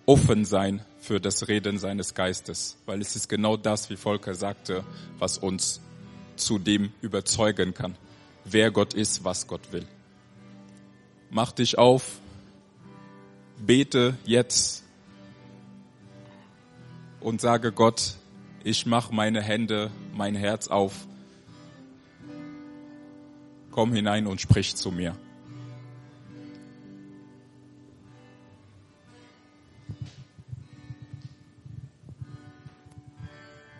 offen 0.06 0.44
sein 0.44 0.84
für 1.00 1.20
das 1.20 1.48
Reden 1.48 1.78
seines 1.78 2.14
Geistes, 2.14 2.76
weil 2.86 3.00
es 3.00 3.16
ist 3.16 3.28
genau 3.28 3.56
das, 3.56 3.90
wie 3.90 3.96
Volker 3.96 4.34
sagte, 4.34 4.84
was 5.18 5.36
uns 5.38 5.80
zu 6.36 6.58
dem 6.58 6.92
überzeugen 7.02 7.74
kann, 7.74 7.96
wer 8.44 8.70
Gott 8.70 8.94
ist, 8.94 9.24
was 9.24 9.46
Gott 9.46 9.72
will. 9.72 9.86
Mach 11.30 11.52
dich 11.52 11.78
auf, 11.78 12.20
bete 13.58 14.16
jetzt 14.24 14.81
und 17.22 17.40
sage 17.40 17.72
Gott, 17.72 18.16
ich 18.64 18.86
mache 18.86 19.14
meine 19.14 19.40
Hände, 19.40 19.90
mein 20.14 20.34
Herz 20.34 20.68
auf. 20.68 21.06
Komm 23.70 23.92
hinein 23.92 24.26
und 24.26 24.40
sprich 24.40 24.76
zu 24.76 24.90
mir. 24.90 25.16